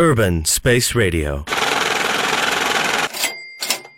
Urban 0.00 0.44
Space 0.46 0.94
Radio. 0.94 1.44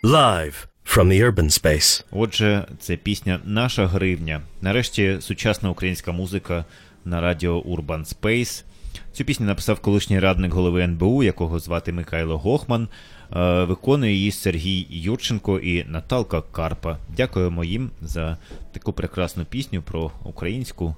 Live 0.03 0.67
from 0.85 1.09
the 1.09 1.23
urban 1.23 1.51
space. 1.51 2.05
Отже, 2.11 2.65
це 2.79 2.97
пісня 2.97 3.41
Наша 3.45 3.87
гривня. 3.87 4.41
Нарешті 4.61 5.17
сучасна 5.21 5.71
українська 5.71 6.13
музика 6.13 6.65
на 7.05 7.21
радіо 7.21 7.61
Urban 7.61 8.15
Space. 8.15 8.65
Цю 9.13 9.25
пісню 9.25 9.47
написав 9.47 9.81
колишній 9.81 10.21
радник 10.21 10.53
голови 10.53 10.83
НБУ, 10.83 11.23
якого 11.23 11.59
звати 11.59 11.93
Михайло 11.93 12.39
Гохман. 12.39 12.89
Е, 13.37 13.65
Виконує 13.65 14.13
її 14.13 14.31
Сергій 14.31 14.87
Юрченко 14.91 15.59
і 15.59 15.85
Наталка 15.85 16.41
Карпа. 16.41 16.99
Дякуємо 17.17 17.65
їм 17.65 17.91
за 18.01 18.37
таку 18.73 18.93
прекрасну 18.93 19.45
пісню 19.45 19.83
про 19.83 20.11
українську 20.25 20.95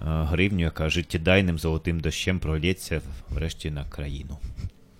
гривню, 0.00 0.64
яка 0.64 0.90
життєдайним 0.90 1.58
золотим 1.58 2.00
дощем 2.00 2.38
пролється 2.38 3.00
врешті 3.30 3.70
на 3.70 3.84
країну. 3.84 4.38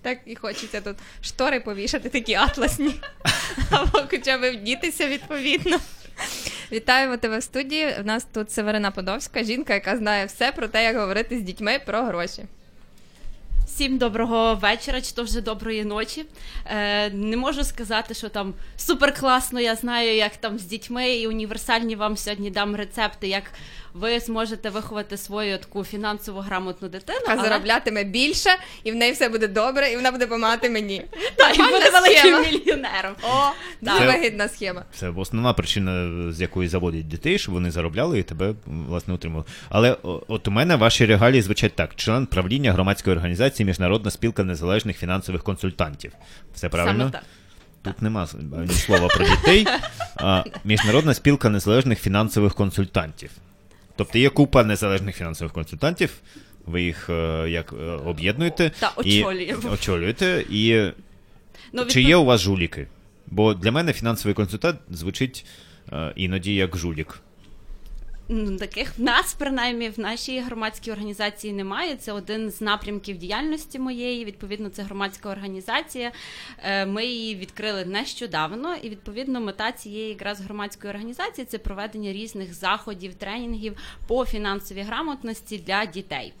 Так 0.01 0.17
і 0.25 0.35
хочеться 0.35 0.81
тут 0.81 0.95
штори 1.21 1.59
повішати 1.59 2.09
такі 2.09 2.33
атласні, 2.33 2.95
або 3.69 4.03
хоча 4.09 4.37
б 4.37 4.51
вдітися 4.51 5.07
відповідно. 5.07 5.79
Вітаємо 6.71 7.17
тебе 7.17 7.37
в 7.37 7.43
студії. 7.43 7.95
У 8.01 8.03
нас 8.03 8.27
тут 8.33 8.51
Северина 8.51 8.91
Подовська, 8.91 9.43
жінка, 9.43 9.73
яка 9.73 9.97
знає 9.97 10.25
все 10.25 10.51
про 10.51 10.67
те, 10.67 10.83
як 10.83 10.97
говорити 10.97 11.39
з 11.39 11.41
дітьми 11.41 11.79
про 11.85 12.03
гроші. 12.03 12.43
Всім 13.65 13.97
доброго 13.97 14.55
вечора, 14.55 15.01
чи 15.01 15.11
то 15.11 15.23
вже 15.23 15.41
доброї 15.41 15.85
ночі. 15.85 16.25
Е, 16.65 17.09
не 17.09 17.37
можу 17.37 17.63
сказати, 17.63 18.13
що 18.13 18.29
там 18.29 18.53
супер 18.77 19.13
класно. 19.13 19.59
Я 19.59 19.75
знаю, 19.75 20.15
як 20.15 20.37
там 20.37 20.59
з 20.59 20.63
дітьми 20.63 21.15
і 21.15 21.27
універсальні 21.27 21.95
вам 21.95 22.17
сьогодні 22.17 22.51
дам 22.51 22.75
рецепти, 22.75 23.27
як 23.27 23.43
ви 23.95 24.19
зможете 24.19 24.69
виховати 24.69 25.17
свою 25.17 25.57
таку 25.57 25.83
фінансово 25.83 26.41
грамотну 26.41 26.89
дитину. 26.89 27.19
А 27.27 27.37
зароблятиме 27.37 28.03
більше, 28.03 28.49
і 28.83 28.91
в 28.91 28.95
неї 28.95 29.11
все 29.11 29.29
буде 29.29 29.47
добре, 29.47 29.91
і 29.91 29.95
вона 29.95 30.11
буде 30.11 30.25
допомагати 30.25 30.69
мені. 30.69 31.01
та, 31.35 31.49
і 31.49 31.57
буде 31.57 31.89
великим 31.89 32.41
мільйонером. 32.41 33.15
О, 33.23 33.51
дуже 33.81 33.97
Це- 33.97 34.05
вигідна 34.05 34.47
схема. 34.47 34.83
Це 34.93 35.09
основна 35.09 35.53
причина, 35.53 36.11
з 36.31 36.41
якої 36.41 36.67
заводять 36.67 37.07
дітей, 37.07 37.39
щоб 37.39 37.53
вони 37.53 37.71
заробляли 37.71 38.19
і 38.19 38.23
тебе 38.23 38.53
власне 38.65 39.13
утримували. 39.13 39.45
Але 39.69 39.97
от 40.27 40.47
у 40.47 40.51
мене 40.51 40.75
ваші 40.75 41.05
регалії 41.05 41.41
звучать 41.41 41.73
так: 41.75 41.95
член 41.95 42.25
правління 42.25 42.73
громадської 42.73 43.15
організації 43.15 43.65
Міжнародна 43.65 44.11
спілка 44.11 44.43
незалежних 44.43 44.97
фінансових 44.97 45.43
консультантів. 45.43 46.11
Все 46.53 46.69
правильно? 46.69 46.99
Саме 46.99 47.11
так. 47.11 47.23
Тут 47.81 48.01
нема 48.01 48.27
ні 48.67 48.73
слова 48.73 49.07
про 49.07 49.25
дітей. 49.25 49.67
А 50.15 50.43
Міжнародна 50.63 51.13
спілка 51.13 51.49
незалежних 51.49 51.99
фінансових 51.99 52.55
консультантів. 52.55 53.29
Тобто 53.95 54.17
є 54.17 54.29
купа 54.29 54.63
незалежних 54.63 55.15
фінансових 55.15 55.53
консультантів. 55.53 56.13
Ви 56.65 56.81
їх 56.83 57.09
е, 57.09 57.45
як 57.49 57.73
е, 57.73 57.85
об'єднуєте 57.85 58.71
Та, 58.79 58.91
і 59.03 59.21
очолюємо. 59.23 59.69
очолюєте. 59.71 60.45
І 60.49 60.91
Ну, 61.73 61.85
чи 61.85 61.99
відпов- 61.99 62.07
є 62.09 62.15
у 62.15 62.25
вас 62.25 62.41
жуліки? 62.41 62.87
Бо 63.27 63.53
для 63.53 63.71
мене 63.71 63.93
фінансовий 63.93 64.35
консультант 64.35 64.79
звучить 64.91 65.45
е, 65.93 66.13
іноді 66.15 66.55
як 66.55 66.77
жулік. 66.77 67.19
Таких 68.59 68.97
в 68.97 69.01
нас, 69.01 69.33
принаймні, 69.33 69.89
в 69.89 69.99
нашій 69.99 70.39
громадській 70.39 70.91
організації 70.91 71.53
немає. 71.53 71.95
Це 71.95 72.11
один 72.11 72.51
з 72.51 72.61
напрямків 72.61 73.17
діяльності 73.17 73.79
моєї. 73.79 74.25
Відповідно, 74.25 74.69
це 74.69 74.83
громадська 74.83 75.29
організація. 75.29 76.11
Е, 76.63 76.85
Ми 76.85 77.05
її 77.05 77.35
відкрили 77.35 77.85
нещодавно, 77.85 78.75
і 78.75 78.89
відповідно 78.89 79.41
мета 79.41 79.71
цієї 79.71 80.09
якраз 80.09 80.41
громадської 80.41 80.93
організації 80.93 81.45
це 81.45 81.57
проведення 81.57 82.13
різних 82.13 82.53
заходів, 82.53 83.15
тренінгів 83.15 83.77
по 84.07 84.25
фінансовій 84.25 84.81
грамотності 84.81 85.57
для 85.57 85.85
дітей. 85.85 86.33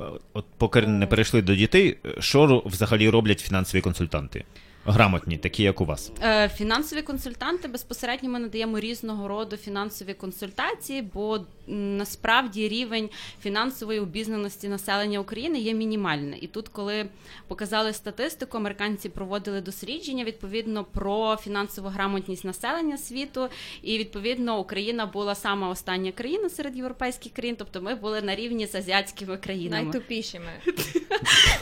Е, 0.00 0.04
От 0.32 0.44
поки 0.58 0.82
не 0.82 1.06
перейшли 1.06 1.42
до 1.42 1.54
дітей, 1.54 1.98
е, 2.06 2.14
що 2.20 2.62
взагалі 2.66 3.08
роблять 3.08 3.40
фінансові 3.40 3.80
консультанти? 3.80 4.44
Грамотні, 4.86 5.38
такі 5.38 5.62
як 5.62 5.80
у 5.80 5.84
вас. 5.84 6.12
Е, 6.22 6.48
Фінансові 6.48 7.02
консультанти 7.02 7.68
безпосередньо 7.68 8.30
ми 8.30 8.38
надаємо 8.38 8.80
різного 8.80 9.28
роду 9.28 9.56
фінансові 9.56 10.14
консультації, 10.14 11.02
бо 11.14 11.40
насправді 11.66 12.68
рівень 12.68 13.10
фінансової 13.42 14.00
обізнаності 14.00 14.68
населення 14.68 15.18
України 15.18 15.58
є 15.58 15.74
мінімальний. 15.74 16.40
І 16.40 16.46
тут, 16.46 16.68
коли 16.68 17.06
показали 17.48 17.92
статистику, 17.92 18.56
американці 18.56 19.08
проводили 19.08 19.60
дослідження 19.60 20.24
відповідно 20.24 20.84
про 20.84 21.36
фінансову 21.36 21.88
грамотність 21.88 22.44
населення 22.44 22.98
світу, 22.98 23.48
і 23.82 23.98
відповідно 23.98 24.58
Україна 24.58 25.06
була 25.06 25.34
сама 25.34 25.68
остання 25.68 26.12
країна 26.12 26.48
серед 26.48 26.76
європейських 26.76 27.32
країн, 27.32 27.56
тобто 27.58 27.82
ми 27.82 27.94
були 27.94 28.22
на 28.22 28.34
рівні 28.34 28.66
з 28.66 28.74
азіатськими 28.74 29.36
країнами. 29.36 29.82
Найтупішими. 29.82 30.50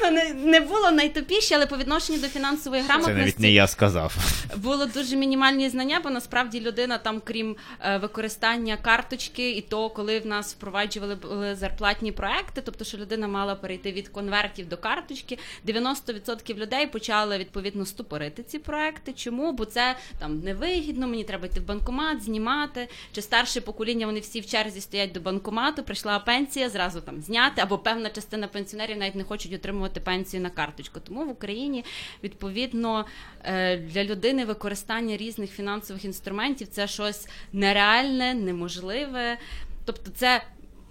Ну, 0.03 0.45
Не, 0.45 0.61
було 0.61 0.91
найтопіші, 0.91 1.55
але 1.55 1.67
по 1.67 1.77
відношенню 1.77 2.19
до 2.19 2.29
фінансової 2.29 2.83
Це 3.13 3.19
навіть 3.19 3.39
не 3.39 3.53
я 3.53 3.67
сказав. 3.67 4.17
було 4.57 4.87
дуже 4.87 5.17
мінімальні 5.17 5.69
знання, 5.69 6.01
бо 6.05 6.11
насправді 6.11 6.61
людина 6.61 6.99
там, 6.99 7.23
крім 7.25 7.57
е, 7.81 7.99
використання 7.99 8.77
карточки, 8.77 9.51
і 9.51 9.61
то, 9.61 9.91
коли 9.91 10.19
в 10.19 10.27
нас 10.27 10.55
впроваджували 10.55 11.15
були 11.15 11.55
зарплатні 11.55 12.13
проекти, 12.13 12.63
тобто, 12.65 12.85
що 12.85 12.99
людина 12.99 13.29
мала 13.29 13.55
перейти 13.55 13.93
від 13.93 14.09
конвертів 14.09 14.69
до 14.69 14.77
карточки, 14.77 15.39
90% 15.67 16.55
людей 16.57 16.87
почали 16.87 17.39
відповідно 17.39 17.87
ступорити 17.87 18.43
ці 18.43 18.59
проекти. 18.59 19.13
Чому? 19.13 19.53
Бо 19.53 19.65
це 19.65 19.97
там 20.19 20.41
невигідно, 20.41 21.09
мені 21.09 21.25
треба 21.25 21.47
йти 21.47 21.61
в 21.61 21.67
банкомат, 21.67 22.23
знімати. 22.23 22.89
Чи 23.13 23.23
старше 23.23 23.61
покоління 23.61 24.07
вони 24.07 24.21
всі 24.21 24.41
в 24.41 24.47
черзі 24.47 24.81
стоять 24.81 25.13
до 25.13 25.21
банкомату, 25.21 25.83
прийшла 25.83 26.19
пенсія, 26.19 26.69
зразу 26.69 27.01
там 27.01 27.23
зняти, 27.23 27.63
або 27.63 27.79
певна 27.79 28.11
частина 28.11 28.49
пенсіонерів 28.49 28.97
навіть 28.97 29.15
не 29.15 29.25
хочуть 29.25 29.55
отримувати 29.55 30.01
пенсію 30.01 30.43
на 30.43 30.51
карточку. 30.51 31.01
Тому 31.01 31.25
в 31.25 31.31
Україні 31.31 31.85
відповідно 32.23 33.02
е, 33.45 33.77
для 33.77 34.05
людини 34.05 34.45
використання 34.45 35.17
різних 35.17 35.51
фінансових 35.51 36.05
інструментів 36.05 36.69
це 36.69 36.87
щось 36.87 37.29
нереальне, 37.53 38.35
неможливе. 38.35 39.39
Тобто, 39.85 40.11
це. 40.17 40.43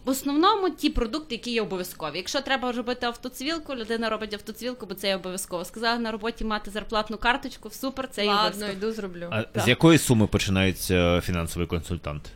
В 0.06 0.10
основному 0.10 0.70
ті 0.70 0.90
продукти, 0.90 1.36
які 1.36 1.52
є 1.52 1.62
обов'язкові. 1.62 2.12
Якщо 2.18 2.42
треба 2.42 2.72
робити 2.72 3.06
автоцвілку, 3.06 3.76
людина 3.76 4.10
робить 4.10 4.34
автоцвілку, 4.34 4.86
бо 4.86 4.94
це 4.94 5.08
є 5.08 5.16
обов'язково. 5.16 5.66
Сказали 5.66 6.00
на 6.00 6.12
роботі 6.12 6.46
мати 6.46 6.72
зарплатну 6.72 7.18
карточку, 7.18 7.70
супер, 7.70 8.08
це 8.12 8.24
є 8.24 8.28
Ладно, 8.30 8.48
обов'язково. 8.48 8.72
йду 8.72 8.92
зроблю. 8.92 9.28
А 9.32 9.42
Так. 9.42 9.64
з 9.64 9.68
якої 9.68 9.98
суми 9.98 10.28
починається 10.28 11.22
фінансовий 11.22 11.68
консультант? 11.68 12.32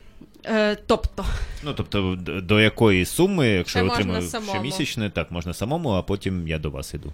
Е, 0.45 0.77
тобто, 0.87 1.25
Ну 1.63 1.73
тобто, 1.73 2.17
до 2.25 2.59
якої 2.59 3.05
суми, 3.05 3.47
якщо 3.47 3.89
Це 4.21 4.41
щомісячне, 4.41 5.09
так 5.09 5.31
можна 5.31 5.53
самому, 5.53 5.89
а 5.89 6.01
потім 6.01 6.47
я 6.47 6.59
до 6.59 6.69
вас 6.69 6.93
іду. 6.93 7.13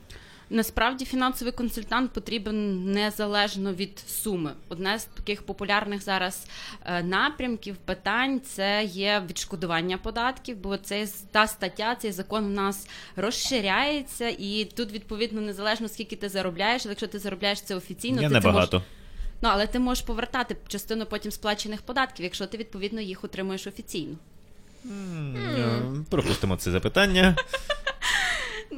Насправді 0.54 1.06
фінансовий 1.06 1.54
консультант 1.54 2.12
потрібен 2.12 2.86
незалежно 2.92 3.74
від 3.74 4.00
суми. 4.00 4.52
Одне 4.70 5.00
з 5.00 5.06
таких 5.06 5.44
популярних 5.44 6.02
зараз 6.04 6.46
е, 6.86 7.04
напрямків 7.04 7.78
питань 7.78 8.42
це 8.42 8.84
є 8.84 9.24
відшкодування 9.30 9.98
податків, 9.98 10.58
бо 10.58 10.78
це 10.78 11.08
та 11.32 11.48
стаття, 11.48 11.96
цей 11.96 12.12
закон 12.12 12.46
в 12.46 12.50
нас 12.50 12.88
розширяється, 13.16 14.30
і 14.30 14.70
тут 14.76 14.92
відповідно 14.92 15.42
незалежно 15.42 15.88
скільки 15.88 16.16
ти 16.16 16.30
заробляєш, 16.30 16.82
але 16.86 16.92
якщо 16.92 17.08
ти 17.08 17.20
заробляєш 17.20 17.62
це 17.62 17.76
офіційно, 17.76 18.22
я 18.22 18.28
ти 18.28 18.34
це 18.34 18.40
небагато. 18.40 18.78
можеш, 18.78 18.90
ну 19.42 19.50
але 19.52 19.68
ти 19.68 19.80
можеш 19.80 20.04
повертати 20.04 20.58
частину 20.68 21.06
потім 21.06 21.32
сплачених 21.32 21.82
податків, 21.82 22.24
якщо 22.24 22.48
ти 22.48 22.58
відповідно 22.58 23.02
їх 23.02 23.24
отримуєш 23.24 23.68
офіційно. 23.68 24.16
Е, 24.86 25.82
Пропустимо 26.10 26.58
це 26.58 26.72
запитання. 26.72 27.36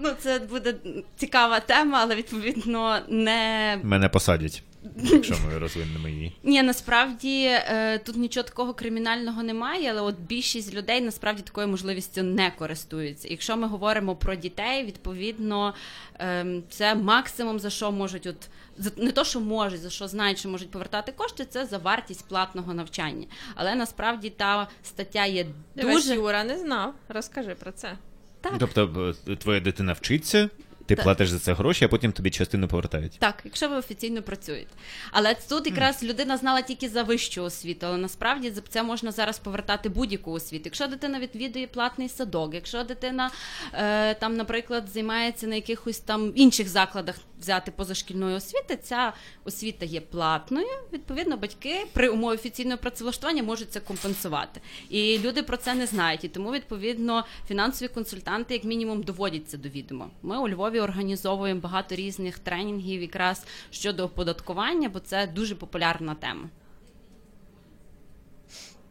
Ну 0.03 0.09
це 0.19 0.39
буде 0.39 0.75
цікава 1.15 1.59
тема, 1.59 1.99
але 2.01 2.15
відповідно 2.15 2.99
не 3.07 3.79
Мене 3.83 4.09
посадять, 4.09 4.63
якщо 4.97 5.33
ми 5.33 5.57
розвинемо 5.59 6.07
її. 6.07 6.35
Ні, 6.43 6.63
насправді 6.63 7.45
е, 7.45 7.97
тут 7.97 8.15
нічого 8.17 8.43
такого 8.43 8.73
кримінального 8.73 9.43
немає, 9.43 9.91
але 9.91 10.01
от 10.01 10.15
більшість 10.19 10.73
людей 10.73 11.01
насправді 11.01 11.41
такою 11.41 11.67
можливістю 11.67 12.23
не 12.23 12.51
користуються. 12.51 13.27
Якщо 13.31 13.57
ми 13.57 13.67
говоримо 13.67 14.15
про 14.15 14.35
дітей, 14.35 14.85
відповідно 14.85 15.73
ем, 16.19 16.63
це 16.69 16.95
максимум 16.95 17.59
за 17.59 17.69
що 17.69 17.91
можуть, 17.91 18.27
от 18.27 18.49
за 18.77 18.91
не 18.97 19.11
то, 19.11 19.23
що 19.23 19.39
можуть, 19.39 19.81
за 19.81 19.89
що 19.89 20.07
знають, 20.07 20.39
що 20.39 20.49
можуть 20.49 20.71
повертати 20.71 21.11
кошти, 21.11 21.45
це 21.45 21.65
за 21.65 21.77
вартість 21.77 22.27
платного 22.27 22.73
навчання. 22.73 23.27
Але 23.55 23.75
насправді 23.75 24.29
та 24.29 24.67
стаття 24.83 25.25
є 25.25 25.45
Дивись, 25.75 25.95
дуже 25.95 26.15
Юра 26.15 26.43
не 26.43 26.57
знав. 26.57 26.93
Розкажи 27.09 27.55
про 27.55 27.71
це. 27.71 27.97
Так. 28.43 28.53
Тобто, 28.59 29.13
е, 29.27 29.35
твоя 29.35 29.59
дитина 29.59 29.93
вчиться, 29.93 30.49
ти 30.85 30.95
Так. 30.95 31.03
платиш 31.03 31.29
за 31.29 31.39
це 31.39 31.53
гроші, 31.53 31.85
а 31.85 31.87
потім 31.87 32.11
тобі 32.11 32.29
частину 32.29 32.67
повертають. 32.67 33.15
Так, 33.19 33.41
якщо 33.45 33.69
ви 33.69 33.75
офіційно 33.75 34.21
працюєте. 34.21 34.69
Але 35.11 35.35
тут 35.49 35.67
якраз 35.67 36.03
людина 36.03 36.37
знала 36.37 36.61
тільки 36.61 36.89
за 36.89 37.03
вищу 37.03 37.43
освіту, 37.43 37.85
але 37.85 37.97
насправді 37.97 38.51
за 38.51 38.61
це 38.61 38.83
можна 38.83 39.11
зараз 39.11 39.39
повертати 39.39 39.89
будь-яку 39.89 40.31
освіту. 40.31 40.61
Якщо 40.65 40.87
дитина 40.87 41.19
відвідує 41.19 41.67
платний 41.67 42.09
садок, 42.09 42.53
якщо 42.53 42.83
дитина 42.83 43.31
е, 43.73 44.13
там, 44.13 44.35
наприклад, 44.35 44.89
займається 44.93 45.47
на 45.47 45.55
якихось 45.55 45.99
там 45.99 46.31
інших 46.35 46.69
закладах 46.69 47.15
взяти 47.39 47.71
позашкільної 47.71 48.35
освіти, 48.35 48.77
ця 48.83 49.13
освіта 49.45 49.85
є 49.85 50.01
платною. 50.01 50.67
Відповідно, 50.93 51.37
батьки 51.37 51.85
при 51.93 52.09
умові 52.09 52.35
офіційного 52.35 52.77
працевлаштування 52.77 53.43
можуть 53.43 53.71
це 53.71 53.79
компенсувати. 53.79 54.61
І 54.89 55.19
люди 55.19 55.43
про 55.43 55.57
це 55.57 55.73
не 55.73 55.85
знають. 55.85 56.23
І 56.23 56.27
тому, 56.27 56.51
відповідно, 56.51 57.25
фінансові 57.47 57.89
консультанти, 57.89 58.53
як 58.53 58.63
мінімум, 58.63 59.03
доводять 59.03 59.49
це 59.49 59.57
до 59.57 59.69
відома. 59.69 60.09
Ми 60.21 60.37
у 60.37 60.49
Львові 60.49 60.72
Львові 60.73 60.83
організовуємо 60.83 61.59
багато 61.59 61.95
різних 61.95 62.39
тренінгів 62.39 63.01
якраз 63.01 63.45
щодо 63.71 64.05
оподаткування, 64.05 64.89
бо 64.89 64.99
це 64.99 65.27
дуже 65.27 65.55
популярна 65.55 66.15
тема. 66.15 66.49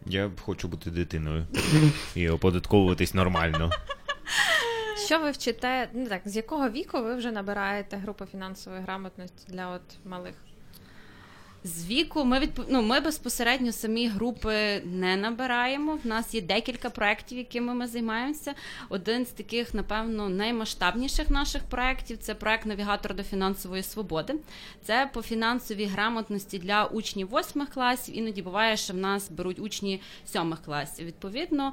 Я 0.07 0.31
хочу 0.41 0.69
бути 0.69 0.91
дитиною 0.91 1.47
і 2.15 2.29
оподатковуватись 2.29 3.15
нормально. 3.15 3.71
Що 5.07 5.21
ви 5.21 5.31
вчите? 5.31 5.89
Ну 5.93 6.07
так, 6.07 6.23
з 6.25 6.37
якого 6.37 6.71
віку 6.71 7.03
ви 7.03 7.15
вже 7.15 7.33
набираєте 7.33 7.97
групу 7.97 8.25
фінансової 8.27 8.83
грамотності 8.83 9.53
для 9.53 9.69
от 9.69 9.83
малих? 10.05 10.35
З 11.65 11.87
віку 11.87 12.25
ми 12.25 12.39
відп... 12.39 12.61
ну, 12.69 12.83
ми 12.83 13.01
безпосередньо 13.01 13.73
самі 13.73 14.09
групи 14.09 14.83
не 14.85 15.17
набираємо. 15.17 15.99
В 16.05 16.07
нас 16.07 16.35
є 16.35 16.41
декілька 16.41 16.91
проєктів, 16.91 17.39
якими 17.39 17.75
ми 17.75 17.87
займаємося. 17.87 18.55
Один 18.89 19.27
з 19.27 19.29
таких, 19.29 19.75
напевно, 19.75 20.29
наймасштабніших 20.29 21.31
наших 21.31 21.63
проєктів 21.63 22.19
це 22.19 22.35
проєкт 22.35 22.67
Навігатор 22.67 23.15
до 23.15 23.23
фінансової 23.23 23.83
свободи. 23.83 24.35
Це 24.85 25.11
по 25.13 25.23
фінансовій 25.23 25.85
грамотності 25.85 26.59
для 26.59 26.85
учнів 26.85 27.29
восьмих 27.29 27.69
класів. 27.69 28.19
Іноді 28.19 28.43
буває, 28.43 28.77
що 28.77 28.93
в 28.93 28.97
нас 28.97 29.31
беруть 29.31 29.59
учні 29.59 30.01
сьомих 30.33 30.63
класів. 30.63 31.07
Відповідно, 31.07 31.73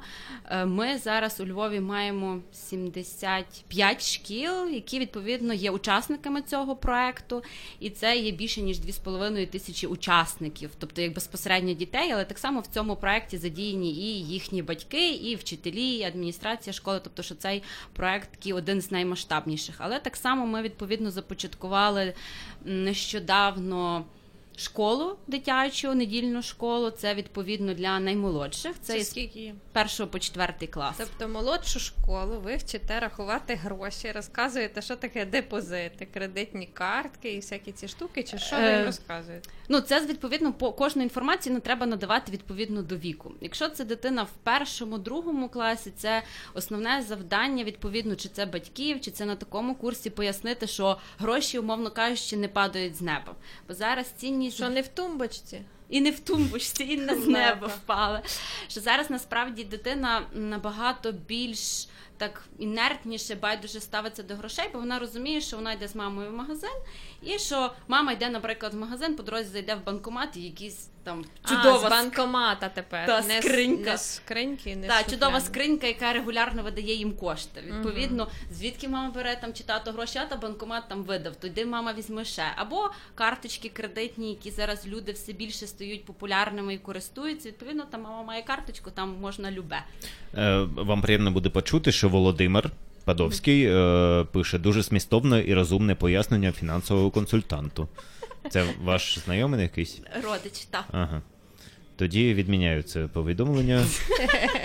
е, 0.50 0.64
ми 0.66 0.98
зараз 0.98 1.40
у 1.40 1.46
Львові 1.46 1.80
маємо 1.80 2.38
75 2.52 4.06
шкіл, 4.06 4.68
які 4.68 4.98
відповідно 4.98 5.54
є 5.54 5.70
учасниками 5.70 6.42
цього 6.42 6.76
проекту, 6.76 7.42
і 7.80 7.90
це 7.90 8.16
є 8.18 8.30
більше 8.30 8.62
ніж 8.62 8.80
2,5 8.80 9.46
тисячі 9.46 9.79
учасників, 9.86 10.70
тобто 10.78 11.02
як 11.02 11.14
безпосередньо 11.14 11.74
дітей, 11.74 12.12
але 12.12 12.24
так 12.24 12.38
само 12.38 12.60
в 12.60 12.66
цьому 12.66 12.96
проекті 12.96 13.38
задіяні 13.38 13.90
і 13.90 14.26
їхні 14.26 14.62
батьки, 14.62 15.10
і 15.10 15.36
вчителі, 15.36 15.94
і 15.94 16.02
адміністрація 16.02 16.72
школи. 16.72 17.00
Тобто, 17.04 17.22
що 17.22 17.34
цей 17.34 17.62
проект 17.92 18.30
такий 18.30 18.52
один 18.52 18.80
з 18.80 18.90
наймасштабніших. 18.90 19.74
Але 19.78 19.98
так 20.00 20.16
само 20.16 20.46
ми 20.46 20.62
відповідно 20.62 21.10
започаткували 21.10 22.14
нещодавно. 22.64 24.04
Школу 24.56 25.16
дитячу, 25.26 25.94
недільну 25.94 26.42
школу, 26.42 26.90
це 26.90 27.14
відповідно 27.14 27.74
для 27.74 28.00
наймолодших. 28.00 28.72
Це, 28.82 28.92
Це 28.98 29.04
скільки 29.04 29.54
першого 29.72 30.08
по 30.08 30.18
четвертий 30.18 30.68
клас. 30.68 30.94
Тобто 30.98 31.28
молодшу 31.28 31.80
школу 31.80 32.40
ви 32.44 32.56
вчите 32.56 33.00
рахувати 33.00 33.54
гроші, 33.54 34.12
розказуєте, 34.12 34.82
що 34.82 34.96
таке 34.96 35.24
депозити, 35.24 36.08
кредитні 36.14 36.66
картки 36.66 37.32
і 37.32 37.36
всякі 37.36 37.72
ці 37.72 37.88
штуки, 37.88 38.22
чи 38.22 38.38
що 38.38 38.56
ви 38.56 38.62
їм 38.62 38.70
Е, 38.70 38.84
розказуєте? 38.86 39.50
Ну, 39.68 39.80
це 39.80 40.06
відповідно 40.06 40.52
по 40.52 40.72
кожну 40.72 41.02
інформацію 41.02 41.54
не 41.54 41.60
треба 41.60 41.86
надавати 41.86 42.32
відповідно 42.32 42.82
до 42.82 42.96
віку. 42.96 43.32
Якщо 43.40 43.68
це 43.68 43.84
дитина 43.84 44.22
в 44.22 44.30
першому, 44.42 44.98
другому 44.98 45.48
класі, 45.48 45.92
це 45.96 46.22
основне 46.54 47.04
завдання, 47.08 47.64
відповідно, 47.64 48.16
чи 48.16 48.28
це 48.28 48.46
батьків, 48.46 49.00
чи 49.00 49.10
це 49.10 49.24
на 49.24 49.36
такому 49.36 49.74
курсі 49.74 50.10
пояснити, 50.10 50.66
що 50.66 50.98
гроші, 51.18 51.58
умовно 51.58 51.90
кажучи, 51.90 52.36
не 52.36 52.48
падають 52.48 52.96
з 52.96 53.00
неба. 53.00 53.34
Бо 53.68 53.74
зараз 53.74 54.12
цінність 54.50 54.56
Що 54.56 54.68
не 54.74 54.80
в 54.82 54.88
тумбочці? 54.88 55.62
і 55.88 56.00
не 56.00 56.10
в 56.10 56.20
тумбочці, 56.20 56.84
і 56.84 56.96
не 56.96 57.14
з 57.14 57.26
Неба. 57.26 57.38
неба 57.54 57.66
впали. 57.66 58.20
Що 58.68 58.80
зараз 58.80 59.10
насправді 59.10 59.64
дитина 59.64 60.22
набагато 60.32 61.12
більш 61.12 61.88
так 62.16 62.44
інертніше, 62.58 63.34
байдуже 63.34 63.80
ставиться 63.80 64.22
до 64.22 64.34
грошей, 64.36 64.64
бо 64.72 64.78
вона 64.78 64.98
розуміє, 64.98 65.40
що 65.40 65.56
вона 65.56 65.72
йде 65.72 65.88
з 65.88 65.94
мамою 65.94 66.30
в 66.30 66.32
магазин, 66.32 66.70
і 67.22 67.38
що 67.38 67.72
мама 67.88 68.12
йде, 68.12 68.30
наприклад, 68.30 68.74
в 68.74 68.76
магазин, 68.76 69.16
по 69.16 69.22
дорозі 69.22 69.48
зайде 69.48 69.74
в 69.74 69.84
банкомат 69.84 70.36
і 70.36 70.40
якісь 70.40 70.88
там 71.04 71.24
чудова 71.48 71.76
а, 71.84 71.88
з 71.88 71.90
банкомата 71.90 72.68
тепер. 72.68 73.06
Та, 73.06 73.20
не 73.22 73.42
скринька. 73.42 73.90
Не 73.90 73.98
скриньки, 73.98 74.76
не 74.76 74.86
та 74.88 75.02
чудова 75.02 75.40
скринька, 75.40 75.86
яка 75.86 76.12
регулярно 76.12 76.62
видає 76.62 76.94
їм 76.94 77.12
кошти. 77.12 77.60
Відповідно, 77.66 78.28
звідки 78.52 78.88
мама 78.88 79.10
бере 79.10 79.38
там 79.40 79.54
чи 79.54 79.64
тато 79.64 79.92
гроші, 79.92 80.18
а 80.18 80.24
та 80.26 80.36
банкомат 80.36 80.88
там 80.88 81.02
видав. 81.04 81.36
Тоді 81.36 81.64
мама 81.64 81.92
візьме 81.98 82.24
ще. 82.24 82.44
Або 82.56 82.90
карточки 83.14 83.68
кредитні, 83.68 84.30
які 84.30 84.50
зараз 84.50 84.86
люди 84.86 85.12
все 85.12 85.32
більше 85.32 85.66
стають 85.66 86.04
популярними 86.04 86.74
і 86.74 86.78
користуються. 86.78 87.48
Відповідно, 87.48 87.84
там 87.90 88.02
мама 88.02 88.22
має 88.22 88.42
карточку, 88.42 88.90
там 88.90 89.16
можна 89.20 89.50
любе. 89.50 89.82
Е, 90.34 90.66
Вам 90.76 91.02
приємно 91.02 91.30
буде 91.30 91.48
почути, 91.48 91.92
що 91.92 92.08
Володимир 92.08 92.70
Падовський 93.10 93.64
е, 93.64 94.24
пише 94.32 94.58
дуже 94.58 94.82
змістовне 94.82 95.44
і 95.46 95.54
розумне 95.54 95.94
пояснення 95.94 96.52
фінансового 96.52 97.10
консультанту. 97.10 97.88
Це 98.50 98.64
ваш 98.82 99.18
знайомий 99.18 99.62
якийсь? 99.62 100.00
Родич, 100.24 100.64
так. 100.70 100.84
Ага. 100.92 101.22
Тоді 101.96 102.34
відміняю 102.34 102.82
це 102.82 103.06
повідомлення. 103.06 103.84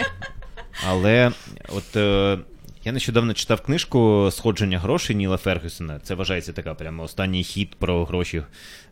Але 0.88 1.32
от 1.70 1.96
е, 1.96 2.40
я 2.84 2.92
нещодавно 2.92 3.34
читав 3.34 3.62
книжку 3.62 4.30
Сходження 4.32 4.80
грошей 4.80 5.16
Ніла 5.16 5.38
Фергюсона. 5.38 6.00
Це 6.00 6.16
вважається 6.16 6.54
така 6.54 6.74
прямо 6.74 7.04
останній 7.04 7.44
хід 7.44 7.76
про 7.76 8.06
гроші, 8.06 8.44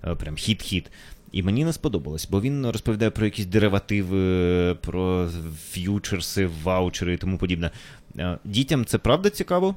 е, 0.04 0.16
прям 0.16 0.36
хід-хід. 0.36 0.92
І 1.34 1.44
мені 1.44 1.66
не 1.66 1.74
сподобалось, 1.74 2.28
бо 2.30 2.42
він 2.42 2.68
розповідає 2.68 3.12
про 3.12 3.26
якісь 3.26 3.46
деривативи, 3.46 4.76
про 4.76 5.30
ф'ючерси, 5.72 6.50
ваучери 6.64 7.14
і 7.14 7.18
тому 7.18 7.38
подібне. 7.38 7.72
Е, 8.20 8.38
Дітям 8.44 8.86
це 8.86 8.98
правда 8.98 9.30
цікаво? 9.30 9.76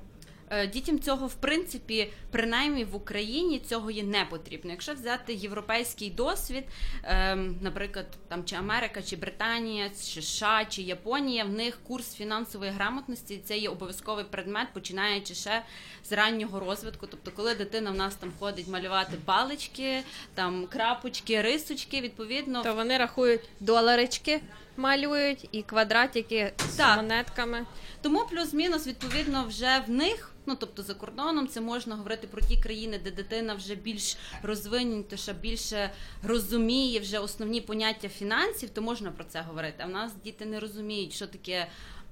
Е, 0.51 0.67
Дітям 0.67 1.01
цього, 1.01 1.27
в 1.27 1.35
принципі, 1.35 2.13
принаймні 2.31 2.85
в 2.85 2.97
Україні 2.97 3.59
цього 3.59 3.91
є 3.91 4.03
не 4.03 4.25
потрібно. 4.31 4.71
Якщо 4.71 4.95
взяти 4.95 5.35
європейський 5.35 6.11
досвід, 6.11 6.65
ем, 7.03 7.57
наприклад, 7.61 8.07
там 8.29 8.45
чи 8.45 8.57
Америка, 8.57 9.03
чи 9.03 9.17
Британія, 9.17 9.89
чи 9.89 10.23
США, 10.23 10.65
чи 10.65 10.83
Японія, 10.83 11.45
в 11.45 11.49
них 11.49 11.79
курс 11.83 12.15
фінансової 12.15 12.71
грамотності 12.71 13.41
це 13.45 13.59
є 13.59 13.69
обов'язковий 13.69 14.25
предмет, 14.31 14.69
починаючи 14.73 15.35
ще 15.35 15.63
з 16.05 16.13
раннього 16.13 16.61
розвитку. 16.61 17.07
Тобто, 17.11 17.31
коли 17.37 17.55
дитина 17.55 17.91
в 17.91 17.95
нас 17.95 18.15
там 18.15 18.33
ходить 18.39 18.69
малювати 18.69 19.17
палички, 19.25 20.03
там 20.35 20.67
крапочки, 20.67 21.43
рисочки, 21.43 22.01
відповідно, 22.01 22.63
То 22.63 22.75
вони 22.75 22.99
рахують 22.99 23.41
доларички, 23.61 24.41
малюють 24.79 25.49
і 25.53 25.63
квадратики 25.63 26.53
з 26.71 26.77
Так. 26.77 26.97
монетками. 26.97 27.67
Тому 28.03 28.27
плюс-мінус, 28.31 28.87
відповідно, 28.87 29.45
вже 29.49 29.85
в 29.87 29.91
них, 29.91 30.33
ну 30.47 30.57
тобто 30.61 30.83
за 30.83 30.95
кордоном, 30.95 31.49
це 31.49 31.61
можна 31.61 31.95
говорити 31.97 32.27
про 32.27 32.41
ті 32.43 32.61
країни, 32.63 33.01
де 33.05 33.11
дитина 33.11 33.55
вже 33.55 33.75
більш 33.75 34.17
розвинутіша, 34.43 35.33
більше 35.33 35.91
розуміє 36.23 37.01
вже 37.01 37.19
основні 37.19 37.61
поняття 37.61 38.09
фінансів, 38.09 38.71
то 38.71 38.83
можна 38.83 39.11
про 39.11 39.25
це 39.25 39.41
говорити. 39.41 39.77
А 39.79 39.87
в 39.87 39.91
нас 39.91 40.13
діти 40.25 40.45
не 40.47 40.61
розуміють, 40.61 41.13
що 41.13 41.27
таке. 41.27 41.67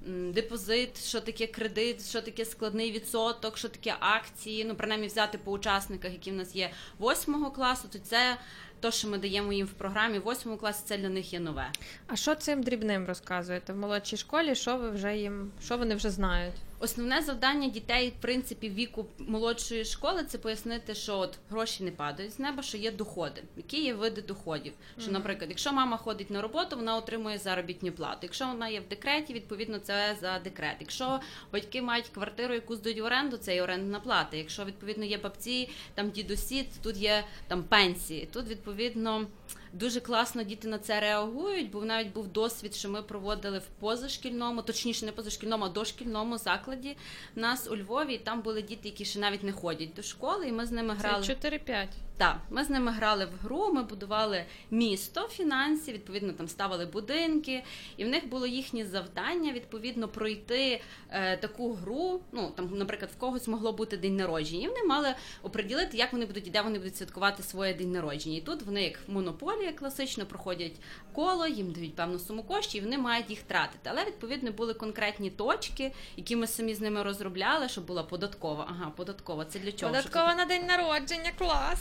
м, 0.07 0.31
Депозит, 0.33 1.05
що 1.07 1.21
таке 1.21 1.47
кредит, 1.47 2.09
що 2.09 2.21
таке 2.21 2.45
складний 2.45 2.91
відсоток, 2.91 3.57
що 3.57 3.69
таке 3.69 3.95
акції. 3.99 4.65
Ну, 4.65 4.75
принаймні 4.75 5.07
взяти 5.07 5.37
по 5.37 5.51
учасниках, 5.51 6.11
які 6.11 6.31
в 6.31 6.35
нас 6.35 6.55
є 6.55 6.69
восьмого 6.99 7.51
класу, 7.51 7.87
то 7.91 7.99
це 7.99 8.37
то, 8.79 8.91
що 8.91 9.07
ми 9.07 9.17
даємо 9.17 9.53
їм 9.53 9.67
в 9.67 9.73
програмі 9.73 10.19
восьмого 10.19 10.57
класі, 10.57 10.83
це 10.85 10.97
для 10.97 11.09
них 11.09 11.33
є 11.33 11.39
нове. 11.39 11.71
А 12.07 12.15
що 12.15 12.35
цим 12.35 12.63
дрібним 12.63 13.05
розказуєте 13.05 13.73
в 13.73 13.77
молодшій 13.77 14.17
школі? 14.17 14.55
Що 14.55 14.77
ви 14.77 14.89
вже 14.89 15.17
їм, 15.17 15.51
що 15.63 15.77
вони 15.77 15.95
вже 15.95 16.09
знають? 16.09 16.55
Основне 16.79 17.21
завдання 17.21 17.67
дітей, 17.67 18.09
в 18.09 18.21
принципі, 18.21 18.69
віку 18.69 19.05
молодшої 19.19 19.85
школи 19.85 20.23
це 20.23 20.37
пояснити, 20.37 20.95
що 20.95 21.17
от 21.17 21.39
гроші 21.49 21.83
не 21.83 21.91
падають 21.91 22.33
з 22.33 22.39
неба, 22.39 22.63
що 22.63 22.77
є 22.77 22.91
доходи. 22.91 23.43
Які 23.57 23.83
є 23.83 23.93
види 23.93 24.21
доходів? 24.21 24.73
Що, 24.99 25.11
наприклад, 25.11 25.49
якщо 25.49 25.73
мама 25.73 25.97
ходить 25.97 26.29
на 26.29 26.41
роботу, 26.41 26.75
вона 26.75 26.95
отримує 26.95 27.37
заробітну 27.37 27.91
плату. 27.91 28.19
Якщо 28.21 28.47
вона 28.47 28.67
є 28.67 28.79
в 28.79 28.87
декреті, 28.87 29.33
відповідно 29.33 29.79
це 29.79 30.17
за 30.21 30.39
декрет. 30.39 30.75
Якщо 30.79 31.19
батьки 31.53 31.81
мають 31.81 32.09
квартиру, 32.09 32.53
яку 32.53 32.75
здають 32.75 32.99
в 32.99 33.03
оренду, 33.03 33.37
це 33.37 33.55
є 33.55 33.63
орендна 33.63 33.99
плата. 33.99 34.37
Якщо 34.37 34.65
відповідно 34.65 35.05
є 35.05 35.17
бабці, 35.17 35.69
там 35.93 36.09
дідусі, 36.09 36.69
тут 36.83 36.97
є 36.97 37.23
там 37.47 37.63
пенсії. 37.63 38.29
Тут 38.33 38.47
відповідно. 38.47 39.27
Дуже 39.75 39.99
класно 39.99 40.43
діти 40.43 40.67
на 40.67 40.79
це 40.79 40.99
реагують, 40.99 41.71
бо 41.71 41.85
навіть 41.85 42.13
був 42.13 42.27
досвід, 42.27 42.75
що 42.75 42.89
ми 42.89 43.01
проводили 43.01 43.59
в 43.59 43.67
позашкільному, 43.79 44.61
точніше 44.61 45.05
не 45.05 45.11
позашкільному, 45.11 45.65
а 45.65 45.69
дошкільному 45.69 46.37
закладі 46.37 46.97
нас 47.35 47.67
у 47.71 47.77
Львові. 47.77 48.13
І 48.13 48.17
там 48.17 48.41
були 48.41 48.61
діти, 48.61 48.87
які 48.87 49.05
ще 49.05 49.19
навіть 49.19 49.43
не 49.43 49.51
ходять 49.51 49.93
до 49.93 50.01
школи, 50.01 50.47
і 50.47 50.51
ми 50.51 50.65
з 50.65 50.71
ними 50.71 50.93
грали. 50.93 51.25
Це 51.25 51.33
4-5. 51.33 51.87
Так, 52.17 52.37
ми 52.49 52.63
з 52.63 52.69
ними 52.69 52.91
грали 52.91 53.25
в 53.25 53.43
гру, 53.43 53.71
ми 53.73 53.83
будували 53.83 54.45
місто 54.71 55.27
фінансів, 55.31 55.93
відповідно, 55.93 56.33
там 56.33 56.47
ставили 56.47 56.85
будинки, 56.85 57.63
і 57.97 58.05
в 58.05 58.07
них 58.07 58.29
було 58.29 58.47
їхнє 58.47 58.85
завдання 58.85 59.51
відповідно 59.51 60.07
пройти 60.07 60.81
е, 61.09 61.37
таку 61.37 61.73
гру. 61.73 62.21
Ну 62.31 62.51
там, 62.55 62.69
наприклад, 62.73 63.11
в 63.11 63.19
когось 63.19 63.47
могло 63.47 63.73
бути 63.73 63.97
день 63.97 64.15
народження. 64.15 64.65
І 64.65 64.67
вони 64.67 64.83
мали 64.83 65.15
оприділити, 65.43 65.97
як 65.97 66.13
вони 66.13 66.25
будуть 66.25 66.47
і 66.47 66.49
де 66.49 66.61
вони 66.61 66.79
будуть 66.79 66.97
святкувати 66.97 67.43
своє 67.43 67.73
день 67.73 67.91
народження. 67.91 68.37
І 68.37 68.41
тут 68.41 68.61
вони, 68.61 68.83
як 68.83 68.99
монополія, 69.07 69.71
класично 69.73 70.25
проходять 70.25 70.75
коло, 71.13 71.47
їм 71.47 71.71
дають 71.71 71.95
певну 71.95 72.19
суму 72.19 72.43
коштів, 72.43 72.81
і 72.81 72.85
вони 72.85 72.97
мають 72.97 73.29
їх 73.29 73.43
тратити. 73.43 73.89
Але 73.89 74.05
відповідно 74.05 74.51
були 74.51 74.73
конкретні 74.73 75.29
точки, 75.29 75.91
які 76.17 76.35
ми 76.35 76.47
самі 76.47 76.75
з 76.75 76.81
ними 76.81 77.03
розробляли, 77.03 77.69
щоб 77.69 77.85
була 77.85 78.03
податкова. 78.03 78.67
Ага, 78.69 78.91
податкова. 78.95 79.45
Це 79.45 79.59
для 79.59 79.71
чого? 79.71 79.91
Податкова 79.91 80.35
на 80.35 80.45
день 80.45 80.65
народження, 80.65 81.31
клас. 81.37 81.79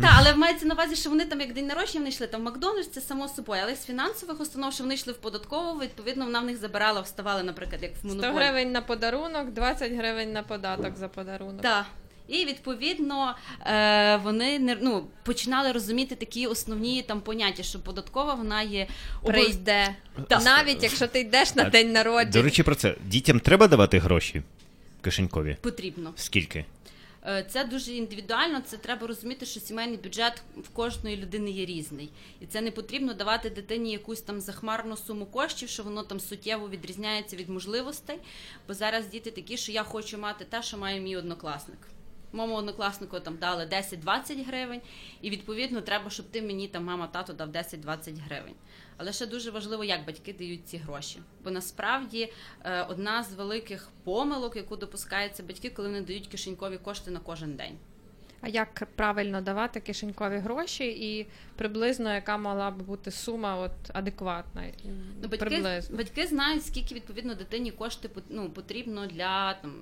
Так, 0.00 0.10
але 0.16 0.34
мається 0.34 0.66
на 0.66 0.74
увазі, 0.74 0.96
що 0.96 1.10
вони 1.10 1.24
там 1.24 1.40
як 1.40 1.52
день 1.52 1.66
народження 1.66 1.98
вони 2.00 2.08
йшли 2.08 2.26
там 2.26 2.40
в 2.40 2.44
Макдональдс, 2.44 2.88
це 2.88 3.00
само 3.00 3.28
собою. 3.28 3.60
Але 3.64 3.74
з 3.76 3.84
фінансових 3.84 4.40
установ, 4.40 4.72
що 4.72 4.82
вони 4.82 4.94
йшли 4.94 5.12
в 5.12 5.16
податкову, 5.16 5.80
відповідно, 5.80 6.24
вона 6.24 6.40
в 6.40 6.44
них 6.44 6.56
забирала, 6.56 7.00
вставали, 7.00 7.42
наприклад, 7.42 7.82
як 7.82 7.92
в 7.94 7.98
100 7.98 8.08
монополі. 8.08 8.32
гривень 8.32 8.72
на 8.72 8.80
подарунок, 8.82 9.50
20 9.50 9.92
гривень 9.92 10.32
на 10.32 10.42
податок 10.42 10.96
за 10.96 11.08
подарунок. 11.08 11.62
Так. 11.62 11.86
І 12.28 12.44
відповідно 12.44 13.34
е, 13.66 14.16
вони 14.16 14.58
не 14.58 14.76
ну, 14.80 15.06
починали 15.24 15.72
розуміти 15.72 16.14
такі 16.14 16.46
основні 16.46 17.02
там 17.02 17.20
поняття, 17.20 17.62
що 17.62 17.78
податкова 17.78 18.34
вона 18.34 18.62
є 18.62 18.86
Прийде. 19.24 19.94
Так. 20.28 20.44
Навіть 20.44 20.82
якщо 20.82 21.06
ти 21.06 21.20
йдеш 21.20 21.54
на 21.54 21.64
день 21.64 21.92
народження. 21.92 22.32
До 22.32 22.42
речі, 22.42 22.62
про 22.62 22.74
це. 22.74 22.94
Дітям 23.06 23.40
треба 23.40 23.68
давати 23.68 23.98
гроші 23.98 24.42
кишенькові? 25.00 25.56
потрібно. 25.60 26.12
Скільки? 26.16 26.64
Е, 27.26 27.44
Це 27.48 27.64
дуже 27.64 27.92
індивідуально. 27.92 28.60
Це 28.60 28.76
треба 28.76 29.06
розуміти, 29.06 29.46
що 29.46 29.60
сімейний 29.60 29.96
бюджет 29.96 30.42
в 30.56 30.68
кожної 30.68 31.16
людини 31.16 31.50
є 31.50 31.66
різний, 31.66 32.10
і 32.40 32.46
це 32.46 32.60
не 32.60 32.70
потрібно 32.70 33.14
давати 33.14 33.50
дитині 33.50 33.92
якусь 33.92 34.20
там 34.20 34.40
захмарну 34.40 34.96
суму 34.96 35.26
коштів, 35.26 35.68
що 35.68 35.82
воно 35.82 36.02
там 36.02 36.20
суттєво 36.20 36.68
відрізняється 36.68 37.36
від 37.36 37.48
можливостей. 37.48 38.18
Бо 38.68 38.74
зараз 38.74 39.06
діти 39.06 39.30
такі, 39.30 39.56
що 39.56 39.72
я 39.72 39.82
хочу 39.82 40.18
мати 40.18 40.44
те, 40.44 40.62
що 40.62 40.78
має 40.78 41.00
мій 41.00 41.16
однокласник. 41.16 41.78
Моєму 42.32 42.54
однокласнику 42.54 43.20
там 43.20 43.36
дали 43.36 43.64
10-20 43.64 44.44
гривень, 44.46 44.80
і 45.22 45.30
відповідно 45.30 45.80
треба, 45.80 46.10
щоб 46.10 46.26
ти 46.30 46.42
мені 46.42 46.68
там 46.68 46.84
мама 46.84 47.06
тато 47.06 47.32
дав 47.32 47.48
10-20 47.48 48.18
гривень. 48.24 48.54
Але 48.96 49.12
ще 49.12 49.26
дуже 49.26 49.50
важливо, 49.50 49.84
як 49.84 50.06
батьки 50.06 50.32
дають 50.32 50.68
ці 50.68 50.76
гроші. 50.76 51.18
Бо 51.44 51.50
насправді 51.50 52.32
е, 52.64 52.82
одна 52.82 53.22
з 53.22 53.32
великих 53.34 53.88
помилок, 54.04 54.56
яку 54.56 54.76
допускаються 54.76 55.42
батьки, 55.42 55.70
коли 55.70 55.88
вони 55.88 56.00
дають 56.00 56.26
кишенькові 56.26 56.78
кошти 56.78 57.10
на 57.10 57.20
кожен 57.20 57.54
день. 57.54 57.76
А 58.40 58.48
як 58.48 58.88
правильно 58.96 59.40
давати 59.40 59.80
кишенькові 59.80 60.36
гроші, 60.38 60.84
і 60.84 61.26
приблизно 61.56 62.14
яка 62.14 62.36
мала 62.36 62.70
б 62.70 62.82
бути 62.82 63.10
сума 63.10 63.56
от 63.56 63.72
адекватна? 63.92 64.64
Ну, 65.22 65.28
батьки, 65.28 65.36
приблизно. 65.46 65.96
батьки 65.96 66.26
знають, 66.26 66.66
скільки 66.66 66.94
відповідно 66.94 67.34
дитині 67.34 67.72
кошти 67.72 68.10
ну, 68.30 68.50
потрібно 68.50 69.06
для 69.06 69.54
там 69.54 69.72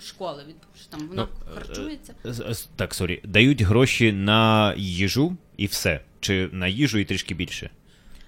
школи. 0.00 0.44
Від 0.48 0.56
що 0.76 0.90
там 0.90 1.08
вона 1.08 1.28
Ну, 1.46 1.54
харчується. 1.54 2.14
З- 2.24 2.54
з- 2.54 2.68
Так, 2.76 2.94
sorry. 2.94 3.20
Дають 3.24 3.62
гроші 3.62 4.12
на 4.12 4.74
їжу 4.76 5.36
і 5.56 5.66
все. 5.66 6.00
Чи 6.20 6.48
на 6.52 6.68
їжу 6.68 6.98
і 6.98 7.04
трішки 7.04 7.34
більше? 7.34 7.70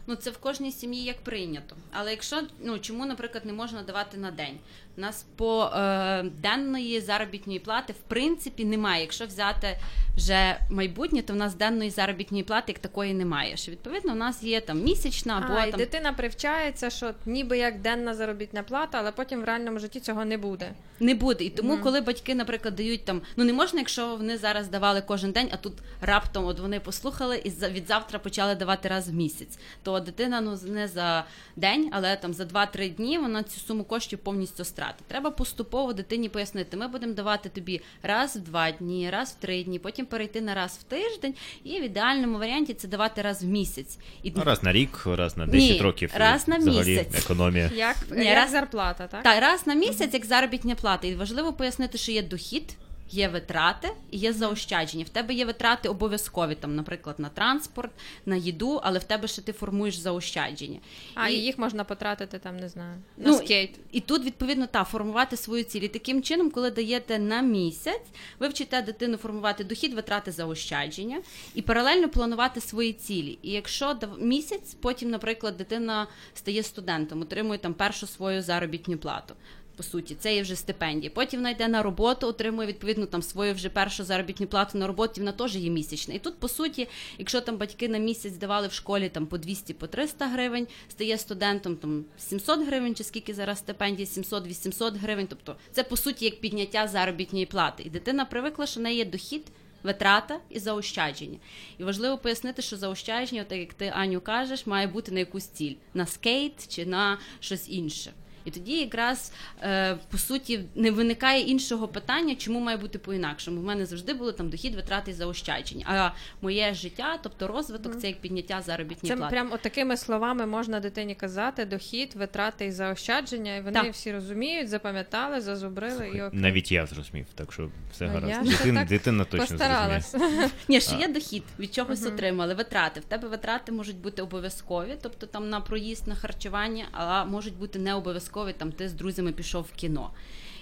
Ну 0.06 0.14
це 0.14 0.30
в 0.30 0.38
кожній 0.38 0.72
сім'ї 0.72 1.04
як 1.04 1.16
прийнято. 1.20 1.76
Але 1.92 2.10
якщо 2.10 2.42
ну 2.60 2.78
чому, 2.78 3.06
наприклад, 3.06 3.46
не 3.46 3.52
можна 3.52 3.82
давати 3.82 4.18
на 4.18 4.30
день? 4.30 4.58
У 4.96 5.00
нас 5.00 5.26
по 5.36 5.64
е, 5.64 6.22
денної 6.22 7.00
заробітної 7.00 7.58
плати 7.58 7.92
в 7.92 8.08
принципі 8.08 8.64
немає. 8.64 9.02
Якщо 9.02 9.26
взяти 9.26 9.78
вже 10.16 10.58
майбутнє, 10.70 11.22
то 11.22 11.32
в 11.32 11.36
нас 11.36 11.54
денної 11.54 11.90
заробітної 11.90 12.44
плати 12.44 12.72
як 12.72 12.78
такої 12.78 13.14
немає. 13.14 13.56
Що 13.56 13.72
відповідно 13.72 14.12
в 14.12 14.16
нас 14.16 14.42
є 14.42 14.60
там 14.60 14.82
місячна 14.82 15.42
або 15.44 15.54
А, 15.54 15.66
і 15.66 15.70
там 15.70 15.78
дитина 15.78 16.12
привчається, 16.12 16.90
що 16.90 17.14
ніби 17.26 17.58
як 17.58 17.80
денна 17.80 18.14
заробітна 18.14 18.62
плата, 18.62 18.98
але 18.98 19.12
потім 19.12 19.40
в 19.40 19.44
реальному 19.44 19.78
житті 19.78 20.00
цього 20.00 20.24
не 20.24 20.38
буде. 20.38 20.72
Не 21.00 21.14
буде. 21.14 21.44
І 21.44 21.50
тому, 21.50 21.78
коли 21.78 22.00
батьки, 22.00 22.34
наприклад, 22.34 22.76
дають 22.76 23.04
там, 23.04 23.22
ну 23.36 23.44
не 23.44 23.52
можна, 23.52 23.78
якщо 23.80 24.16
вони 24.16 24.38
зараз 24.38 24.68
давали 24.68 25.02
кожен 25.06 25.32
день, 25.32 25.48
а 25.52 25.56
тут 25.56 25.72
раптом 26.00 26.44
от 26.44 26.60
вони 26.60 26.80
послухали 26.80 27.36
і 27.44 27.50
від 27.50 27.88
завтра 27.88 28.18
почали 28.18 28.54
давати 28.54 28.88
раз 28.88 29.08
в 29.08 29.12
місяць. 29.12 29.58
То 29.82 29.91
дитина 30.00 30.40
ну 30.40 30.58
не 30.66 30.88
за 30.88 31.24
день, 31.56 31.88
але 31.92 32.16
там 32.16 32.34
за 32.34 32.44
2-3 32.44 32.94
дні 32.94 33.18
вона 33.18 33.42
цю 33.42 33.60
суму 33.60 33.84
коштів 33.84 34.18
повністю 34.18 34.64
стратить. 34.64 35.06
Треба 35.06 35.30
поступово 35.30 35.92
дитині 35.92 36.28
пояснити. 36.28 36.76
Ми 36.76 36.88
будемо 36.88 37.12
давати 37.12 37.48
тобі 37.48 37.80
раз 38.02 38.36
в 38.36 38.40
два 38.40 38.70
дні, 38.70 39.10
раз 39.10 39.36
в 39.38 39.42
три 39.42 39.64
дні, 39.64 39.78
потім 39.78 40.06
перейти 40.06 40.40
на 40.40 40.54
раз 40.54 40.78
в 40.80 40.82
тиждень, 40.82 41.34
і 41.64 41.80
в 41.80 41.84
ідеальному 41.84 42.38
варіанті 42.38 42.74
це 42.74 42.88
давати 42.88 43.22
раз 43.22 43.42
в 43.44 43.46
місяць. 43.46 43.98
І 44.22 44.32
Ну, 44.36 44.42
Раз 44.44 44.62
на 44.62 44.72
рік, 44.72 45.02
раз 45.06 45.36
на 45.36 45.46
10 45.46 45.70
Ні, 45.76 45.80
років. 45.82 46.12
і 46.16 46.18
раз 46.18 46.48
на 46.48 46.56
взагалі 46.58 46.88
місяць. 46.90 47.24
Економія. 47.24 47.70
Як, 47.74 47.96
Ні, 48.10 48.24
як 48.24 48.36
раз- 48.36 48.50
зарплата, 48.50 49.06
так? 49.06 49.22
Так, 49.22 49.40
раз 49.42 49.66
на 49.66 49.74
місяць 49.74 50.14
як 50.14 50.24
заробітня 50.24 50.74
плата. 50.74 51.06
І 51.06 51.14
важливо 51.14 51.52
пояснити, 51.52 51.98
що 51.98 52.12
є 52.12 52.22
дохід, 52.22 52.76
є 53.14 53.28
витрати 53.28 53.88
і 54.10 54.18
є 54.18 54.32
заощадження. 54.32 55.04
В 55.04 55.08
тебе 55.08 55.34
є 55.34 55.44
витрати 55.44 55.88
обов'язкові, 55.88 56.54
там, 56.54 56.76
наприклад, 56.76 57.16
на 57.18 57.28
транспорт, 57.28 57.90
на 58.26 58.36
їду, 58.36 58.80
але 58.82 58.98
в 58.98 59.04
тебе 59.04 59.28
ще 59.28 59.42
ти 59.42 59.52
формуєш 59.52 59.96
заощадження. 59.96 60.78
А 61.14 61.28
І- 61.28 61.34
і 61.34 61.42
їх 61.42 61.58
можна 61.58 61.84
потратити 61.84 62.38
там, 62.38 62.56
не 62.56 62.68
знаю, 62.68 62.96
на 63.16 63.30
Ну, 63.30 63.36
скейт. 63.38 63.70
І 63.92 64.00
тут, 64.00 64.24
відповідно, 64.24 64.66
та 64.66 64.84
формувати 64.84 65.36
свою 65.36 65.64
ціль. 65.64 65.80
І 65.80 65.88
таким 65.88 66.22
чином, 66.22 66.50
коли 66.50 66.70
даєте 66.70 67.18
на 67.18 67.40
місяць, 67.42 68.02
ви 68.38 68.48
вчите 68.48 68.82
дитину 68.82 69.16
формувати 69.16 69.64
дохід, 69.64 69.94
витрати 69.94 70.32
заощадження 70.32 71.22
і 71.54 71.62
паралельно 71.62 72.08
планувати 72.08 72.60
свої 72.60 72.92
цілі. 72.92 73.38
І 73.42 73.50
якщо 73.50 73.96
місяць, 74.18 74.74
потім, 74.80 75.10
наприклад, 75.10 75.56
дитина 75.56 76.06
стає 76.34 76.62
студентом, 76.62 77.20
отримує 77.22 77.58
там 77.58 77.74
першу 77.74 78.06
свою 78.06 78.42
заробітну 78.42 78.98
плату. 78.98 79.34
По 79.76 79.82
суті, 79.82 80.14
це 80.14 80.34
є 80.34 80.42
вже 80.42 80.56
стипендія. 80.56 81.10
Потім 81.14 81.40
вона 81.40 81.50
йде 81.50 81.68
на 81.68 81.82
роботу, 81.82 82.26
отримує 82.26 82.68
відповідно 82.68 83.06
там 83.06 83.22
свою 83.22 83.54
вже 83.54 83.68
першу 83.68 84.04
заробітну 84.04 84.46
плату 84.46 84.78
на 84.78 84.86
роботі. 84.86 85.20
Вона 85.20 85.32
теж 85.32 85.56
є 85.56 85.70
місячна. 85.70 86.14
І 86.14 86.18
тут, 86.18 86.38
по 86.38 86.48
суті, 86.48 86.88
якщо 87.18 87.40
там 87.40 87.56
батьки 87.56 87.88
на 87.88 87.98
місяць 87.98 88.32
давали 88.32 88.68
в 88.68 88.72
школі 88.72 89.08
там 89.08 89.26
по 89.26 89.38
200 89.38 89.74
по 89.74 89.86
300 89.86 90.26
гривень, 90.26 90.66
стає 90.88 91.18
студентом 91.18 91.76
там 91.76 92.04
700 92.18 92.66
гривень, 92.66 92.94
чи 92.94 93.04
скільки 93.04 93.34
зараз 93.34 93.58
стипендія, 93.58 94.06
700-800 94.06 94.98
гривень. 94.98 95.26
Тобто 95.26 95.56
це 95.72 95.84
по 95.84 95.96
суті 95.96 96.24
як 96.24 96.40
підняття 96.40 96.88
заробітної 96.88 97.46
плати. 97.46 97.82
І 97.82 97.90
дитина 97.90 98.24
привикла, 98.24 98.66
що 98.66 98.80
в 98.80 98.82
неї 98.82 98.98
є 98.98 99.04
дохід. 99.04 99.42
Витрата 99.82 100.40
і 100.50 100.58
заощадження. 100.58 101.38
І 101.78 101.84
важливо 101.84 102.18
пояснити, 102.18 102.62
що 102.62 102.76
заощадження, 102.76 103.44
так 103.44 103.58
як 103.58 103.74
ти 103.74 103.92
Аню 103.94 104.20
кажеш, 104.20 104.66
має 104.66 104.86
бути 104.86 105.12
на 105.12 105.18
якусь 105.18 105.46
ціль 105.46 105.74
на 105.94 106.06
скейт 106.06 106.68
чи 106.68 106.86
на 106.86 107.18
щось 107.40 107.68
інше. 107.68 108.12
І 108.44 108.50
тоді 108.50 108.80
якраз 108.80 109.32
е, 109.62 109.98
по 110.10 110.18
суті 110.18 110.60
не 110.74 110.90
виникає 110.90 111.40
іншого 111.40 111.88
питання, 111.88 112.34
чому 112.34 112.60
має 112.60 112.76
бути 112.76 112.98
по-інакшому. 112.98 113.60
У 113.60 113.64
мене 113.64 113.86
завжди 113.86 114.14
були 114.14 114.32
там 114.32 114.50
дохід, 114.50 114.74
витрати 114.74 115.14
заощадження. 115.14 115.86
А 115.88 116.10
моє 116.42 116.74
життя, 116.74 117.18
тобто 117.22 117.48
розвиток, 117.48 118.00
це 118.00 118.06
як 118.06 118.20
підняття 118.20 118.62
заробітної 118.62 119.10
Це 119.10 119.16
плати. 119.16 119.30
прям 119.30 119.52
от 119.52 120.00
словами 120.00 120.46
можна 120.46 120.80
дитині 120.80 121.14
казати: 121.14 121.64
дохід, 121.64 122.14
витрати 122.14 122.66
і 122.66 122.72
заощадження. 122.72 123.56
І 123.56 123.60
вони 123.60 123.80
Так. 123.80 123.92
всі 123.92 124.12
розуміють, 124.12 124.68
запам'ятали, 124.68 125.40
зазубрили 125.40 126.08
і 126.08 126.22
окей. 126.22 126.40
Навіть 126.40 126.72
я 126.72 126.86
зрозумів, 126.86 127.26
так 127.34 127.52
що 127.52 127.70
все 127.92 128.06
Ну, 128.06 128.12
гаразд. 128.12 128.46
я 128.46 128.52
ж 128.52 128.72
так 128.74 128.88
дитина 128.88 129.24
точно. 129.24 129.46
Постаралась. 129.46 130.16
Ні, 130.68 130.80
що 130.80 130.96
є 130.96 131.08
дохід, 131.08 131.42
від 131.58 131.74
чогось 131.74 132.06
отримали. 132.06 132.54
Витрати. 132.54 133.00
В 133.00 133.04
тебе 133.04 133.28
витрати 133.28 133.72
можуть 133.72 133.96
бути 133.96 134.22
обов'язкові, 134.22 134.96
тобто 135.02 135.26
там 135.26 135.50
на 135.50 135.60
проїзд, 135.60 136.08
на 136.08 136.14
харчування, 136.14 136.84
а 136.92 137.24
можуть 137.24 137.56
бути 137.56 137.78
не 137.78 137.94
обов'язкові. 137.94 138.31
Там 138.58 138.72
ти 138.72 138.88
з 138.88 138.92
друзями 138.92 139.32
пішов 139.32 139.62
в 139.62 139.72
кіно. 139.72 140.10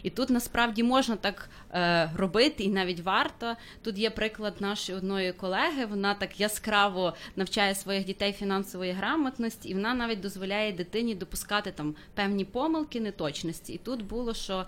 І 0.02 0.10
тут 0.10 0.30
насправді 0.30 0.82
можна 0.82 1.16
так 1.16 1.50
е, 1.74 2.10
робити, 2.16 2.64
і 2.64 2.68
навіть 2.68 3.00
варто. 3.00 3.56
Тут 3.82 3.98
є 3.98 4.10
приклад 4.10 4.54
нашої 4.60 4.98
одної 4.98 5.32
колеги. 5.32 5.86
Вона 5.86 6.14
так 6.14 6.40
яскраво 6.40 7.14
навчає 7.36 7.74
своїх 7.74 8.04
дітей 8.04 8.32
фінансової 8.32 8.92
грамотності, 8.92 9.68
і 9.68 9.74
вона 9.74 9.94
навіть 9.94 10.20
дозволяє 10.20 10.72
дитині 10.72 11.14
допускати 11.14 11.72
там 11.72 11.94
певні 12.14 12.44
помилки, 12.44 13.00
неточності. 13.00 13.72
І 13.72 13.78
тут 13.78 14.04
було, 14.04 14.34
що 14.34 14.66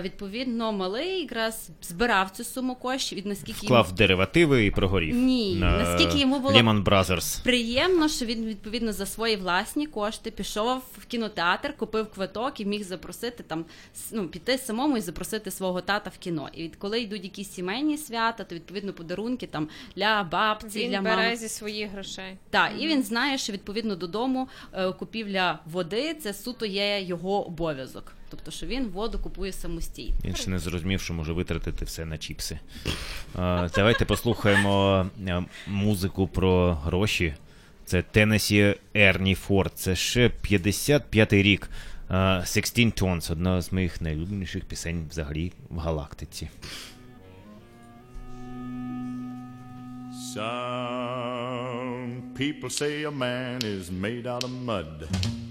відповідно 0.00 0.72
малий 0.72 1.20
якраз 1.20 1.68
збирав 1.82 2.30
цю 2.30 2.44
суму 2.44 2.74
коштів, 2.74 3.18
і 3.26 3.28
наскільки 3.28 3.66
йому 3.66 3.66
Вклав 3.66 3.92
деривативи 3.92 4.64
і 4.66 4.70
прогорів. 4.70 5.14
Ні, 5.14 5.54
на 5.56 5.70
наскільки 5.78 6.18
йому 6.18 6.38
було- 6.38 6.54
Lehman 6.54 6.84
Brothers. 6.84 7.42
Приємно, 7.44 8.08
що 8.08 8.24
він 8.24 8.44
відповідно 8.46 8.92
за 8.92 9.06
свої 9.06 9.36
власні 9.36 9.86
кошти 9.86 10.30
пішов 10.30 10.82
в 10.98 11.04
кінотеатр, 11.06 11.76
купив 11.76 12.10
квиток 12.10 12.60
і 12.60 12.64
міг 12.64 12.84
запросити 12.84 13.42
там 13.42 13.64
ну, 14.12 14.28
піти 14.28 14.58
самому 14.58 14.96
і 14.96 15.00
запросити 15.00 15.50
свого 15.50 15.80
тата 15.80 16.10
в 16.14 16.18
кіно. 16.18 16.48
І 16.54 16.62
від 16.62 16.76
коли 16.76 17.00
йдуть 17.00 17.24
якісь 17.24 17.50
сімейні 17.50 17.98
свята, 17.98 18.44
то 18.44 18.54
відповідно 18.54 18.92
подарунки 18.92 19.46
там 19.46 19.68
для 19.96 20.22
бабці, 20.22 20.78
Він 20.78 20.90
для 20.90 21.00
бере 21.00 21.16
мами. 21.16 21.36
зі 21.36 21.48
своїх 21.48 21.90
грошей. 21.90 22.36
Так, 22.50 22.70
і 22.78 22.86
він 22.86 23.02
знає, 23.02 23.38
що 23.38 23.52
відповідно 23.52 23.96
додому 23.96 24.48
е, 24.72 24.92
купівля 24.92 25.58
води 25.72 26.14
це 26.14 26.34
суто 26.34 26.66
є 26.66 27.02
його 27.02 27.46
обов'язок. 27.46 28.12
Тобто, 28.30 28.50
що 28.50 28.66
він 28.66 28.88
воду 28.88 29.18
купує 29.18 29.52
самостійно. 29.52 30.14
Він 30.24 30.34
ще 30.34 30.50
не 30.50 30.58
зрозумів, 30.58 31.00
що 31.00 31.14
може 31.14 31.32
витратити 31.32 31.84
все 31.84 32.04
на 32.04 32.18
чіпси. 32.18 32.58
А, 33.34 33.68
давайте 33.74 34.04
послухаємо 34.04 35.06
музику 35.66 36.28
про 36.28 36.74
гроші. 36.74 37.34
Це 37.84 38.02
Теннесі 38.02 38.74
Ерні 38.94 39.34
Форд. 39.34 39.72
Це 39.74 39.96
ще 39.96 40.28
55-й 40.28 41.42
рік. 41.42 41.70
16 42.10 43.02
Tons, 43.02 43.32
одна 43.32 43.62
з 43.62 43.72
моїх 43.72 44.00
найулюбленіших 44.00 44.64
пісень 44.64 45.06
взагалі 45.10 45.52
в 45.70 45.78
галактиці. 45.78 46.48
Some 50.36 52.34
people 52.34 52.70
say 52.70 53.04
a 53.04 53.10
man 53.10 53.58
is 53.64 53.90
made 53.90 54.26
out 54.26 54.44
of 54.44 54.50
mud. 54.50 55.08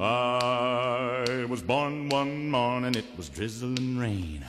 I 0.00 1.44
was 1.48 1.60
born 1.60 2.08
one 2.08 2.50
morning, 2.50 2.94
it 2.94 3.04
was 3.16 3.28
drizzling 3.28 3.98
rain. 3.98 4.44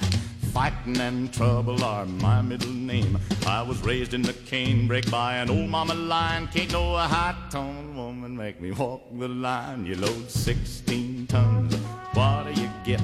Fighting 0.54 0.98
and 0.98 1.34
trouble 1.34 1.84
are 1.84 2.06
my 2.06 2.44
middle 2.44 2.70
name. 2.70 3.18
I 3.48 3.64
was 3.64 3.82
raised 3.82 4.14
in 4.14 4.22
the 4.22 4.34
canebrake 4.34 5.10
by 5.10 5.38
an 5.38 5.50
old 5.50 5.68
mama 5.68 5.96
lion. 5.96 6.50
Can't 6.54 6.72
no 6.72 6.98
high 6.98 7.36
tone 7.50 7.98
woman 7.98 8.38
make 8.38 8.62
me 8.62 8.72
walk 8.74 9.02
the 9.18 9.28
line. 9.28 9.88
You 9.88 9.96
load 9.96 10.30
16 10.30 11.26
tons, 11.26 11.74
what 12.14 12.44
do 12.44 12.62
you 12.62 12.70
get? 12.86 13.02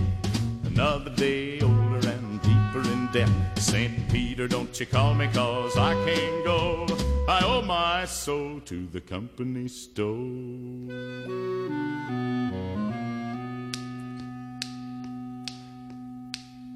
Another 0.65 1.09
day 1.09 1.59
older 1.61 2.07
and 2.07 2.41
deeper 2.43 2.81
in 2.91 3.09
debt. 3.11 3.54
St. 3.75 4.07
Peter, 4.09 4.47
don't 4.47 4.79
you 4.79 4.85
call 4.85 5.13
me, 5.13 5.27
cause 5.33 5.75
I 5.75 5.93
can't 6.05 6.45
go. 6.45 6.87
I 7.27 7.43
owe 7.43 7.61
my 7.61 8.05
soul 8.05 8.61
to 8.61 8.87
the 8.87 9.01
company 9.01 9.67
store. 9.67 10.15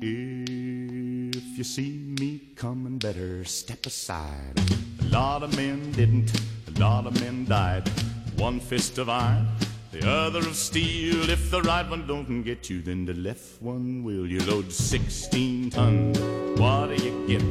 If 0.01 1.57
you 1.57 1.63
see 1.63 2.15
me 2.19 2.41
coming, 2.57 2.97
better 2.97 3.45
step 3.45 3.85
aside. 3.85 4.59
A 4.99 5.05
lot 5.05 5.41
of 5.41 5.55
men 5.55 5.93
didn't, 5.93 6.37
a 6.67 6.79
lot 6.81 7.07
of 7.07 7.17
men 7.21 7.45
died. 7.45 7.87
One 8.35 8.59
fist 8.59 8.97
of 8.97 9.07
iron, 9.07 9.47
the 9.91 10.07
other 10.07 10.39
of 10.39 10.55
steel. 10.55 11.29
If 11.29 11.51
the 11.51 11.61
right 11.61 11.87
one 11.89 12.05
don't 12.07 12.43
get 12.43 12.69
you, 12.69 12.81
then 12.81 13.05
the 13.05 13.13
left 13.13 13.61
one 13.61 14.03
will. 14.03 14.27
You 14.27 14.39
load 14.45 14.71
16 14.71 15.69
tons, 15.71 16.19
what 16.59 16.95
do 16.95 17.03
you 17.03 17.27
get? 17.27 17.41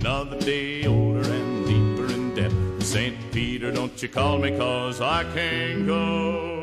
Another 0.00 0.38
day 0.40 0.86
older 0.86 1.28
and 1.28 1.66
deeper 1.66 2.12
in 2.12 2.34
debt. 2.34 2.52
St. 2.82 3.16
Peter, 3.32 3.70
don't 3.72 4.02
you 4.02 4.08
call 4.08 4.38
me, 4.38 4.56
cause 4.56 5.00
I 5.00 5.24
can't 5.34 5.86
go. 5.86 6.56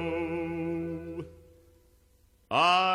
I 2.49 2.94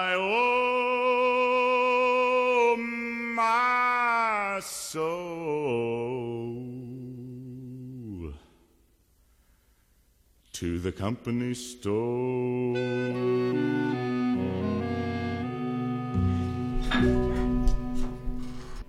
to 10.60 10.78
the 10.82 10.92
company 10.92 11.54
store. 11.54 12.76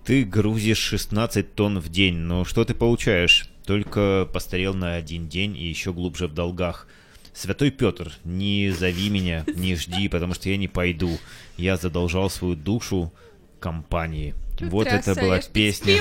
Ты 0.04 0.26
грузишь 0.26 0.80
16 0.80 1.56
тонн 1.56 1.80
в 1.80 1.88
день, 1.88 2.16
но 2.16 2.44
что 2.44 2.66
ты 2.66 2.74
получаешь? 2.74 3.50
Только 3.66 4.28
постарел 4.34 4.74
на 4.74 4.96
один 4.96 5.30
день 5.30 5.56
и 5.56 5.66
еще 5.66 5.94
глубже 5.94 6.28
в 6.28 6.34
долгах. 6.34 6.88
Святой 7.34 7.72
Петр, 7.72 8.12
не 8.26 8.72
зови 8.72 9.10
меня, 9.10 9.46
не 9.56 9.76
жди, 9.76 10.10
потому 10.10 10.34
что 10.34 10.50
я 10.50 10.58
не 10.58 10.68
пойду. 10.68 11.18
Я 11.56 11.78
задолжал 11.78 12.30
свою 12.30 12.56
душу 12.56 13.14
компании. 13.62 14.36
Вот 14.60 14.88
это 14.88 15.16
была 15.16 15.40
песня. 15.40 15.96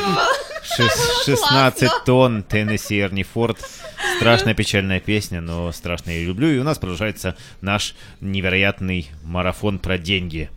Шес- 0.77 1.25
16 1.25 1.91
тонн 2.07 2.43
Теннесси 2.43 3.01
Эрни 3.01 3.23
Форд. 3.23 3.59
Страшная 4.17 4.55
печальная 4.55 5.01
песня, 5.01 5.41
но 5.41 5.73
страшно 5.73 6.11
я 6.11 6.17
ее 6.19 6.27
люблю. 6.29 6.49
И 6.49 6.59
у 6.59 6.65
нас 6.65 6.79
продолжается 6.79 7.35
наш 7.61 7.95
невероятный 8.21 9.09
марафон 9.25 9.79
про 9.79 9.99
деньги. 9.99 10.49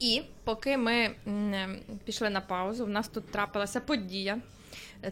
І 0.00 0.22
поки 0.44 0.76
ми 0.76 1.10
пішли 2.04 2.30
на 2.30 2.40
паузу, 2.40 2.84
в 2.84 2.88
нас 2.88 3.08
тут 3.08 3.30
трапилася 3.30 3.80
подія. 3.80 4.38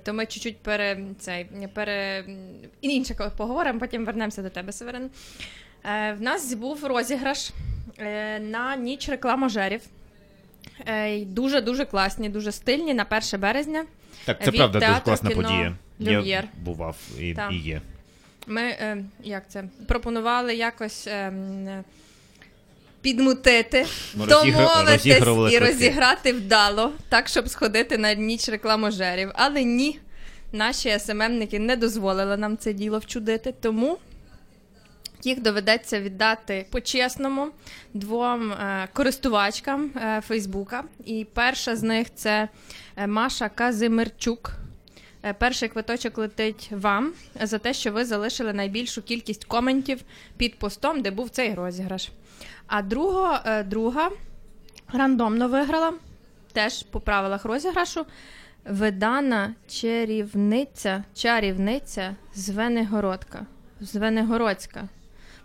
То 0.03 0.15
ми 0.15 0.27
чуть-чуть 0.27 0.59
пере, 0.59 0.99
цей, 1.19 1.47
пере, 1.75 2.25
інше 2.81 3.15
поговоримо, 3.37 3.79
потім 3.81 4.05
вернемося 4.05 4.43
до 4.43 4.51
тебе, 4.51 4.73
Северин. 4.73 5.11
Е, 5.85 6.13
в 6.13 6.23
нас 6.23 6.55
був 6.55 6.85
розіграш 6.85 7.51
е, 7.99 8.39
на 8.41 8.77
ніч 8.77 9.09
рекламожерів. 9.09 9.81
Е, 10.87 11.11
й 11.11 11.25
дуже-дуже 11.25 11.85
класні, 11.85 12.29
дуже 12.29 12.53
стильні 12.53 12.95
на 12.95 13.07
1 13.33 13.41
березня. 13.41 13.85
Так, 14.25 14.45
це 14.45 14.51
Від 14.51 14.57
правда 14.57 14.81
дуже 14.81 15.01
класна 15.01 15.31
кіно 15.31 15.43
подія. 15.43 15.77
«Люм'єр». 16.01 16.45
Я 16.45 16.65
бував 16.65 16.97
і, 17.19 17.37
і 17.51 17.57
є. 17.57 17.81
Ми 18.47 18.63
е, 18.63 19.05
як 19.23 19.43
це 19.49 19.65
пропонували 19.87 20.55
якось. 20.55 21.07
Е, 21.07 21.13
е, 21.13 21.85
Підмутити, 23.01 23.87
Ми 24.15 24.27
домовитись 24.27 25.07
і 25.07 25.15
квитки. 25.15 25.59
розіграти 25.59 26.33
вдало, 26.33 26.93
так, 27.09 27.29
щоб 27.29 27.49
сходити 27.49 27.99
на 27.99 28.15
ніч 28.15 28.49
рекламожерів. 28.49 29.31
Але 29.35 29.65
ні, 29.65 29.99
наші 30.53 30.99
СММники 30.99 31.59
не 31.59 31.77
дозволили 31.77 32.37
нам 32.37 32.57
це 32.57 32.73
діло 32.73 32.99
вчудити, 32.99 33.55
тому 33.61 33.99
їх 35.27 35.43
доведеться 35.43 36.01
віддати 36.01 36.67
по-чесному 36.71 37.49
двом 37.95 38.53
е, 38.53 38.89
користувачкам 38.93 39.91
е, 39.97 40.21
Фейсбука. 40.21 40.85
І 41.05 41.27
перша 41.35 41.77
з 41.77 41.83
них 41.83 42.15
це 42.15 42.49
е, 42.97 43.07
Маша 43.07 43.49
Казимирчук. 43.49 44.53
Перший 45.39 45.69
квиточок 45.69 46.19
летить 46.19 46.69
вам 46.73 47.13
за 47.41 47.59
те, 47.59 47.75
що 47.75 47.93
ви 47.93 48.05
залишили 48.05 48.53
найбільшу 48.53 49.03
кількість 49.03 49.45
коментів 49.45 50.01
під 50.37 50.59
постом, 50.59 51.03
де 51.03 51.11
був 51.11 51.31
цей 51.31 51.55
розіграш. 51.55 52.11
А 52.67 52.83
друго, 52.83 53.39
е, 53.47 53.63
друга 53.63 54.11
рандомно 54.93 55.49
виграла, 55.49 55.93
теж 56.53 56.83
по 56.83 57.01
правилах 57.01 57.45
розіграшу. 57.45 58.07
Видана 58.65 59.55
чарівниця, 59.69 61.05
чарівниця 61.15 62.17
з 62.35 62.49
Венегородка. 62.49 63.47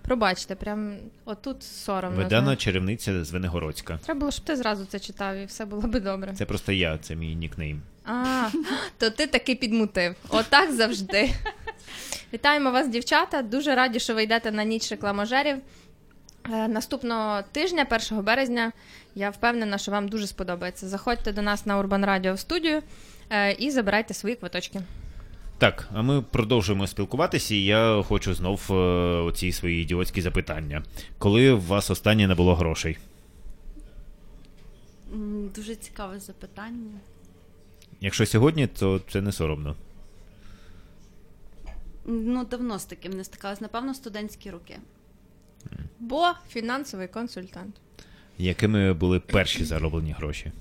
Пробачте, 0.09 0.55
прям 0.55 0.97
отут 1.25 1.63
соромно. 1.63 2.29
Знаєш. 2.29 2.63
чарівниця 2.63 3.23
з 3.23 3.31
Венегородська. 3.31 3.99
Треба 4.03 4.19
було, 4.19 4.31
щоб 4.31 4.45
ти 4.45 4.55
зразу 4.55 4.85
це 4.85 4.99
читав, 4.99 5.35
і 5.35 5.45
все 5.45 5.65
було 5.65 5.81
би 5.81 5.99
добре. 5.99 6.33
Це 6.33 6.45
просто 6.45 6.71
я, 6.71 6.97
це 6.97 7.15
мій 7.15 7.35
нікнейм. 7.35 7.81
А, 8.05 8.49
то 8.97 9.09
ти 9.09 9.27
таки 9.27 9.55
підмутив. 9.55 10.15
Отак 10.29 10.71
завжди. 10.71 11.29
Вітаємо 12.33 12.71
вас, 12.71 12.87
дівчата. 12.87 13.41
Дуже 13.41 13.75
раді, 13.75 13.99
що 13.99 14.15
ви 14.15 14.23
йдете 14.23 14.51
на 14.51 14.63
ніч 14.63 14.91
рекламожерів. 14.91 15.57
Е, 16.53 16.67
Наступного 16.67 17.41
тижня, 17.51 17.85
1 18.11 18.23
березня, 18.23 18.71
я 19.15 19.29
впевнена, 19.29 19.77
що 19.77 19.91
вам 19.91 20.07
дуже 20.07 20.27
сподобається. 20.27 20.87
Заходьте 20.87 21.31
до 21.31 21.41
нас 21.41 21.65
на 21.65 21.79
Урбан 21.79 22.05
Радіо 22.05 22.33
в 22.33 22.39
студію 22.39 22.81
е, 23.29 23.51
і 23.51 23.71
забирайте 23.71 24.13
свої 24.13 24.35
квиточки. 24.35 24.81
Так, 25.59 25.89
а 25.93 26.01
ми 26.01 26.21
продовжуємо 26.21 26.87
спілкуватися, 26.87 27.55
і 27.55 27.63
я 27.63 28.03
хочу 28.07 28.33
знов 28.33 28.67
е, 28.69 28.73
оці 29.21 29.51
свої 29.51 29.81
ідіотські 29.81 30.21
запитання. 30.21 30.83
Коли 31.17 31.51
у 31.51 31.59
вас 31.59 31.89
останнє 31.89 32.27
не 32.27 32.35
було 32.35 32.55
грошей? 32.55 32.97
Дуже 35.55 35.75
цікаве 35.75 36.19
запитання. 36.19 36.99
Якщо 38.01 38.25
сьогодні, 38.25 38.67
то 38.67 39.01
це 39.09 39.21
не 39.21 39.31
соромно. 39.31 39.75
Ну, 42.05 42.45
давно 42.45 42.79
з 42.79 42.85
таким 42.85 43.13
не 43.13 43.23
стикалась. 43.23 43.61
Напевно, 43.61 43.93
студентські 43.93 44.51
роки. 44.51 44.77
Бо 45.99 46.31
фінансовий 46.49 47.07
консультант. 47.07 47.75
Якими 48.37 48.93
були 48.93 49.19
перші 49.19 49.65
зароблені 49.65 50.11
гроші? 50.11 50.51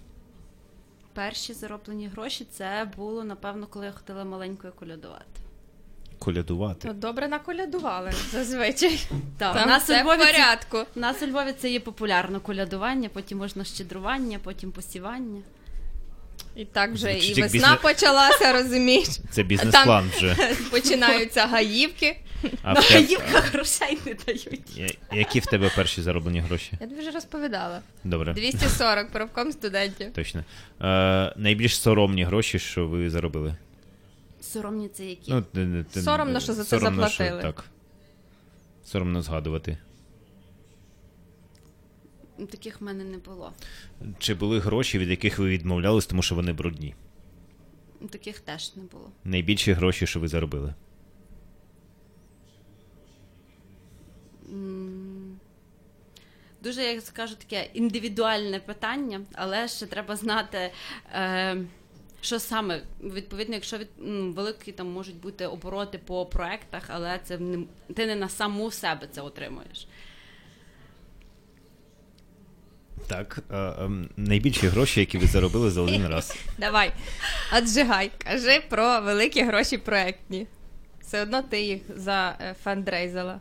Перші 1.18 1.52
зароблені 1.52 2.08
гроші 2.08 2.46
це 2.52 2.88
було, 2.96 3.24
напевно, 3.24 3.66
коли 3.66 3.86
я 3.86 3.92
ходила 3.92 4.24
маленькою 4.24 4.72
колядувати. 4.72 5.24
Колядувати. 6.18 6.88
То 6.88 6.94
добре 6.94 7.28
наколядували 7.28 8.12
зазвичай. 8.32 9.00
Так, 9.38 9.54
Там 9.54 9.64
у 9.64 9.66
нас 9.66 9.82
у 9.82 9.84
все 9.84 10.02
в 10.02 10.06
Львові 10.06 10.18
це- 10.18 10.32
порядку. 10.32 10.78
У 10.96 11.00
нас 11.00 11.22
у 11.22 11.26
Львові 11.26 11.54
це 11.58 11.70
є 11.70 11.80
популярно 11.80 12.40
колядування, 12.40 13.08
потім 13.08 13.38
можна 13.38 13.64
щедрування, 13.64 14.38
потім 14.44 14.72
посівання. 14.72 15.42
І 16.56 16.64
так 16.64 16.92
вже 16.92 17.12
Звучить 17.12 17.38
і 17.38 17.40
як 17.40 17.52
весна 17.52 17.68
бізнес- 17.68 17.82
почалася, 17.82 18.52
розумієш? 18.52 19.08
Це 19.30 19.42
бізнес-план 19.42 20.10
вже. 20.16 20.36
Починаються 20.70 21.46
гаївки. 21.46 22.20
А 22.62 22.72
в 22.72 22.88
тебе, 22.88 23.00
гаївках 23.04 23.52
грошей 23.52 23.98
не 24.06 24.14
дають. 24.14 24.76
Я- 24.76 25.18
які 25.18 25.40
в 25.40 25.46
тебе 25.46 25.70
перші 25.76 26.02
зароблені 26.02 26.40
гроші? 26.40 26.72
Я 26.80 26.86
тобі 26.86 27.00
вже 27.00 27.10
розповідала. 27.10 27.80
Добре. 28.04 28.32
240 28.34 29.10
правком 29.12 29.52
студентів. 29.52 30.12
Точно. 30.12 30.44
Е, 30.80 31.34
найбільш 31.36 31.80
соромні 31.80 32.24
гроші, 32.24 32.58
що 32.58 32.88
ви 32.88 33.10
заробили? 33.10 33.56
Соромні 34.40 34.88
це 34.88 35.04
які? 35.06 35.30
Ну, 35.32 35.42
ти- 35.42 35.66
ти- 35.66 35.84
ти- 35.92 36.02
Соромно, 36.02 36.40
що 36.40 36.52
за 36.54 36.64
це 36.64 36.68
соромно, 36.78 37.08
заплатили. 37.08 37.42
так. 37.42 37.64
Соромно 38.84 39.22
згадувати. 39.22 39.78
Таких 42.50 42.80
в 42.80 42.84
мене 42.84 43.04
не 43.04 43.18
було. 43.18 43.52
Чи 44.18 44.34
були 44.34 44.58
гроші, 44.60 44.98
від 44.98 45.08
яких 45.10 45.38
ви 45.38 45.48
відмовлялись, 45.48 46.06
тому 46.06 46.22
що 46.22 46.34
вони 46.34 46.52
брудні? 46.52 46.94
Таких 48.10 48.40
теж 48.40 48.76
не 48.76 48.82
було. 48.82 49.10
Найбільші 49.24 49.72
гроші, 49.72 50.06
що 50.06 50.20
ви 50.20 50.28
заробили? 50.28 50.74
Дуже, 56.62 56.82
як 56.82 57.02
скажу, 57.02 57.34
таке 57.34 57.68
індивідуальне 57.74 58.60
питання, 58.60 59.20
але 59.34 59.68
ще 59.68 59.86
треба 59.86 60.16
знати, 60.16 60.70
е, 61.14 61.56
що 62.20 62.38
саме. 62.38 62.82
Відповідно, 63.00 63.54
якщо 63.54 63.78
від, 63.78 63.88
великі 64.34 64.72
там 64.72 64.92
можуть 64.92 65.20
бути 65.20 65.46
обороти 65.46 65.98
по 65.98 66.26
проектах, 66.26 66.82
але 66.88 67.20
це 67.24 67.38
не, 67.38 67.64
ти 67.94 68.06
не 68.06 68.16
на 68.16 68.28
саму 68.28 68.70
себе 68.70 69.08
це 69.12 69.20
отримуєш. 69.20 69.86
Так. 73.06 73.38
Е, 73.50 73.56
ем, 73.56 74.08
найбільші 74.16 74.68
гроші, 74.68 75.00
які 75.00 75.18
ви 75.18 75.26
заробили 75.26 75.70
за 75.70 75.80
один 75.80 76.08
раз. 76.08 76.36
Давай, 76.58 76.92
отжигай, 77.58 78.10
кажи 78.18 78.62
про 78.68 79.00
великі 79.00 79.42
гроші 79.42 79.78
проектні. 79.78 80.46
Все 81.00 81.22
одно 81.22 81.42
ти 81.42 81.62
їх 81.62 81.82
за 81.96 82.36
е, 82.40 82.54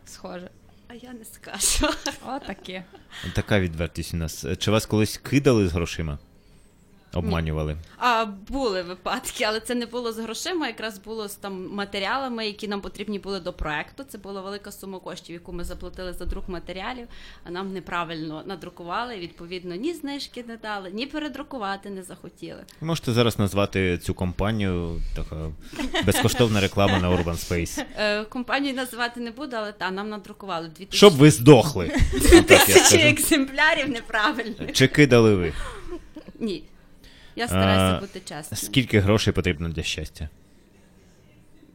схоже. 0.06 0.48
А 0.88 0.94
я 0.94 1.12
не 1.12 1.24
скажу. 1.24 1.94
Отаке. 2.26 2.84
Така 3.34 3.60
відвертість 3.60 4.14
у 4.14 4.16
нас. 4.16 4.46
Чи 4.58 4.70
вас 4.70 4.86
колись 4.86 5.16
кидали 5.16 5.68
з 5.68 5.72
грошима? 5.72 6.18
Обманювали? 7.14 7.76
А 7.98 8.24
були 8.24 8.82
випадки, 8.82 9.44
але 9.44 9.60
це 9.60 9.74
не 9.74 9.86
було 9.86 10.12
з 10.12 10.18
грошима, 10.18 10.66
якраз 10.66 10.98
було 10.98 11.28
з 11.28 11.34
там 11.34 11.68
матеріалами, 11.74 12.46
які 12.46 12.68
нам 12.68 12.80
потрібні 12.80 13.18
були 13.18 13.40
до 13.40 13.52
проекту. 13.52 14.04
Це 14.04 14.18
була 14.18 14.40
велика 14.40 14.72
сума 14.72 14.98
коштів, 14.98 15.34
яку 15.34 15.52
ми 15.52 15.64
заплатили 15.64 16.12
за 16.12 16.24
друк 16.24 16.48
матеріалів, 16.48 17.08
а 17.44 17.50
нам 17.50 17.72
неправильно 17.72 18.42
надрукували. 18.46 19.16
Відповідно, 19.18 19.74
ні 19.74 19.94
знижки 19.94 20.44
не 20.48 20.56
дали, 20.56 20.90
ні 20.90 21.06
передрукувати 21.06 21.90
не 21.90 22.02
захотіли. 22.02 22.64
Можете 22.80 23.12
зараз 23.12 23.38
назвати 23.38 23.98
цю 23.98 24.14
компанію 24.14 25.00
така 25.16 25.36
безкоштовна 26.06 26.60
реклама 26.60 26.98
на 26.98 27.10
Urban 27.10 27.24
Space. 27.48 27.84
Е, 27.96 28.24
компанію 28.24 28.74
називати 28.74 29.20
не 29.20 29.30
буду, 29.30 29.56
але 29.56 29.72
та 29.72 29.90
нам 29.90 30.08
надрукували 30.08 30.68
2000 30.68 30.96
Щоб 30.96 31.12
ви 31.12 31.30
здохли. 31.30 31.90
Тисячі 32.46 32.98
екземплярів 33.08 33.88
неправильно. 33.88 34.66
Чи 34.72 34.88
кидали 34.88 35.34
ви? 35.34 35.52
Ні. 36.40 36.64
Я 37.38 37.48
стараюся 37.48 38.00
бути 38.00 38.20
чесною. 38.20 38.62
Скільки 38.62 39.00
грошей 39.00 39.32
потрібно 39.32 39.68
для 39.68 39.82
щастя? 39.82 40.28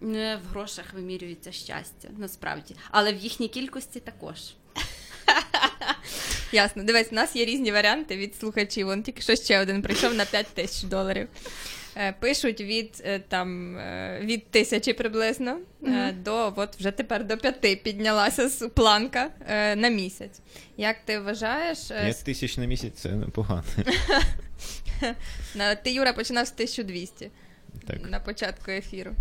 Не 0.02 0.36
в 0.46 0.50
грошах 0.50 0.94
вимірюється 0.94 1.52
щастя, 1.52 2.08
насправді. 2.18 2.76
Але 2.92 3.14
в 3.14 3.18
їхній 3.18 3.48
кількості 3.48 4.00
також. 4.00 4.38
Ясно. 6.52 6.84
Дивись, 6.84 7.08
у 7.12 7.16
нас 7.16 7.36
є 7.36 7.46
різні 7.46 7.72
варіанти 7.72 8.18
від 8.18 8.36
слухачів. 8.36 8.86
Вон 8.88 9.04
тільки 9.04 9.22
що 9.22 9.36
ще 9.36 9.62
один 9.62 9.82
прийшов 9.82 10.14
на 10.14 10.26
5 10.26 10.48
тисяч 10.48 10.84
доларів. 10.84 11.28
Е, 11.98 12.14
Пишуть 12.20 12.62
від 12.62 13.02
е, 13.06 13.20
там 13.20 13.78
е, 13.78 14.20
від 14.24 14.48
тисячі 14.52 14.94
приблизно 14.94 15.58
е, 15.88 16.12
до 16.12 16.54
от 16.56 16.76
вже 16.80 16.92
тепер 16.92 17.28
до 17.28 17.38
п'яти 17.38 17.76
піднялася 17.76 18.50
з- 18.50 18.70
планка 18.70 19.30
е, 19.50 19.76
на 19.76 19.90
місяць. 19.90 20.40
Як 20.78 20.98
ти 21.06 21.20
вважаєш? 21.20 21.92
е, 21.92 22.02
5 22.04 22.24
тисяч 22.26 22.58
на 22.58 22.66
місяць 22.66 22.94
це 22.96 23.10
непогано. 23.12 23.64
Ти, 25.84 25.94
Юра, 25.94 26.14
починав 26.14 26.48
з 26.48 26.52
1200 26.52 27.32
Так. 27.88 28.10
на 28.10 28.20
початку 28.20 28.72
ефіру. 28.72 29.12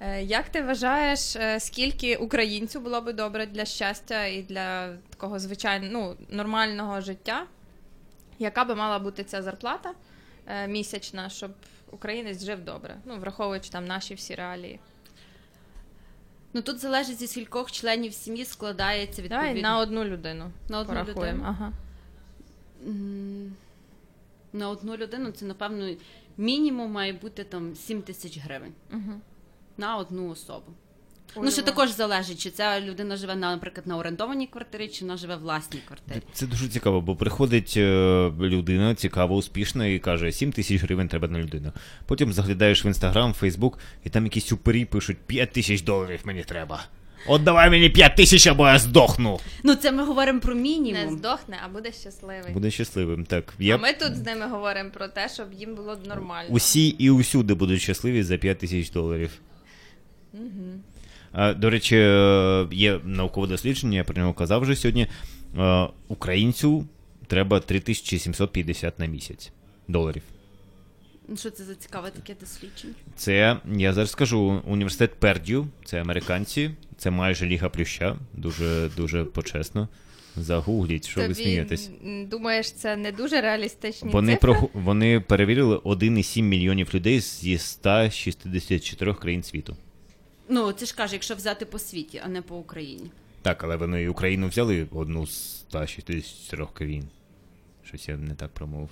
Е, 0.00 0.22
Як 0.22 0.48
ти 0.48 0.62
вважаєш, 0.62 1.36
е, 1.36 1.60
скільки 1.60 2.16
українцю 2.16 2.80
було 2.80 3.00
би 3.00 3.12
добре 3.12 3.46
для 3.46 3.64
щастя 3.64 4.24
і 4.24 4.42
для 4.42 4.96
такого 5.10 5.38
звичайного 5.38 6.16
ну, 6.18 6.36
нормального 6.36 7.00
життя? 7.00 7.46
Яка 8.38 8.64
би 8.64 8.74
мала 8.74 8.98
бути 8.98 9.24
ця 9.24 9.42
зарплата 9.42 9.92
е, 10.46 10.68
місячна, 10.68 11.28
щоб 11.28 11.50
українець 11.90 12.44
жив 12.44 12.64
добре? 12.64 12.96
Ну, 13.04 13.18
враховуючи 13.18 13.70
там 13.70 13.84
наші 13.86 14.14
всі 14.14 14.34
реалії. 14.34 14.80
Ну 16.54 16.62
тут 16.62 16.78
залежить 16.78 17.18
зі 17.18 17.26
скількох 17.26 17.72
членів 17.72 18.12
сім'ї 18.12 18.44
складається 18.44 19.22
відповідно. 19.22 19.46
Давай 19.46 19.62
на 19.62 19.78
одну 19.78 20.04
людину. 20.04 20.50
На 20.68 20.78
одну 20.78 20.94
порахуємо. 20.94 21.22
людину? 21.22 21.44
Ага. 21.46 21.72
На 24.52 24.68
одну 24.68 24.96
людину 24.96 25.30
це, 25.30 25.44
напевно, 25.44 25.94
мінімум 26.36 26.90
має 26.92 27.12
бути 27.12 27.44
там 27.44 27.74
7 27.74 28.02
тисяч 28.02 28.38
гривень 28.38 28.72
Угу. 28.92 29.20
на 29.76 29.96
одну 29.96 30.30
особу. 30.30 30.72
У 31.36 31.42
ну, 31.42 31.50
що 31.50 31.62
також 31.62 31.90
залежить, 31.90 32.40
чи 32.40 32.50
ця 32.50 32.80
людина 32.80 33.16
живе, 33.16 33.36
на, 33.36 33.52
наприклад, 33.52 33.86
на 33.86 33.96
орендованій 33.96 34.46
квартирі, 34.46 34.88
чи 34.88 35.04
вона 35.04 35.16
живе 35.16 35.36
в 35.36 35.40
власній 35.40 35.80
квартирі. 35.86 36.22
Це 36.32 36.46
дуже 36.46 36.68
цікаво, 36.68 37.00
бо 37.00 37.16
приходить 37.16 37.74
е, 37.76 38.30
людина, 38.40 38.94
цікава, 38.94 39.36
успішна, 39.36 39.86
і 39.86 39.98
каже, 39.98 40.32
7 40.32 40.52
тисяч 40.52 40.82
гривень 40.82 41.08
треба 41.08 41.28
на 41.28 41.38
людину. 41.38 41.72
Потім 42.06 42.32
заглядаєш 42.32 42.84
в 42.84 42.86
інстаграм, 42.86 43.32
фейсбук, 43.32 43.78
і 44.04 44.10
там 44.10 44.24
якісь 44.24 44.52
упері 44.52 44.84
пишуть 44.84 45.18
5 45.26 45.52
тисяч 45.52 45.82
доларів 45.82 46.20
мені 46.24 46.42
треба. 46.42 46.84
От 47.26 47.44
давай 47.44 47.70
мені 47.70 47.90
5 47.90 48.16
тисяч, 48.16 48.46
або 48.46 48.68
я 48.68 48.78
здохну. 48.78 49.38
Ну, 49.62 49.74
це 49.74 49.92
ми 49.92 50.04
говоримо 50.04 50.40
про 50.40 50.54
Не 50.54 50.60
мінімум. 50.60 51.18
здохне, 51.18 51.56
а 51.64 51.68
буде 51.68 51.92
щасливий. 51.92 52.52
Буде 52.52 52.70
щасливим. 52.70 53.24
Так, 53.24 53.54
я 53.58 53.74
А 53.74 53.78
ми 53.78 53.92
тут 53.92 54.16
з 54.16 54.22
ними 54.26 54.46
говоримо 54.46 54.90
про 54.90 55.08
те, 55.08 55.28
щоб 55.34 55.46
їм 55.52 55.74
було 55.74 55.96
нормально. 56.08 56.48
усі 56.50 56.88
і 56.88 57.10
усюди 57.10 57.54
будуть 57.54 57.80
щасливі 57.82 58.22
за 58.22 58.36
5 58.36 58.58
тисяч 58.58 58.90
доларів. 58.90 59.30
А, 61.32 61.52
До 61.54 61.70
речі, 61.70 61.96
е, 61.96 62.66
є 62.72 63.00
наукове 63.04 63.46
дослідження, 63.46 63.96
я 63.98 64.04
про 64.04 64.16
нього 64.16 64.32
казав 64.34 64.60
вже 64.60 64.76
сьогодні. 64.76 65.06
Е, 65.58 65.88
Українцю 66.08 66.86
треба 67.26 67.60
3750 67.60 68.98
на 68.98 69.06
місяць 69.06 69.52
доларів. 69.88 70.22
Ну, 71.28 71.36
Що 71.36 71.50
це 71.50 71.64
за 71.64 71.74
цікаве 71.74 72.10
таке 72.10 72.34
дослідження? 72.40 72.94
Це, 73.16 73.56
я 73.76 73.92
зараз 73.92 74.10
скажу, 74.10 74.62
університет 74.66 75.14
Пердю, 75.14 75.66
це 75.84 76.00
американці, 76.00 76.70
це 76.96 77.10
майже 77.10 77.46
Ліга 77.46 77.68
Плюща, 77.68 78.16
дуже 78.32 78.90
дуже 78.96 79.24
почесно. 79.24 79.88
Загугліть, 80.36 81.08
що 81.08 81.28
ви 81.28 81.34
смієтесь. 81.34 81.90
думаєш, 82.26 82.72
це 82.72 82.96
не 82.96 83.12
дуже 83.12 83.40
реалістичні 83.40 84.10
Вони, 84.10 84.32
цифри? 84.32 84.52
прогу... 84.52 84.70
вони 84.74 85.20
перевірили 85.20 85.76
1,7 85.76 86.42
мільйонів 86.42 86.90
людей 86.94 87.20
зі 87.20 87.58
164 87.58 89.14
країн 89.14 89.42
світу. 89.42 89.76
Ну, 90.48 90.72
це 90.72 90.86
ж 90.86 90.94
каже, 90.94 91.14
якщо 91.14 91.34
взяти 91.34 91.64
по 91.66 91.78
світі, 91.78 92.20
а 92.24 92.28
не 92.28 92.42
по 92.42 92.56
Україні. 92.56 93.10
Так, 93.42 93.64
але 93.64 93.76
вони 93.76 94.02
і 94.02 94.08
Україну 94.08 94.48
взяли 94.48 94.86
одну 94.90 95.26
з 95.26 95.58
164 95.60 96.66
країн. 96.74 97.04
Щось 97.84 98.08
я 98.08 98.16
не 98.16 98.34
так 98.34 98.50
промовив. 98.50 98.88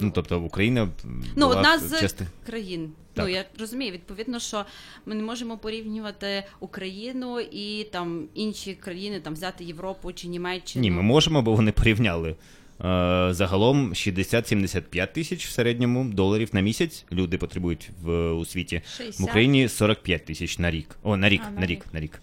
Ну, 0.00 0.10
тобто 0.14 0.40
Україна. 0.40 0.88
Ну, 1.04 1.46
була 1.46 1.56
одна 1.56 1.78
з 1.78 2.00
части- 2.00 2.26
країн. 2.46 2.92
Так. 3.14 3.24
Ну 3.26 3.32
я 3.32 3.44
розумію, 3.60 3.92
відповідно, 3.92 4.40
що 4.40 4.64
ми 5.06 5.14
не 5.14 5.22
можемо 5.22 5.58
порівнювати 5.58 6.44
Україну 6.60 7.40
і 7.40 7.84
там 7.92 8.24
інші 8.34 8.74
країни, 8.74 9.20
там 9.20 9.32
взяти 9.32 9.64
Європу 9.64 10.12
чи 10.12 10.28
Німеччину. 10.28 10.82
Ні, 10.82 10.90
ми 10.90 11.02
можемо, 11.02 11.42
бо 11.42 11.54
вони 11.54 11.72
порівняли. 11.72 12.36
Е, 12.80 13.28
загалом 13.30 13.94
60-75 13.94 15.12
тисяч 15.12 15.46
в 15.46 15.50
середньому 15.50 16.04
доларів 16.04 16.48
на 16.52 16.60
місяць 16.60 17.04
люди 17.12 17.38
потребують 17.38 17.90
в, 18.02 18.32
у 18.32 18.44
світі. 18.44 18.82
60. 18.96 19.20
В 19.20 19.24
Україні 19.24 19.68
45 19.68 20.24
тисяч 20.24 20.58
на 20.58 20.70
рік. 20.70 20.96
О, 21.02 21.16
на 21.16 21.28
рік, 21.28 21.42
А, 21.46 21.50
на, 21.50 21.60
на 21.60 21.66
рік, 21.66 21.84
рік. 21.84 21.86
на 21.92 22.00
рік. 22.00 22.20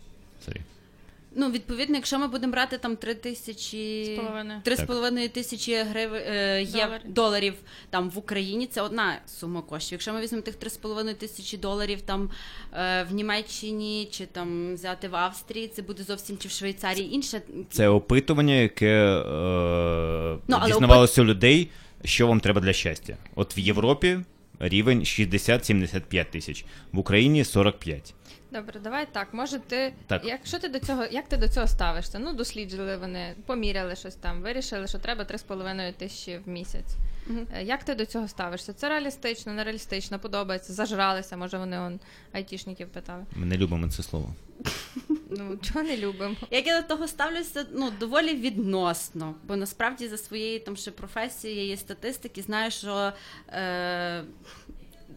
Ну, 1.37 1.51
відповідно, 1.51 1.95
якщо 1.95 2.19
ми 2.19 2.27
будемо 2.27 2.53
брати 2.53 2.77
там 2.77 2.95
3 2.95 3.15
тисячі 3.15 4.21
три 4.63 4.75
з 4.75 4.83
половиною 4.83 5.29
тисячі 5.29 5.75
гривень 5.75 6.21
е, 6.27 6.61
є 6.61 7.01
Доларів. 7.05 7.53
там 7.89 8.09
в 8.09 8.17
Україні, 8.17 8.67
це 8.67 8.81
одна 8.81 9.19
сума 9.27 9.61
коштів. 9.61 9.91
Якщо 9.91 10.13
ми 10.13 10.21
візьмемо 10.21 10.41
тих 10.41 10.55
3,5 10.57 11.13
тисячі 11.13 11.57
доларів 11.57 12.01
там 12.01 12.29
е, 12.73 13.03
в 13.03 13.13
Німеччині 13.13 14.07
чи 14.11 14.25
там 14.25 14.73
взяти 14.73 15.07
в 15.07 15.15
Австрії, 15.15 15.67
це 15.67 15.81
буде 15.81 16.03
зовсім 16.03 16.37
чи 16.37 16.47
в 16.47 16.51
Швейцарії 16.51 17.13
інше. 17.13 17.41
Це 17.71 17.89
опитування, 17.89 18.53
яке 18.53 19.17
е, 19.17 20.37
Ну, 20.47 20.59
дізнавалося 20.65 21.21
у 21.21 21.25
людей, 21.25 21.69
що 22.03 22.27
вам 22.27 22.39
треба 22.39 22.61
для 22.61 22.73
щастя. 22.73 23.17
От 23.35 23.57
в 23.57 23.59
Європі 23.59 24.19
рівень 24.59 24.99
60-75 24.99 26.25
тисяч, 26.25 26.65
в 26.91 26.99
Україні 26.99 27.43
45. 27.43 28.13
Добре, 28.55 28.79
давай 28.79 29.07
так. 29.11 29.33
Може, 29.33 29.59
ти 29.59 29.93
Так. 30.07 30.21
якщо 30.25 30.59
ти 30.59 30.67
до 30.69 30.79
цього, 30.79 31.05
як 31.11 31.27
ти 31.27 31.37
до 31.37 31.47
цього 31.47 31.67
ставишся? 31.67 32.19
Ну, 32.19 32.33
досліджували 32.33 32.97
вони, 32.97 33.35
поміряли 33.45 33.95
щось 33.95 34.15
там, 34.15 34.41
вирішили, 34.41 34.87
що 34.87 34.99
треба 34.99 35.23
3,5 35.23 35.93
тисячі 35.93 36.37
в 36.37 36.49
місяць. 36.49 36.95
Е, 37.53 37.63
Як 37.63 37.83
ти 37.83 37.95
до 37.95 38.05
цього 38.05 38.27
ставишся? 38.27 38.73
Це 38.73 38.89
реалістично, 38.89 39.53
нереалістично, 39.53 40.19
подобається, 40.19 40.73
зажралися, 40.73 41.37
може 41.37 41.57
вони 41.57 41.79
он 41.79 41.99
айтішників 42.31 42.89
питали. 42.89 43.25
Ми 43.35 43.45
не 43.45 43.57
любимо 43.57 43.89
це 43.89 44.03
слово. 44.03 44.33
Ну, 45.29 45.57
чого 45.61 45.83
не 45.83 45.97
любимо? 45.97 46.35
Як 46.51 46.67
я 46.67 46.81
до 46.81 46.87
того 46.87 47.07
ставлюся, 47.07 47.65
ну 47.73 47.91
доволі 47.99 48.33
відносно, 48.33 49.35
бо 49.43 49.55
насправді 49.55 50.07
за 50.07 50.17
своєю 50.17 50.59
там 50.59 50.75
ще 50.75 50.91
професією 50.91 51.77
статистики 51.77 52.41
знаю, 52.41 52.71
що 52.71 53.11
е, 53.49 54.23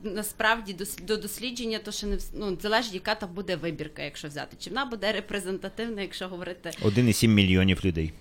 насправді 0.02 0.76
до 1.02 1.16
дослідження 1.16 1.78
то 1.78 1.92
ще 1.92 2.06
не 2.06 2.18
ну, 2.34 2.58
залежить, 2.61 2.94
яка 2.94 3.14
там 3.14 3.34
буде 3.34 3.56
вибірка, 3.56 4.02
якщо 4.02 4.28
взяти. 4.28 4.56
Чи 4.61 4.70
вона 4.70 4.84
буде 4.84 5.12
репрезентативна, 5.12 6.02
якщо 6.02 6.28
говорити 6.28 6.70
1,7 6.82 7.26
мільйонів 7.28 7.84
людей. 7.84 8.12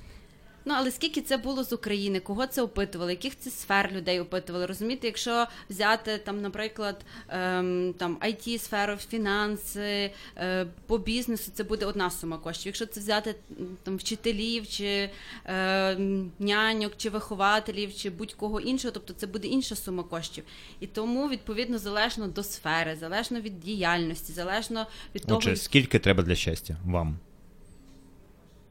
Ну, 0.67 0.73
але 0.77 0.91
скільки 0.91 1.21
це 1.21 1.38
було 1.38 1.63
з 1.63 1.73
України, 1.73 2.19
кого 2.19 2.47
це 2.47 2.62
опитували, 2.62 3.12
яких 3.12 3.39
це 3.39 3.49
сфер 3.49 3.91
людей 3.91 4.19
опитували? 4.19 4.65
Розумієте, 4.65 5.08
якщо 5.08 5.45
взяти 5.69 6.17
там, 6.17 6.41
наприклад, 6.41 7.06
ем, 7.30 7.93
там 7.97 8.17
it 8.21 8.60
сферу, 8.60 8.95
фінанси, 8.95 10.12
е, 10.38 10.65
по 10.86 10.97
бізнесу, 10.97 11.51
це 11.53 11.63
буде 11.63 11.86
одна 11.86 12.10
сума 12.10 12.38
коштів. 12.38 12.65
Якщо 12.65 12.86
це 12.86 12.99
взяти 12.99 13.36
там 13.84 13.97
вчителів, 13.97 14.67
чи 14.67 15.10
е, 15.45 15.95
няньок, 16.39 16.93
чи 16.97 17.10
вихователів, 17.10 17.95
чи 17.95 18.10
будь-кого 18.10 18.60
іншого, 18.60 18.91
тобто 18.91 19.13
це 19.13 19.27
буде 19.27 19.47
інша 19.47 19.75
сума 19.75 20.03
коштів. 20.03 20.43
І 20.80 20.88
тому 20.88 21.30
відповідно 21.30 21.77
залежно 21.77 22.27
до 22.27 22.43
сфери, 22.43 22.95
залежно 22.95 23.41
від 23.41 23.60
діяльності, 23.60 24.34
залежно 24.34 24.88
від 25.15 25.25
того, 25.25 25.38
Отже, 25.38 25.56
скільки 25.56 25.99
треба 25.99 26.23
для 26.23 26.36
щастя 26.36 26.77
вам? 26.86 27.19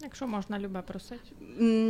Якщо 0.01 0.27
можна, 0.27 0.59
любе 0.59 0.83
просить. 0.83 1.33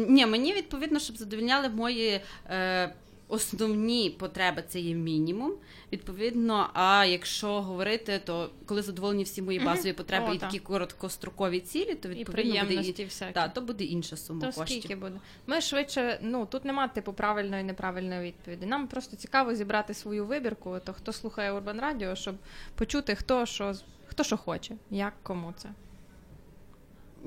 Ні, 0.08 0.26
мені 0.26 0.52
відповідно, 0.52 0.98
щоб 0.98 1.16
задовільняли 1.16 1.68
мої 1.68 2.20
е, 2.50 2.94
основні 3.28 4.10
потреби, 4.10 4.64
це 4.68 4.80
є 4.80 4.94
мінімум. 4.94 5.52
Відповідно, 5.92 6.70
а 6.72 7.04
якщо 7.04 7.62
говорити, 7.62 8.20
то 8.24 8.50
коли 8.66 8.82
задоволені 8.82 9.24
всі 9.24 9.42
мої 9.42 9.58
базові 9.58 9.92
потреби 9.92 10.26
О, 10.28 10.34
і 10.34 10.38
так. 10.38 10.48
такі 10.50 10.58
короткострокові 10.58 11.60
цілі, 11.60 11.94
то 11.94 12.08
І 12.08 12.14
відповідно 12.14 12.60
буде 12.60 12.74
і, 12.74 13.04
всякі. 13.04 13.32
та, 13.32 13.48
то 13.48 13.60
буде 13.60 13.84
інша 13.84 14.16
сума 14.16 14.40
То 14.40 14.46
коштів. 14.46 14.66
скільки 14.78 14.96
буде? 14.96 15.20
Ми 15.46 15.60
швидше, 15.60 16.18
ну 16.22 16.46
тут 16.46 16.64
нема 16.64 16.88
типу 16.88 17.12
правильної 17.12 17.60
і 17.60 17.64
неправильної 17.64 18.26
відповіді. 18.26 18.66
Нам 18.66 18.86
просто 18.88 19.16
цікаво 19.16 19.54
зібрати 19.54 19.94
свою 19.94 20.26
вибірку. 20.26 20.78
То 20.84 20.92
хто 20.92 21.12
слухає 21.12 21.52
Урбан 21.52 21.80
Радіо, 21.80 22.14
щоб 22.14 22.34
почути, 22.74 23.14
хто 23.14 23.46
що 23.46 23.74
хто 24.06 24.24
що 24.24 24.36
хоче, 24.36 24.74
як 24.90 25.12
кому 25.22 25.54
це. 25.56 25.68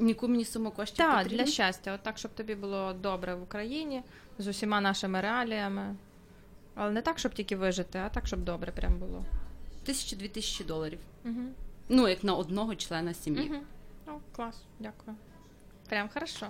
Яку 0.08 0.28
мені 0.28 0.46
суму 0.46 0.72
коштів 0.72 0.98
Так, 0.98 1.24
потрібно? 1.24 1.44
для 1.44 1.52
щастя, 1.52 1.94
от 1.94 2.04
так, 2.04 2.18
щоб 2.18 2.32
тобі 2.32 2.56
було 2.56 2.94
добре 2.94 3.36
в 3.36 3.44
Україні 3.44 4.02
з 4.40 4.48
усіма 4.48 4.82
нашими 4.82 5.22
реаліями. 5.22 5.96
Але 6.76 6.92
не 6.92 7.02
так, 7.02 7.20
щоб 7.20 7.34
тільки 7.34 7.56
вижити, 7.56 8.00
а 8.06 8.10
так, 8.10 8.28
щоб 8.28 8.40
добре 8.44 8.72
прям 8.72 8.98
було. 9.00 9.26
Тисячу-дві 9.86 10.28
тисячі 10.28 10.64
доларів. 10.64 11.00
Угу. 11.26 11.42
Ну, 11.90 12.08
як 12.08 12.24
на 12.24 12.34
одного 12.34 12.76
члена 12.76 13.14
сім'ї. 13.14 13.50
Угу. 13.50 13.60
О, 14.08 14.12
клас, 14.36 14.56
дякую. 14.80 15.18
Прям 15.90 16.10
хорошо. 16.14 16.48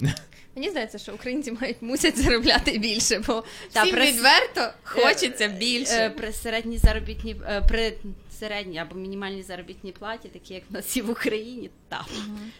Мені 0.56 0.70
здається, 0.70 0.98
що 0.98 1.14
українці 1.14 1.52
мають 1.52 1.82
мусять 1.82 2.18
заробляти 2.18 2.78
більше, 2.78 3.22
бо 3.26 3.44
Та, 3.72 3.82
всім 3.82 3.94
при- 3.94 4.06
відверто 4.12 4.68
хочеться 4.82 5.44
Е, 5.44 5.48
більше. 5.48 6.10
при 6.16 6.32
середній 6.32 6.78
заробітній 6.78 7.36
е, 7.48 7.60
при 7.68 7.94
середній 8.38 8.78
або 8.78 8.94
мінімальній 8.94 9.42
заробітній 9.42 9.92
платі, 9.92 10.28
такі 10.28 10.54
як 10.54 10.62
в 10.70 10.72
нас 10.72 10.96
і 10.96 11.02
в 11.02 11.10
Україні, 11.10 11.70
так. 11.88 12.06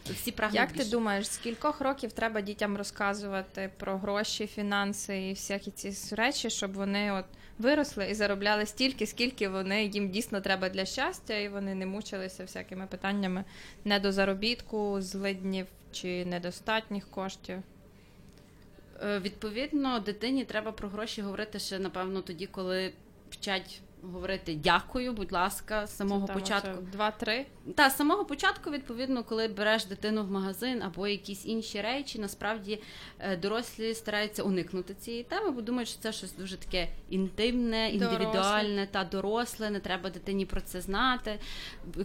То 0.06 0.12
Всі 0.12 0.32
прагнуть 0.32 0.60
Як 0.60 0.72
ти 0.72 0.84
думаєш, 0.84 1.26
з 1.26 1.38
кількох 1.38 1.80
років 1.80 2.12
треба 2.12 2.40
дітям 2.40 2.76
розказувати 2.76 3.70
про 3.76 3.98
гроші, 3.98 4.46
фінанси 4.46 5.28
і 5.28 5.30
всякі 5.30 5.70
ці 5.70 6.14
речі, 6.14 6.50
щоб 6.50 6.72
вони 6.72 7.12
от 7.12 7.24
виросли 7.58 8.10
і 8.10 8.14
заробляли 8.14 8.66
стільки, 8.66 9.06
скільки 9.06 9.48
вони 9.48 9.84
їм 9.84 10.10
дійсно 10.10 10.40
треба 10.40 10.68
для 10.68 10.84
щастя, 10.84 11.34
і 11.34 11.48
вони 11.48 11.74
не 11.74 11.86
мучилися 11.86 12.42
всякими 12.42 12.86
питаннями 12.86 13.44
недозаробітку, 13.84 15.00
злиднів 15.00 15.66
чи 15.92 16.24
недостатніх 16.24 17.10
коштів. 17.10 17.58
Е, 19.02 19.18
Відповідно, 19.18 20.00
дитині 20.00 20.44
треба 20.44 20.72
про 20.72 20.88
гроші 20.88 21.22
говорити 21.22 21.58
ще, 21.58 21.78
напевно, 21.78 22.22
тоді, 22.22 22.46
коли 22.46 22.92
вчать 23.30 23.80
говорити 24.12 24.54
дякую, 24.54 25.12
будь 25.12 25.32
ласка, 25.32 25.86
з 25.86 25.96
самого 25.96 26.26
Це 26.26 26.32
там 26.32 26.42
початку. 26.42 26.82
Два-три. 26.92 27.46
Та 27.74 27.90
з 27.90 27.96
самого 27.96 28.24
початку, 28.24 28.70
відповідно, 28.70 29.24
коли 29.24 29.48
береш 29.48 29.84
дитину 29.84 30.24
в 30.24 30.30
магазин 30.30 30.82
або 30.82 31.08
якісь 31.08 31.46
інші 31.46 31.80
речі, 31.80 32.18
насправді 32.18 32.82
е, 33.18 33.36
дорослі 33.36 33.94
стараються 33.94 34.42
уникнути 34.42 34.94
цієї 34.94 35.22
теми, 35.22 35.50
бо 35.50 35.60
думають, 35.60 35.88
що 35.88 36.00
це 36.00 36.12
щось 36.12 36.32
дуже 36.32 36.56
таке 36.56 36.88
інтимне, 37.10 37.90
індивідуальне 37.90 38.88
та 38.90 39.04
доросле. 39.04 39.70
Не 39.70 39.80
треба 39.80 40.10
дитині 40.10 40.46
про 40.46 40.60
це 40.60 40.80
знати. 40.80 41.38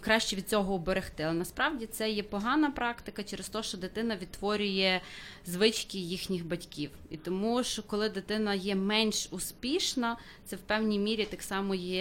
Краще 0.00 0.36
від 0.36 0.48
цього 0.48 0.74
оберегти. 0.74 1.22
Але 1.22 1.32
насправді 1.32 1.86
це 1.86 2.10
є 2.10 2.22
погана 2.22 2.70
практика 2.70 3.22
через 3.22 3.48
те, 3.48 3.62
що 3.62 3.78
дитина 3.78 4.16
відтворює 4.16 5.00
звички 5.46 5.98
їхніх 5.98 6.46
батьків. 6.46 6.90
І 7.10 7.16
тому, 7.16 7.64
що 7.64 7.82
коли 7.82 8.08
дитина 8.08 8.54
є 8.54 8.74
менш 8.74 9.28
успішна, 9.30 10.16
це 10.44 10.56
в 10.56 10.60
певній 10.60 10.98
мірі 10.98 11.24
так 11.24 11.42
само 11.42 11.74
є 11.74 11.91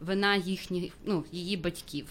вина 0.00 0.36
їхніх, 0.36 0.92
ну 1.04 1.24
її 1.32 1.56
батьків. 1.56 2.06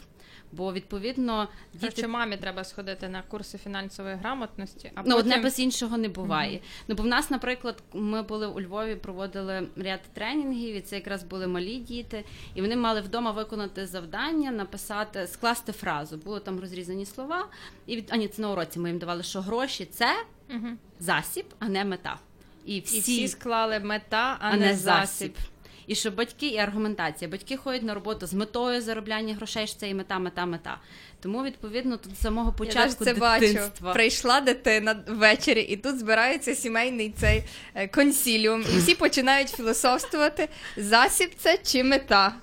Бо 0.51 0.73
відповідно 0.73 1.47
Діти... 1.73 1.87
діти 1.95 2.07
мамі 2.07 2.37
треба 2.37 2.63
сходити 2.63 3.07
на 3.09 3.21
курси 3.21 3.57
фінансової 3.57 4.15
грамотності, 4.15 4.91
а 4.95 4.99
ну, 4.99 5.03
потім... 5.03 5.17
одне 5.17 5.37
без 5.37 5.59
іншого 5.59 5.97
не 5.97 6.09
буває. 6.09 6.59
Ну 6.87 6.95
бо 6.95 7.03
в 7.03 7.05
нас, 7.05 7.29
наприклад, 7.29 7.83
ми 7.93 8.21
були 8.21 8.47
у 8.47 8.61
Львові, 8.61 8.95
проводили 8.95 9.67
ряд 9.75 9.99
тренінгів, 10.13 10.75
і 10.75 10.81
це 10.81 10.95
якраз 10.95 11.23
були 11.23 11.47
малі 11.47 11.77
діти, 11.77 12.23
і 12.55 12.61
вони 12.61 12.75
мали 12.75 13.01
вдома 13.01 13.31
виконати 13.31 13.85
завдання, 13.87 14.51
написати, 14.51 15.27
скласти 15.27 15.71
фразу. 15.71 16.17
Було 16.17 16.39
там 16.39 16.59
розрізані 16.59 17.05
слова, 17.05 17.47
і 17.85 17.95
від 17.95 18.07
а 18.11 18.15
ні, 18.17 18.27
це 18.27 18.41
на 18.41 18.51
уроці 18.51 18.79
ми 18.79 18.89
їм 18.89 18.99
давали, 18.99 19.23
що 19.23 19.41
гроші 19.41 19.85
це 19.85 20.15
Мгм. 20.49 20.77
засіб, 20.99 21.45
а 21.59 21.67
не 21.67 21.85
мета. 21.85 22.19
І 22.65 22.79
всі, 22.79 22.97
І 22.97 22.99
всі 22.99 23.27
склали 23.27 23.79
мета, 23.79 24.37
а, 24.39 24.49
а 24.49 24.51
не 24.51 24.65
не 24.65 24.75
засіб. 24.75 25.33
засіб. 25.35 25.37
І 25.87 25.95
що 25.95 26.11
батьки 26.11 26.47
і 26.47 26.57
аргументація. 26.57 27.31
Батьки 27.31 27.57
ходять 27.57 27.83
на 27.83 27.93
роботу 27.93 28.27
з 28.27 28.33
метою 28.33 28.81
заробляння 28.81 29.33
грошей, 29.33 29.67
що 29.67 29.77
це 29.77 29.89
і 29.89 29.93
мета, 29.93 30.19
мета, 30.19 30.45
мета. 30.45 30.77
Тому, 31.21 31.43
відповідно, 31.43 31.97
тут 31.97 32.15
з 32.15 32.21
самого 32.21 32.53
початку 32.53 33.05
Я 33.05 33.13
це 33.13 33.19
бачу. 33.19 33.59
Прийшла 33.93 34.41
дитина 34.41 35.03
ввечері, 35.07 35.61
і 35.61 35.77
тут 35.77 35.99
збирається 35.99 36.55
сімейний 36.55 37.13
цей 37.17 37.43
е, 37.75 37.87
консіліум, 37.87 38.61
і 38.75 38.77
всі 38.77 38.95
починають 38.95 39.49
філософствувати. 39.49 40.49
Засіб 40.77 41.31
це 41.37 41.57
чи 41.63 41.83
мета? 41.83 42.33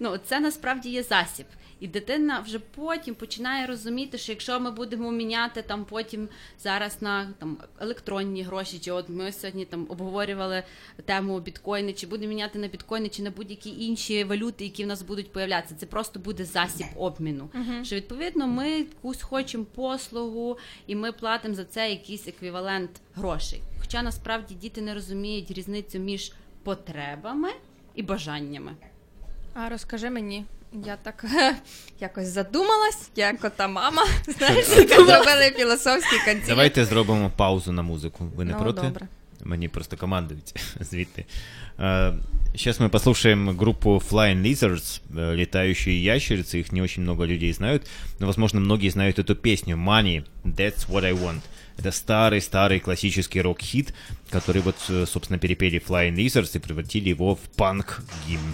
Ну, 0.00 0.18
це 0.28 0.40
насправді 0.40 0.88
є 0.88 1.02
засіб. 1.02 1.46
І 1.82 1.88
дитина 1.88 2.40
вже 2.40 2.58
потім 2.58 3.14
починає 3.14 3.66
розуміти, 3.66 4.18
що 4.18 4.32
якщо 4.32 4.60
ми 4.60 4.70
будемо 4.70 5.10
міняти 5.10 5.62
там 5.62 5.84
потім 5.84 6.28
зараз 6.58 7.02
на 7.02 7.32
там 7.38 7.58
електронні 7.80 8.42
гроші, 8.42 8.78
чи 8.78 8.92
от 8.92 9.08
ми 9.08 9.32
сьогодні 9.32 9.64
там 9.64 9.86
обговорювали 9.88 10.62
тему 11.04 11.40
біткоїни, 11.40 11.92
чи 11.92 12.06
будемо 12.06 12.28
міняти 12.28 12.58
на 12.58 12.68
біткоїни, 12.68 13.08
чи 13.08 13.22
на 13.22 13.30
будь-які 13.30 13.84
інші 13.84 14.24
валюти, 14.24 14.64
які 14.64 14.84
в 14.84 14.86
нас 14.86 15.02
будуть 15.02 15.32
появлятися, 15.32 15.74
це 15.74 15.86
просто 15.86 16.20
буде 16.20 16.44
засіб 16.44 16.86
обміну. 16.96 17.50
Що 17.82 17.96
відповідно 17.96 18.46
ми 18.46 18.70
якусь 18.70 19.22
хочемо 19.22 19.64
послугу, 19.64 20.58
і 20.86 20.96
ми 20.96 21.12
платимо 21.12 21.54
за 21.54 21.64
це 21.64 21.90
якийсь 21.90 22.28
еквівалент 22.28 22.90
грошей. 23.14 23.62
Хоча 23.80 24.02
насправді 24.02 24.54
діти 24.54 24.80
не 24.80 24.94
розуміють 24.94 25.50
різницю 25.50 25.98
між 25.98 26.32
потребами 26.62 27.48
і 27.94 28.02
бажаннями. 28.02 28.72
А 29.54 29.68
розкажи 29.68 30.10
мені. 30.10 30.44
Я 30.85 30.95
так 31.03 31.25
якось 31.99 32.27
задумалась, 32.27 33.09
як 33.15 33.43
ота 33.43 33.67
мама, 33.67 34.05
знаєш, 34.37 34.67
яка 34.77 34.95
зробила 34.95 35.51
філософський 35.57 36.19
консіліум. 36.19 36.47
Давайте 36.47 36.85
зробимо 36.85 37.31
паузу 37.37 37.71
на 37.71 37.81
музику. 37.81 38.25
Ви 38.35 38.45
не 38.45 38.51
Ну, 38.51 38.59
проти? 38.59 38.81
добре. 38.81 39.07
Мені 39.43 39.67
просто 39.67 39.97
командують 39.97 40.53
звідти. 40.79 41.25
Э, 41.79 42.13
Сейчас 42.55 42.79
мы 42.79 42.89
послушаем 42.89 43.57
группу 43.57 44.01
Flying 44.11 44.41
Lizards, 44.41 45.01
э, 45.15 45.35
летающие 45.35 46.03
ящерицы. 46.15 46.57
Их 46.57 46.71
не 46.71 46.81
очень 46.81 47.03
много 47.03 47.25
людей 47.27 47.53
знают, 47.53 47.87
но, 48.19 48.25
возможно, 48.27 48.59
многие 48.59 48.89
знают 48.89 49.19
эту 49.19 49.35
песню 49.35 49.75
Money, 49.77 50.23
That's 50.45 50.87
What 50.89 51.05
I 51.05 51.13
Want. 51.13 51.41
Это 51.77 51.91
старый-старый 51.91 52.79
классический 52.79 53.41
рок-хит, 53.41 53.93
который 54.31 54.61
вот, 54.61 54.75
э, 54.89 55.05
собственно, 55.05 55.39
перепели 55.39 55.79
Flying 55.87 56.15
Lizards 56.15 56.55
и 56.57 56.59
превратили 56.59 57.09
его 57.09 57.35
в 57.35 57.39
панк-гимн. 57.57 58.53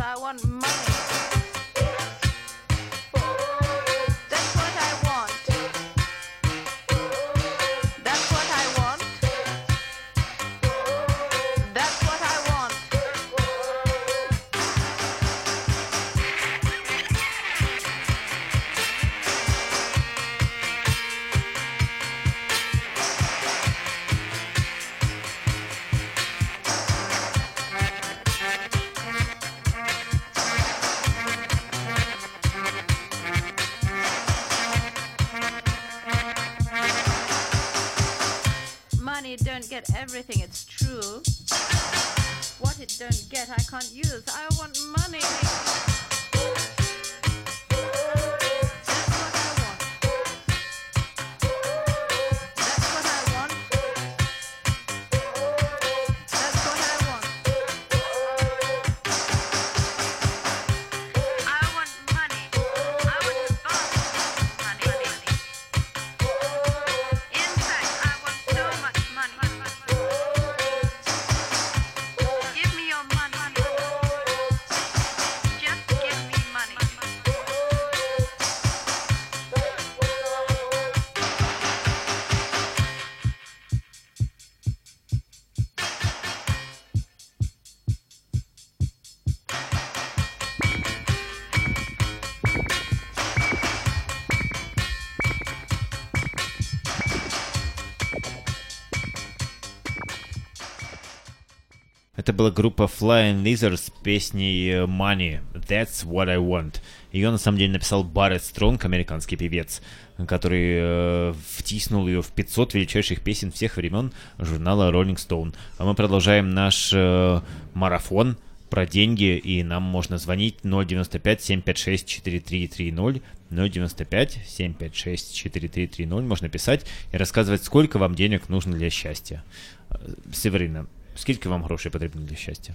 Это 102.31 102.37
была 102.37 102.49
группа 102.49 102.83
Flying 102.83 103.43
Lizards 103.43 103.75
с 103.75 103.89
песней 103.89 104.69
э, 104.69 104.85
Money, 104.85 105.41
That's 105.53 106.05
What 106.05 106.29
I 106.29 106.37
Want. 106.37 106.75
Ее 107.11 107.29
на 107.29 107.37
самом 107.37 107.57
деле 107.57 107.73
написал 107.73 108.05
Барретт 108.05 108.45
Стронг, 108.45 108.85
американский 108.85 109.35
певец, 109.35 109.81
который 110.27 110.77
э, 110.79 111.33
втиснул 111.57 112.07
ее 112.07 112.21
в 112.21 112.31
500 112.31 112.73
величайших 112.73 113.19
песен 113.19 113.51
всех 113.51 113.75
времен 113.75 114.13
журнала 114.39 114.89
Rolling 114.93 115.17
Stone. 115.17 115.53
А 115.77 115.83
мы 115.83 115.93
продолжаем 115.93 116.53
наш 116.53 116.93
э, 116.93 117.41
марафон 117.73 118.37
про 118.69 118.85
деньги, 118.85 119.35
и 119.35 119.61
нам 119.61 119.83
можно 119.83 120.17
звонить 120.17 120.59
095-756-4330, 120.63 123.21
095-756-4330, 123.49 126.21
можно 126.21 126.47
писать 126.47 126.85
и 127.11 127.17
рассказывать, 127.17 127.65
сколько 127.65 127.99
вам 127.99 128.15
денег 128.15 128.47
нужно 128.47 128.77
для 128.77 128.89
счастья. 128.89 129.43
Э, 129.89 130.13
Северина, 130.31 130.87
скільки 131.15 131.49
вам 131.49 131.63
грошей 131.63 131.91
потрібно 131.91 132.21
для 132.21 132.35
щастя? 132.35 132.73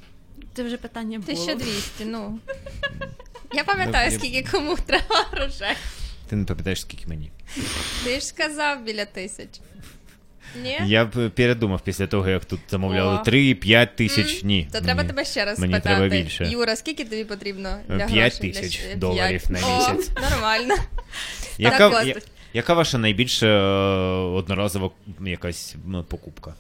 Це 0.55 0.63
вже 0.63 0.77
питання 0.77 1.19
було. 1.19 1.43
1200, 1.43 2.05
ну. 2.05 2.39
Я 3.55 3.65
пам'ятаю, 3.65 4.11
Ну, 4.13 4.19
скільки 4.19 4.51
кому 4.51 4.77
треба 4.87 5.27
грошей. 5.31 5.77
Ти 6.29 6.37
не 6.37 6.45
пам'ятаєш, 6.45 6.81
скільки 6.81 7.07
мені. 7.07 7.31
Ти 8.05 8.21
ж 8.21 8.27
сказав 8.27 8.85
біля 8.85 9.05
тисяч. 9.05 9.61
Ні? 10.63 10.79
Я 10.87 11.05
б 11.05 11.31
передумав 11.31 11.81
після 11.81 12.07
того, 12.07 12.29
як 12.29 12.45
тут 12.45 12.61
замовляли 12.69 13.15
О. 13.15 13.23
3-5 13.31 13.89
тисяч. 13.97 14.43
Ні. 14.43 14.69
То 14.73 14.81
треба 14.81 15.03
ні. 15.03 15.09
тебе 15.09 15.25
ще 15.25 15.45
раз 15.45 15.59
Мені 15.59 15.75
спитати. 15.75 15.97
треба 15.97 16.09
більше. 16.23 16.45
Юра, 16.45 16.77
скільки 16.77 17.05
тобі 17.05 17.25
потрібно 17.25 17.79
для 17.89 17.97
П'ять 18.07 18.11
грошей? 18.35 18.51
для 18.53 18.61
тисяч 18.61 18.81
щ- 18.81 18.99
доларів 18.99 19.43
П'ять. 19.49 19.63
на 19.63 19.77
місяць. 19.77 20.11
О, 20.17 20.21
нормально. 20.31 20.75
Яка, 21.59 21.91
Так, 21.91 22.07
я- 22.07 22.21
яка 22.53 22.75
ваша 22.75 22.99
найбільша 22.99 23.47
е, 23.47 24.37
одноразова 24.37 24.91
якась 25.21 25.75
ну, 25.87 26.05
покупка? 26.05 26.55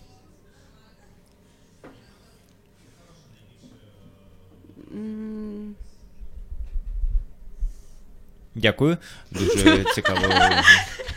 Дякую. 8.55 8.97
Дуже 9.31 9.85
цікаво, 9.95 10.21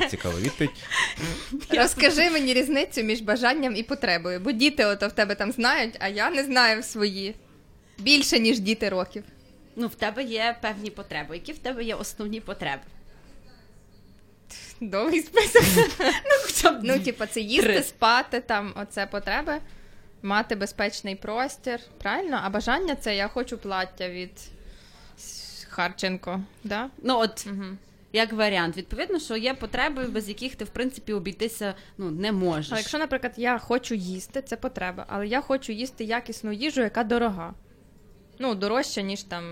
цікава 0.10 0.39
відповідь. 0.39 0.72
Розкажи 1.70 2.30
мені 2.30 2.54
різницю 2.54 3.04
між 3.04 3.22
бажанням 3.22 3.76
і 3.76 3.84
потребою, 3.84 4.39
бо 4.39 4.52
діти 4.52 4.86
ото 4.86 5.08
в 5.08 5.12
тебе 5.12 5.36
там 5.36 5.52
знають, 5.52 5.96
а 6.00 6.08
я 6.08 6.30
не 6.30 6.44
знаю 6.44 6.84
свої. 6.84 7.36
Більше, 7.98 8.39
ніж 8.39 8.60
діти 8.60 8.89
років. 8.89 9.24
Ну, 9.76 9.88
в 9.88 9.96
тебе 9.96 10.24
є 10.24 10.58
певні 10.62 10.89
потреби. 10.89 11.36
Які 11.36 11.52
в 11.54 11.58
тебе 11.58 11.84
є 11.84 11.96
основні 11.96 12.42
потреби? 12.42 12.82
Довгий 14.82 15.22
список. 15.22 15.63
Ну, 16.00 16.36
хоча 16.46 16.72
б 16.72 16.80
Ну, 16.84 17.00
типу, 17.00 17.26
це 17.26 17.42
їсти, 17.42 17.68
Три. 17.68 17.84
спати, 17.84 18.39
там, 18.39 18.74
оце 18.76 19.06
потреби, 19.06 19.54
мати 20.21 20.55
безпечний 20.55 21.15
простір, 21.15 21.79
правильно? 21.97 22.39
А 22.43 22.49
бажання 22.49 22.95
це 22.95 23.15
я 23.15 23.27
хочу 23.27 23.58
плаття 23.58 24.10
від 24.10 24.32
Харченко. 25.69 26.41
Да? 26.63 26.89
Ну, 27.03 27.17
от 27.19 27.47
Угу. 27.51 27.65
як 28.13 28.34
варіант. 28.34 28.77
Відповідно, 28.77 29.19
що 29.19 29.38
є 29.38 29.53
потреби, 29.53 30.05
без 30.05 30.29
яких 30.29 30.55
ти, 30.55 30.65
в 30.65 30.69
принципі, 30.69 31.13
обійтися 31.13 31.73
ну, 31.97 32.12
не 32.12 32.32
можеш. 32.32 32.71
А 32.73 32.77
якщо, 32.77 32.97
наприклад, 32.97 33.34
я 33.38 33.58
хочу 33.58 33.95
їсти, 33.95 34.41
це 34.41 34.55
потреба, 34.55 35.05
але 35.08 35.27
я 35.27 35.41
хочу 35.41 35.71
їсти 35.71 36.03
якісну 36.03 36.51
їжу, 36.51 36.82
яка 36.82 37.03
дорога. 37.03 37.53
Ну, 38.39 38.55
дорожча, 38.55 39.01
ніж 39.01 39.23
там 39.23 39.43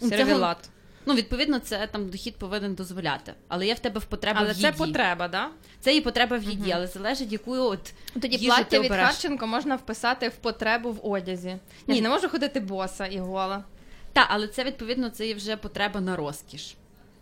Ну, 0.00 0.10
це 0.10 0.16
сервілат. 0.16 0.70
Ну, 1.06 1.14
відповідно, 1.14 1.58
це 1.58 1.88
там 1.92 2.08
дохід 2.08 2.36
повинен 2.36 2.74
дозволяти. 2.74 3.32
Але 3.48 3.66
є 3.66 3.74
в 3.74 3.78
тебе 3.78 4.00
в 4.00 4.04
потреба 4.04 4.40
Але 4.42 4.52
в 4.52 4.56
це 4.56 4.72
потреба, 4.72 5.28
да? 5.28 5.48
Це 5.80 5.96
і 5.96 6.00
потреба 6.00 6.36
в 6.38 6.42
їді, 6.42 6.72
але 6.72 6.86
залежить, 6.86 7.32
яку 7.32 7.56
от 7.56 7.92
Тоді 8.20 8.36
їжу 8.36 8.46
плаття 8.46 8.64
ти 8.64 8.78
від 8.80 8.86
обереш. 8.86 9.06
Харченко 9.06 9.46
можна 9.46 9.76
вписати 9.76 10.28
в 10.28 10.34
потребу 10.36 10.92
в 10.92 11.06
одязі. 11.10 11.48
Я 11.48 11.58
Ні. 11.86 11.94
ж 11.94 12.02
не 12.02 12.08
можу 12.08 12.28
ходити 12.28 12.60
боса 12.60 13.06
і 13.06 13.18
гола. 13.18 13.64
Та, 14.12 14.26
але 14.28 14.48
це 14.48 14.64
відповідно 14.64 15.10
це 15.10 15.26
є 15.26 15.34
вже 15.34 15.56
потреба 15.56 16.00
на 16.00 16.16
розкіш. 16.16 16.74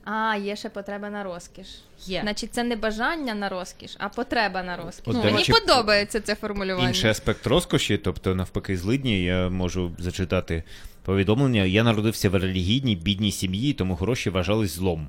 А, 0.04 0.36
є 0.36 0.56
ще 0.56 0.68
потреба 0.68 1.10
на 1.10 1.24
розкіш. 1.24 1.66
Є. 2.06 2.20
Значить, 2.20 2.54
це 2.54 2.62
не 2.62 2.76
бажання 2.76 3.34
на 3.34 3.48
розкіш, 3.48 3.96
а 3.98 4.08
потреба 4.08 4.62
на 4.62 4.76
розкіш. 4.76 5.04
От, 5.06 5.14
Ну, 5.14 5.24
Мені 5.24 5.36
речі, 5.38 5.52
подобається 5.52 6.20
це 6.20 6.34
формулювання. 6.34 6.88
Інший 6.88 7.10
аспект 7.10 7.46
розкоші, 7.46 7.98
тобто 7.98 8.34
навпаки, 8.34 8.76
злидні, 8.76 9.24
я 9.24 9.48
можу 9.48 9.92
зачитати 9.98 10.62
повідомлення. 11.04 11.64
Я 11.64 11.84
народився 11.84 12.30
в 12.30 12.34
релігійній 12.34 12.96
бідній 12.96 13.32
сім'ї, 13.32 13.72
тому 13.72 13.94
гроші 13.94 14.30
вважались 14.30 14.70
злом. 14.70 15.08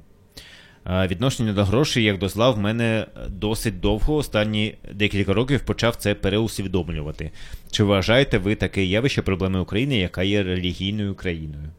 Відношення 0.86 1.54
до 1.54 1.66
грошей 1.66 2.04
як 2.04 2.18
до 2.18 2.30
зла 2.30 2.50
в 2.50 2.60
мене 2.60 3.06
досить 3.30 3.80
довго. 3.80 4.16
Останні 4.16 4.76
декілька 4.94 5.34
років 5.34 5.66
почав 5.66 5.96
це 5.96 6.16
переусвідомлювати. 6.16 7.32
Чи 7.72 7.84
вважаєте 7.84 8.38
ви 8.38 8.56
таке 8.56 8.86
явище 8.86 9.22
проблеми 9.22 9.60
України, 9.60 9.98
яка 9.98 10.24
є 10.24 10.44
релігійною 10.44 11.16
країною? 11.16 11.70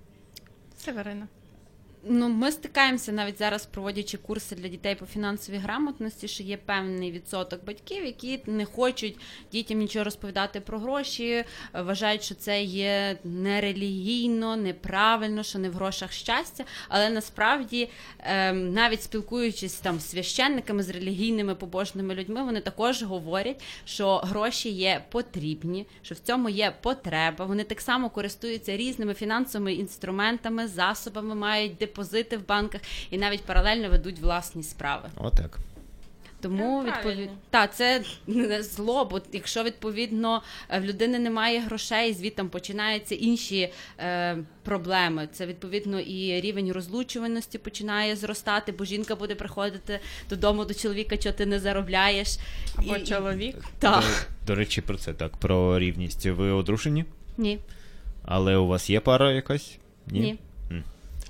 Северина. 0.77 1.27
Ну, 2.05 2.29
ми 2.29 2.53
стикаємося 2.53 3.13
навіть 3.13 3.39
зараз, 3.39 3.67
проводячи 3.67 4.19
курси 4.19 4.57
для 4.57 4.69
дітей 4.69 4.95
по 4.95 5.07
фінансовій 5.07 5.57
грамотності, 5.57 6.29
що 6.29 6.43
є 6.43 6.57
певний 6.57 7.13
відсоток 7.13 7.65
батьків, 7.65 8.05
які 8.05 8.41
не 8.47 8.65
хочуть 8.65 9.19
дітям 9.53 9.79
нічого 9.79 10.05
розповідати 10.05 10.61
про 10.61 10.79
гроші, 10.79 11.29
е, 11.31 11.47
вважають, 11.83 12.23
що 12.23 12.35
це 12.35 12.63
є 12.63 13.19
нерелігійно, 13.25 14.57
неправильно, 14.57 15.43
що 15.43 15.59
не 15.59 15.71
в 15.71 15.75
грошах 15.75 16.13
щастя. 16.13 16.65
Але 16.89 17.11
насправді, 17.11 17.89
ем, 18.19 18.73
навіть 18.73 19.03
спілкуючись 19.03 19.75
там 19.75 20.01
з 20.01 20.11
священниками, 20.11 20.83
з 20.83 20.91
релігійними 20.91 21.55
побожними 21.55 22.15
людьми, 22.15 22.43
вони 22.43 22.61
також 22.61 23.03
говорять, 23.03 23.63
що 23.85 24.17
гроші 24.17 24.69
є 24.69 25.05
потрібні, 25.11 25.87
що 26.03 26.15
в 26.15 26.19
цьому 26.19 26.49
є 26.49 26.75
потреба. 26.81 27.45
Вони 27.45 27.65
так 27.65 27.81
само 27.81 28.11
користуються 28.11 28.77
різними 28.77 29.15
фінансовими 29.15 29.75
інструментами, 29.75 30.69
засобами, 30.69 31.35
мають 31.35 31.79
депозити 31.97 32.37
в 32.37 32.47
банках 32.47 32.81
і 33.11 33.19
навіть 33.19 33.43
паралельно 33.43 33.91
ведуть 33.91 34.19
власні 34.19 34.63
справи. 34.63 35.09
Отак. 35.17 35.59
Тому 36.41 36.83
Ну, 36.87 36.93
відповідь 36.93 37.31
та 37.51 37.67
це 37.67 38.03
не 38.27 38.63
зло, 38.63 39.05
бо 39.05 39.21
якщо 39.33 39.63
відповідно 39.63 40.43
е, 40.71 40.81
в 40.81 40.85
людини 40.85 41.19
немає 41.19 41.61
грошей, 41.61 42.15
звідти 42.15 42.45
починаються 42.45 43.15
інші 43.15 43.73
е, 43.99 44.37
проблеми. 44.63 45.29
Це 45.33 45.47
відповідно 45.47 46.01
і 46.01 46.41
рівень 46.41 46.73
розлучуваності 46.73 47.59
починає 47.59 48.17
зростати, 48.17 48.73
бо 48.73 48.85
жінка 48.85 49.17
буде 49.17 49.35
приходити 49.35 50.01
додому 50.31 50.65
до 50.65 50.75
чоловіка, 50.75 51.17
що 51.21 51.33
ти 51.33 51.47
не 51.47 51.61
заробляєш. 51.61 52.29
Або 52.77 52.97
І- 52.97 53.05
чоловік. 53.05 53.57
Так. 53.79 54.05
До, 54.41 54.47
до 54.47 54.55
речі, 54.55 54.81
про 54.81 54.97
це 54.99 55.15
так, 55.15 55.37
про 55.37 55.79
рівність. 55.79 56.27
Ви 56.27 56.51
одружені? 56.53 57.05
Ні, 57.39 57.59
Але 58.25 58.57
у 58.57 58.67
вас 58.67 58.91
є 58.91 59.01
пара 59.01 59.33
якась? 59.33 59.79
ні, 60.07 60.31
М. 60.31 60.39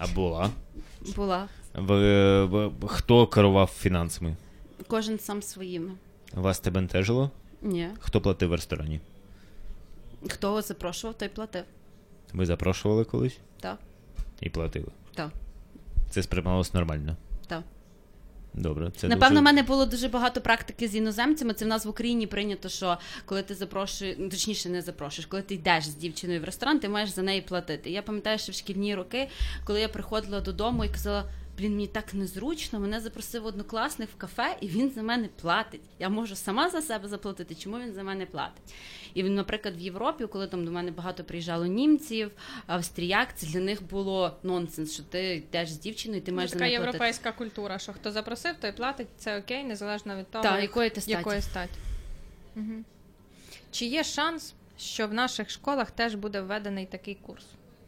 А 0.03 0.07
була? 0.15 0.51
була. 1.17 1.49
Ви, 1.75 2.45
ви 2.45 2.73
хто 2.89 3.27
керував 3.27 3.67
фінансами? 3.67 4.37
Кожен 4.89 5.19
сам 5.19 5.43
своїми. 5.43 5.91
Вас 6.35 6.61
тебе 6.61 6.75
бентежило? 6.75 7.31
Ні. 7.63 7.89
Хто 8.01 8.21
платив 8.21 8.49
в 8.49 8.53
ресторані? 8.53 9.01
Хто 10.29 10.63
запрошував, 10.63 11.19
той 11.19 11.29
платив. 11.29 11.65
Ви 12.33 12.47
запрошували 12.47 13.05
колись 13.05 13.39
Так, 13.61 13.79
і 14.41 14.49
платили. 14.51 14.89
так, 15.15 15.31
Це 16.11 16.23
сприймалось 16.23 16.75
нормально. 16.75 17.17
Добре, 18.55 18.91
це 18.97 19.09
Напевно, 19.09 19.29
дуже... 19.29 19.41
в 19.41 19.45
мене 19.45 19.63
було 19.63 19.87
дуже 19.87 20.09
багато 20.09 20.41
практики 20.41 20.89
з 20.89 20.97
іноземцями. 20.97 21.55
Це 21.55 21.65
в 21.65 21.69
нас 21.69 21.85
в 21.85 21.89
Україні 21.89 22.27
прийнято, 22.27 22.69
що 22.69 22.99
коли 23.25 23.43
ти 23.43 23.55
запрошуєш, 23.55 24.17
ну, 24.19 24.29
точніше, 24.29 24.69
не 24.69 24.83
запрошуєш, 24.83 25.27
коли 25.27 25.43
ти 25.43 25.55
йдеш 25.55 25.85
з 25.85 25.95
дівчиною 25.95 26.41
в 26.41 26.45
ресторан, 26.45 26.79
ти 26.79 26.89
маєш 26.89 27.11
за 27.11 27.23
неї 27.23 27.41
платити. 27.41 27.91
Я 27.91 28.03
пам'ятаю, 28.03 28.39
що 28.39 28.53
в 28.53 28.55
шкільні 28.55 28.95
роки, 28.95 29.29
коли 29.65 29.81
я 29.81 29.89
приходила 29.89 30.41
додому 30.41 30.85
і 30.85 30.89
казала. 30.89 31.25
Блін, 31.59 31.73
мені 31.73 31.87
так 31.87 32.15
незручно. 32.15 32.81
Мене 32.81 33.01
запросив 33.01 33.47
однокласник 33.47 34.09
в 34.11 34.17
кафе, 34.17 34.57
і 34.61 34.69
він 34.69 34.91
за 34.91 35.03
мене 35.03 35.29
платить. 35.41 35.81
Я 35.99 36.09
можу 36.09 36.37
сама 36.37 36.71
за 36.71 36.83
себе 36.83 37.09
заплатити. 37.09 37.55
Чому 37.55 37.79
він 37.79 37.93
за 37.93 38.03
мене 38.03 38.27
платить? 38.27 38.75
І 39.15 39.23
він, 39.23 39.35
наприклад, 39.35 39.77
в 39.77 39.81
Європі, 39.81 40.27
коли 40.27 40.47
там 40.47 40.65
до 40.65 40.71
мене 40.71 40.91
багато 40.91 41.25
приїжджало 41.25 41.67
німців, 41.67 42.31
австріяк, 42.67 43.29
це 43.37 43.47
для 43.47 43.61
них 43.61 43.83
було 43.83 44.37
нонсенс, 44.43 44.95
що 44.95 45.03
ти 45.03 45.35
йдеш 45.35 45.71
з 45.73 45.79
дівчиною, 45.79 46.21
і 46.21 46.25
ти 46.25 46.31
Ну, 46.31 46.37
маєш 46.37 46.51
така 46.51 46.67
європейська 46.67 47.33
культура, 47.33 47.79
що 47.79 47.93
хто 47.93 48.13
запросив, 48.13 48.55
той 48.61 48.73
платить, 48.73 49.09
це 49.19 49.39
окей, 49.39 49.65
незалежно 49.65 50.17
від 50.17 50.31
того, 50.31 50.45
Так, 50.45 50.63
якої 50.63 50.91
ти 50.91 51.01
статі. 51.01 51.19
якої 51.19 51.41
статі. 51.43 51.73
Угу. 52.57 52.85
Чи 53.71 53.85
є 53.87 54.05
шанс, 54.05 54.55
що 54.79 55.09
в 55.09 55.15
наших 55.15 55.51
школах 55.51 55.91
теж 55.91 56.15
буде 56.15 56.41
введений 56.41 56.87
такий 56.87 57.15
курс? 57.15 57.45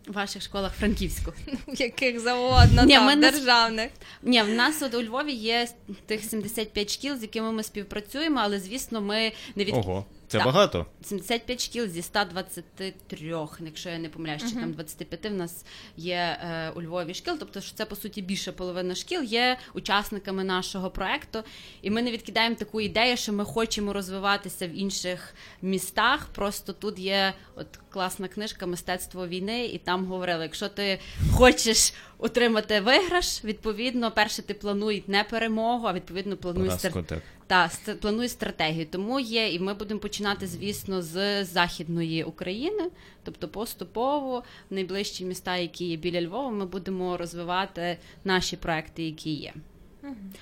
В 0.06 0.12
ваших 0.12 0.42
школах 0.42 0.72
Франківську. 0.74 1.32
В 1.68 1.80
яких 1.80 2.20
завгодно, 2.20 2.84
Ні, 2.84 2.94
там, 2.94 3.06
не- 3.20 3.30
державних. 3.30 3.90
Ні, 4.22 4.42
в 4.42 4.48
нас 4.48 4.82
от 4.82 4.94
у 4.94 5.02
Львові 5.02 5.32
є 5.32 5.68
тих 6.06 6.24
75 6.24 6.90
шкіл, 6.92 7.16
з 7.16 7.22
якими 7.22 7.52
ми 7.52 7.62
співпрацюємо, 7.62 8.40
але 8.42 8.60
звісно, 8.60 9.00
ми 9.00 9.32
не 9.56 9.64
від 9.64 9.74
Ого, 9.74 10.04
це 10.34 10.38
Так. 10.38 10.46
багато. 10.46 10.86
75 11.02 11.64
шкіл 11.64 11.88
зі 11.88 12.02
123, 12.02 13.48
якщо 13.60 13.90
я 13.90 13.98
не 13.98 14.08
помиляюсь, 14.08 14.42
чи 14.42 14.54
там 14.54 14.72
25 14.72 15.26
в 15.30 15.34
нас 15.34 15.64
є 15.96 16.38
е, 16.42 16.70
у 16.70 16.82
Львові 16.82 17.14
шкіл. 17.14 17.36
Тобто, 17.38 17.60
що 17.60 17.74
це 17.74 17.84
по 17.84 17.96
суті 17.96 18.22
більше 18.22 18.52
половина 18.52 18.94
шкіл 18.94 19.22
є 19.22 19.58
учасниками 19.74 20.44
нашого 20.44 20.90
проекту. 20.90 21.42
І 21.82 21.90
ми 21.90 22.02
не 22.02 22.10
відкидаємо 22.12 22.54
таку 22.54 22.80
ідею, 22.80 23.16
що 23.16 23.32
ми 23.32 23.44
хочемо 23.44 23.92
розвиватися 23.92 24.66
в 24.66 24.70
інших 24.70 25.34
містах. 25.62 26.26
Просто 26.26 26.72
тут 26.72 26.98
є 26.98 27.34
от 27.56 27.66
класна 27.90 28.28
книжка 28.28 28.66
Мистецтво 28.66 29.28
війни, 29.28 29.66
і 29.66 29.78
там 29.78 30.04
говорили, 30.06 30.42
якщо 30.42 30.68
ти 30.68 30.98
хочеш 31.32 31.92
отримати 32.18 32.80
виграш, 32.80 33.44
відповідно, 33.44 34.10
перше 34.10 34.42
ти 34.42 34.54
плануй 34.54 35.04
не 35.06 35.24
перемогу, 35.24 35.86
а 35.86 35.92
відповідно 35.92 36.36
плануй 36.36 36.70
стар... 36.70 36.92
та 37.46 37.70
планує 38.00 38.28
стратегію. 38.28 38.86
Тому 38.86 39.20
є, 39.20 39.52
і 39.54 39.58
ми 39.58 39.74
будемо 39.74 40.00
починати, 40.00 40.46
звісно, 40.46 41.02
з 41.02 41.44
західної 41.44 42.24
України, 42.24 42.90
тобто 43.24 43.48
поступово 43.48 44.42
в 44.70 44.74
найближчі 44.74 45.24
міста, 45.24 45.56
які 45.56 45.84
є 45.84 45.96
біля 45.96 46.22
Львова, 46.22 46.50
ми 46.50 46.66
будемо 46.66 47.16
розвивати 47.16 47.98
наші 48.24 48.56
проекти, 48.56 49.02
які 49.02 49.34
є. 49.34 49.52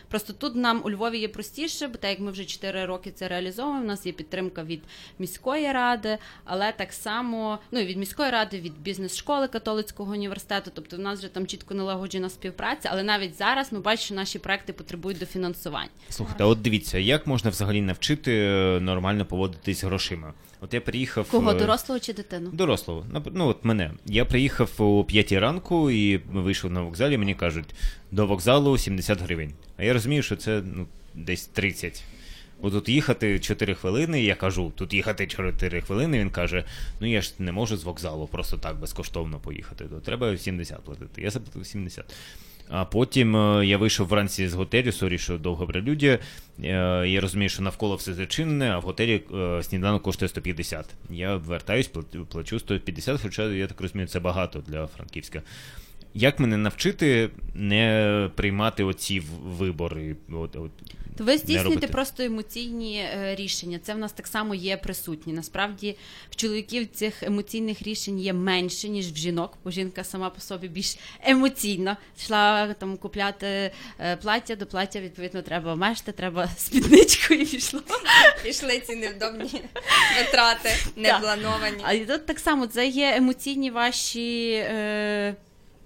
Просто 0.09 0.33
тут 0.33 0.55
нам 0.55 0.83
у 0.85 0.91
Львові 0.91 1.19
є 1.19 1.29
простіше, 1.29 1.89
бо 1.89 1.97
так 1.97 2.11
як 2.11 2.21
ми 2.21 2.31
вже 2.31 2.45
4 2.45 2.85
роки 2.85 3.11
це 3.11 3.29
реалізовуємо. 3.29 3.83
У 3.83 3.87
нас 3.87 4.07
є 4.07 4.13
підтримка 4.13 4.63
від 4.65 4.81
міської 5.19 5.73
ради, 5.73 6.19
але 6.45 6.73
так 6.73 6.93
само 6.93 7.59
ну 7.71 7.81
і 7.81 7.87
від 7.87 7.97
міської 7.97 8.31
ради, 8.31 8.61
від 8.61 8.79
бізнес-школи 8.81 9.49
католицького 9.49 10.13
університету. 10.13 10.71
Тобто 10.75 10.97
в 10.97 11.01
нас 11.01 11.19
вже 11.19 11.29
там 11.29 11.47
чітко 11.47 11.75
налагоджена 11.75 12.31
співпраця. 12.31 12.89
Але 12.93 13.03
навіть 13.03 13.39
зараз 13.39 13.73
ми 13.73 13.81
бачимо, 13.81 14.05
що 14.05 14.15
наші 14.15 14.39
проекти 14.39 14.73
потребують 14.73 15.19
дофінансування. 15.19 15.91
Слухайте, 16.09 16.45
от 16.45 16.63
дивіться, 16.63 16.99
як 16.99 17.27
можна 17.27 17.51
взагалі 17.51 17.81
навчити 17.81 18.33
е, 18.33 18.81
нормально 18.81 19.27
поводитись 19.27 19.85
грошима? 19.85 20.35
От 20.63 20.75
я 20.75 20.81
приїхав. 20.81 21.31
Кого 21.31 21.51
е, 21.51 21.55
дорослого 21.55 22.01
чи 22.01 22.13
дитину? 22.13 22.51
Дорослого. 22.53 23.07
Ну, 23.33 23.49
от 23.49 23.65
мене. 23.65 23.91
Я 24.07 24.25
приїхав 24.25 24.71
о 24.79 25.05
5 25.05 25.33
ранку 25.33 25.91
і 25.91 26.17
вийшов 26.17 26.71
на 26.71 26.83
вокзалі, 26.83 27.19
мені 27.19 27.35
кажуть, 27.35 27.75
до 28.11 28.27
вокзалу 28.27 28.79
70 28.79 29.21
гривень. 29.21 29.53
А 29.77 29.85
я 29.85 29.93
розумію, 29.93 30.23
що 30.23 30.37
це 30.37 30.63
ну, 30.75 30.87
десь 31.15 31.47
30. 31.47 32.03
Бо 32.61 32.71
тут 32.71 32.89
їхати 32.89 33.39
4 33.39 33.75
хвилини, 33.75 34.23
я 34.23 34.35
кажу, 34.35 34.73
тут 34.77 34.95
їхати 34.95 35.27
4 35.27 35.81
хвилини, 35.81 36.19
він 36.19 36.31
каже: 36.31 36.65
ну 37.01 37.11
я 37.11 37.23
ж 37.23 37.33
не 37.39 37.53
можу 37.53 37.77
з 37.77 37.85
вокзалу 37.85 38.27
просто 38.27 38.57
так 38.57 38.77
безкоштовно 38.81 39.39
поїхати. 39.39 39.85
То 39.85 40.01
треба 40.01 40.37
70 40.37 40.85
платити. 40.85 41.23
Я 41.23 41.31
заплатив 41.31 41.67
70. 41.67 42.05
А 42.69 42.85
потім 42.85 43.37
е, 43.37 43.67
я 43.67 43.79
вийшов 43.79 44.07
вранці 44.07 44.49
з 44.49 44.55
готелю, 44.55 44.93
sorry, 44.93 45.19
що 45.19 45.39
довго 45.39 45.67
прелюдія. 45.67 46.19
Е, 46.65 47.05
Я 47.09 47.21
розумію, 47.21 47.49
що 47.49 47.63
навколо 47.63 47.97
все 47.97 48.15
зачинене, 48.15 48.71
а 48.71 48.79
в 48.79 48.83
готелі 48.83 49.23
е, 49.35 49.63
сніданок 49.63 50.03
коштує 50.03 50.29
150. 50.29 50.87
Я 51.11 51.37
вертаюсь, 51.37 51.91
плачу 52.29 52.59
150, 52.59 53.21
хоча 53.23 53.45
я 53.51 53.67
так 53.67 53.81
розумію, 53.81 54.09
це 54.09 54.21
багато 54.21 54.63
для 54.67 54.87
Франківська. 54.87 55.43
Як 56.15 56.41
мене 56.41 56.57
навчити 56.57 57.31
не 57.55 58.31
приймати 58.37 58.85
оці 58.85 59.23
вибори? 59.43 60.17
От, 60.33 60.57
от, 60.57 60.71
То 61.17 61.25
ви 61.25 61.39
здійснюєте 61.39 61.87
просто 61.87 62.23
емоційні 62.23 62.99
е, 62.99 63.35
рішення. 63.35 63.79
Це 63.83 63.95
в 63.95 63.99
нас 63.99 64.13
так 64.13 64.27
само 64.27 64.55
є 64.55 64.77
присутні. 64.77 65.33
Насправді 65.33 65.97
в 66.31 66.37
чоловіків 66.37 66.89
цих 66.95 67.23
емоційних 67.23 67.83
рішень 67.83 68.21
є 68.21 68.33
менше, 68.33 68.89
ніж 68.89 69.13
в 69.13 69.17
жінок, 69.17 69.59
бо 69.65 69.71
жінка 69.71 70.05
сама 70.05 70.31
по 70.31 70.41
собі 70.41 70.69
більш 70.69 70.97
емоційно 71.25 71.97
йшла 72.19 72.75
там 72.75 72.97
купляти 72.97 73.71
е, 74.01 74.17
плаття, 74.17 74.57
до 74.57 74.67
плаття 74.67 75.01
відповідно 75.01 75.43
треба 75.43 75.75
мешти, 75.75 76.13
треба 76.13 76.49
спідничку 76.57 77.35
і 77.35 77.47
пішло. 77.47 77.81
Пішли 78.45 78.79
ці 78.79 78.97
невдобні 78.97 79.61
витрати, 80.19 80.71
неплановані. 80.97 81.83
А 81.83 81.99
тут 81.99 82.27
так 82.27 82.39
само 82.39 82.67
це 82.67 82.87
є 82.87 83.15
емоційні 83.17 83.71
ваші. 83.71 84.51
Е, 84.53 85.37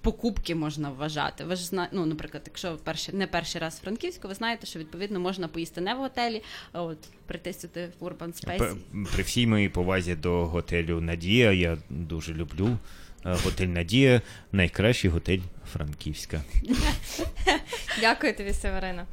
Покупки 0.07 0.54
можна 0.54 0.90
вважати. 0.90 1.44
Ви 1.44 1.57
ж 1.57 1.66
зна... 1.66 1.88
ну, 1.92 2.07
наприклад, 2.07 2.42
якщо 2.46 2.70
ви 2.70 2.76
перший, 2.76 3.14
не 3.14 3.26
перший 3.26 3.61
раз 3.61 3.74
в 3.74 3.82
Франківську, 3.84 4.28
ви 4.28 4.34
знаєте, 4.34 4.66
що 4.66 4.78
відповідно 4.78 5.20
можна 5.20 5.48
поїсти 5.48 5.80
не 5.80 5.94
в 5.94 5.98
готелі, 5.98 6.42
а 6.72 6.82
от 6.82 6.98
прийти 7.26 7.52
сюди 7.52 7.88
в 8.00 8.04
Urban 8.04 8.44
Space. 8.46 8.76
При 9.12 9.22
всій 9.22 9.46
моїй 9.46 9.68
повазі 9.68 10.14
до 10.14 10.46
готелю 10.46 11.00
Надія, 11.00 11.52
я 11.52 11.78
дуже 11.90 12.34
люблю 12.34 12.78
е, 13.26 13.36
готель 13.44 13.66
Надія, 13.66 14.20
найкращий 14.52 15.11
готель 15.11 15.40
Франківська. 15.72 16.40
Дякую 18.00 18.36
тобі, 18.36 18.52
Северина. 18.52 19.07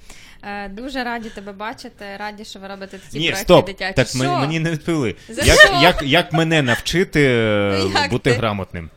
Е, 0.43 0.69
Дуже 0.69 1.03
раді 1.03 1.29
тебе 1.29 1.51
бачити. 1.51 2.05
Раді, 2.19 2.45
що 2.45 2.59
ви 2.59 2.67
робите 2.67 2.97
такі 2.97 3.19
Ні, 3.19 3.25
проекти 3.27 3.43
стоп, 3.43 3.65
дитячі. 3.65 3.93
так 3.93 4.07
Що? 4.07 4.17
мені, 4.17 4.59
не 4.59 4.71
відповіли. 4.71 5.15
За 5.29 5.41
Як, 5.41 5.59
що? 5.59 5.73
як, 5.81 6.01
як 6.03 6.33
мене 6.33 6.61
навчити 6.61 7.19
Ну, 7.83 7.91
як 8.01 8.11
бути 8.11 8.31
ти? 8.31 8.37
грамотним? 8.37 8.89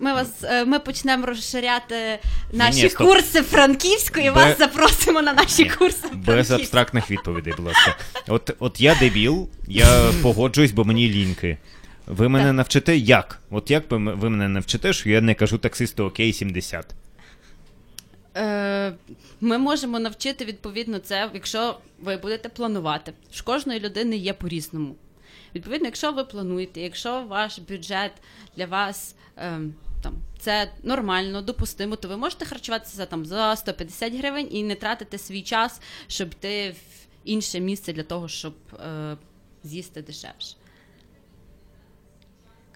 Ми 0.00 0.12
вас 0.12 0.44
е, 0.44 0.64
ми 0.64 0.78
почнемо 0.78 1.26
розширяти 1.26 2.18
наші 2.52 2.82
ні, 2.82 2.88
курси 2.88 3.42
франківської. 3.42 4.24
Бе- 4.30 4.30
Вас 4.30 4.58
запросимо 4.58 5.22
на 5.22 5.32
наші 5.32 5.64
курси. 5.64 6.08
Без 6.12 6.50
абстрактних 6.50 7.10
відповідей, 7.10 7.54
будь 7.56 7.66
ласка. 7.66 7.96
От, 8.28 8.50
от 8.58 8.80
я 8.80 8.94
дебіл, 8.94 9.48
я 9.68 10.12
погоджуюсь, 10.22 10.72
бо 10.72 10.84
мені 10.84 11.08
ліньки. 11.10 11.58
Ви 12.06 12.28
мене 12.28 12.44
Так. 12.44 12.54
навчите 12.54 12.96
як? 12.96 13.38
От 13.50 13.70
як 13.70 13.90
ви, 13.90 13.98
мене 13.98 14.48
навчите, 14.48 14.92
що 14.92 15.10
я 15.10 15.20
не 15.20 15.34
кажу 15.34 15.58
таксисту 15.58 16.04
окей 16.04 16.32
70? 16.32 16.94
Е, 18.36 18.92
Ми 19.40 19.58
можемо 19.58 19.98
навчити 19.98 20.44
відповідно 20.44 20.98
це, 20.98 21.30
якщо 21.34 21.78
ви 22.02 22.16
будете 22.16 22.48
планувати. 22.48 23.12
Ж 23.34 23.44
кожної 23.44 23.80
людини 23.80 24.16
є 24.16 24.32
по-різному. 24.32 24.96
Відповідно, 25.54 25.86
якщо 25.86 26.12
ви 26.12 26.24
плануєте, 26.24 26.80
якщо 26.80 27.22
ваш 27.28 27.58
бюджет 27.58 28.12
для 28.56 28.66
вас 28.66 29.14
ем, 29.36 29.74
там 30.02 30.14
це 30.38 30.72
нормально, 30.82 31.42
допустимо, 31.42 31.96
то 31.96 32.08
ви 32.08 32.16
можете 32.16 32.44
харчуватися 32.44 33.06
там 33.06 33.26
за 33.26 33.56
150 33.56 34.14
гривень 34.14 34.48
і 34.50 34.62
не 34.62 34.74
тратити 34.74 35.18
свій 35.18 35.42
час, 35.42 35.80
щоб 36.08 36.28
йти 36.28 36.70
в 36.70 36.76
інше 37.24 37.60
місце 37.60 37.92
для 37.92 38.02
того, 38.02 38.28
щоб 38.28 38.54
е, 38.74 39.16
з'їсти 39.64 40.02
дешевше. 40.02 40.56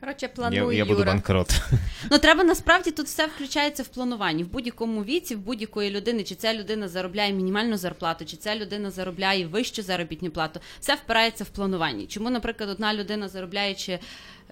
Коротше, 0.05 0.31
Я, 0.53 0.73
я 0.73 0.85
буду 0.85 0.99
Юра. 0.99 1.13
банкрот. 1.13 1.61
Ну 2.11 2.19
треба 2.19 2.45
насправді 2.45 2.91
тут 2.91 3.07
все 3.07 3.27
включається 3.27 3.83
в 3.83 3.89
плануванні 3.89 4.45
в 4.45 4.49
будь-якому 4.49 5.05
віці, 5.05 5.35
в 5.35 5.39
будь-якої 5.39 5.91
людини, 5.91 6.25
чи 6.25 6.35
ця 6.35 6.55
людина 6.55 6.89
заробляє 6.89 7.33
мінімальну 7.33 7.77
зарплату, 7.77 8.25
чи 8.25 8.37
ця 8.37 8.57
людина 8.57 8.91
заробляє 8.91 9.47
вищу 9.47 9.83
заробітну 9.83 10.31
плату. 10.31 10.61
Все 10.81 10.95
впирається 10.95 11.45
в 11.45 11.49
плануванні. 11.49 12.07
Чому, 12.07 12.31
наприклад, 12.31 12.71
одна 12.71 12.95
людина 12.95 13.29
заробляючи 13.29 13.93
е, 13.93 14.01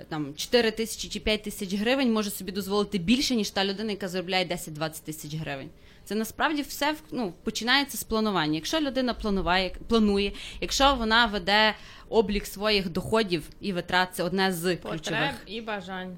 там 0.09 0.34
4 0.36 0.70
тисячі 0.70 1.09
чи 1.09 1.20
5 1.20 1.42
тисяч 1.42 1.74
гривень, 1.74 2.12
може 2.12 2.30
собі 2.30 2.53
дозволити 2.53 2.98
більше, 2.98 3.34
ніж 3.34 3.50
та 3.50 3.64
людина, 3.64 3.90
яка 3.90 4.09
заробляє 4.09 4.44
10-20 4.44 5.05
тисяч 5.05 5.34
гривень. 5.34 5.68
Це 6.12 6.18
насправді 6.18 6.62
все 6.62 6.94
ну, 7.10 7.32
починається 7.44 7.98
з 7.98 8.04
планування. 8.04 8.54
Якщо 8.54 8.80
людина 8.80 9.14
планує, 9.14 9.74
планує, 9.88 10.32
якщо 10.60 10.94
вона 10.94 11.26
веде 11.26 11.74
облік 12.08 12.46
своїх 12.46 12.88
доходів 12.88 13.48
і 13.60 13.72
витрат, 13.72 14.08
це 14.12 14.22
одне 14.22 14.52
з 14.52 14.76
ключових. 14.76 15.30
І 15.46 15.60
бажань. 15.60 16.16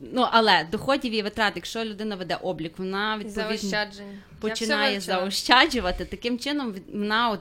Ну, 0.00 0.26
але 0.30 0.64
доходів 0.72 1.12
і 1.12 1.22
витрат, 1.22 1.52
якщо 1.56 1.84
людина 1.84 2.16
веде 2.16 2.36
облік, 2.42 2.78
вона 2.78 3.18
відповідно 3.18 3.86
починає 4.40 5.00
заощаджувати. 5.00 6.04
Таким 6.04 6.38
чином 6.38 6.74
вона 6.92 7.30
от 7.30 7.40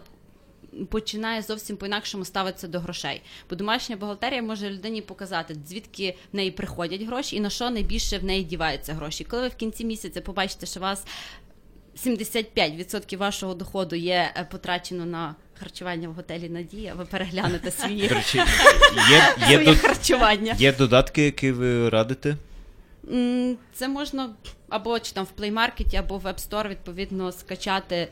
починає 0.90 1.42
зовсім 1.42 1.78
по-інакшому 1.78 2.26
ставитися 2.26 2.68
до 2.68 2.80
грошей. 2.80 3.22
Бо 3.50 3.56
домашня 3.56 3.96
бухгалтерія 3.96 4.42
може 4.42 4.70
людині 4.70 5.02
показати, 5.02 5.56
звідки 5.66 6.18
в 6.34 6.36
неї 6.36 6.52
приходять 6.52 7.02
гроші 7.02 7.36
і 7.36 7.40
на 7.40 7.50
що 7.50 7.70
найбільше 7.70 8.18
в 8.18 8.24
неї 8.24 8.44
діваються 8.44 8.94
гроші. 8.94 9.24
Коли 9.24 9.42
ви 9.42 9.48
в 9.48 9.56
кінці 9.56 9.86
місяця 9.86 10.22
побачите, 10.22 10.66
що 10.66 10.80
у 10.80 10.84
вас 10.84 11.06
75% 12.06 13.18
вашого 13.18 13.54
доходу 13.54 13.96
є 13.96 14.32
е, 14.38 14.48
потрачено 14.52 15.06
на 15.06 15.36
харчування 15.60 16.10
в 16.10 16.14
готелі 16.14 16.50
Надія, 16.50 16.94
ви 16.94 17.06
переглянете 17.06 17.72
свої, 17.72 18.08
речі, 18.08 18.38
є, 19.12 19.36
є, 19.50 19.64
своє 19.64 19.66
до- 19.66 19.76
харчування. 19.76 20.56
є 20.58 20.74
додатки, 20.74 21.24
які 21.26 21.52
ви 21.52 21.90
радите? 21.90 22.38
М, 23.12 23.58
Це 23.74 23.88
можна 23.88 24.30
або 24.70 25.00
чи 25.00 25.12
там 25.14 25.26
в 25.38 25.42
Play 25.42 25.54
Market, 25.54 25.96
або 25.96 26.18
в 26.18 26.26
App 26.26 26.50
Store, 26.50 26.70
відповідно, 26.70 27.32
скачати 27.32 28.08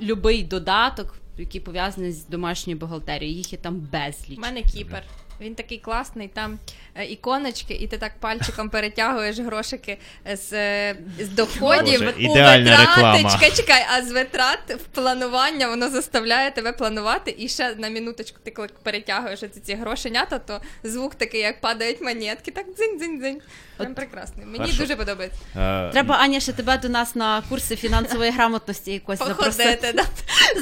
будь-який 0.00 0.42
додаток, 0.44 1.14
який 1.38 1.60
пов'язаний 1.60 2.12
з 2.12 2.26
домашньою 2.26 2.78
бухгалтерією. 2.78 3.36
Їх 3.36 3.52
є 3.52 3.58
там 3.58 3.88
безліч. 3.92 4.38
У 4.38 4.40
мене 4.40 4.62
кіпер. 4.62 5.02
Він 5.42 5.54
такий 5.54 5.78
класний, 5.78 6.28
там 6.28 6.58
е, 6.94 7.04
іконочки, 7.04 7.74
і 7.74 7.86
ти 7.86 7.98
так 7.98 8.12
пальчиком 8.20 8.70
перетягуєш 8.70 9.38
грошики 9.38 9.98
з, 10.34 10.52
е, 10.52 10.96
з 11.18 11.28
доходів 11.28 12.00
Боже, 12.00 12.14
у 12.16 12.20
ідеальна 12.20 12.70
витрати. 12.70 12.96
реклама. 12.96 13.30
Чекай, 13.30 13.50
чекай, 13.56 13.86
а 13.96 14.02
з 14.02 14.12
витрат 14.12 14.58
в 14.68 14.84
планування 14.84 15.68
воно 15.68 15.90
заставляє 15.90 16.50
тебе 16.50 16.72
планувати. 16.72 17.34
І 17.38 17.48
ще 17.48 17.74
на 17.74 17.90
минуточку 17.90 18.38
ти 18.44 18.50
коли 18.50 18.68
перетягуєш 18.82 19.42
оці 19.42 19.60
ці 19.60 19.74
грошенята, 19.74 20.38
то 20.38 20.60
звук 20.82 21.14
такий, 21.14 21.40
як 21.40 21.60
падають 21.60 22.00
монетки, 22.00 22.50
так 22.50 22.66
дзинь-дзинь-дзинь. 22.66 23.40
Прям 23.76 23.94
прекрасний. 23.94 24.46
Мені 24.46 24.58
Хорошо. 24.58 24.78
дуже 24.78 24.96
подобається. 24.96 25.38
Е, 25.56 25.90
Треба, 25.92 26.16
Аня, 26.16 26.40
ще 26.40 26.52
тебе 26.52 26.78
до 26.78 26.88
нас 26.88 27.14
на 27.14 27.42
курси 27.48 27.76
фінансової 27.76 28.30
грамотності 28.30 28.92
якось 28.92 29.18
запросити. 29.18 29.92
Да. 29.94 30.04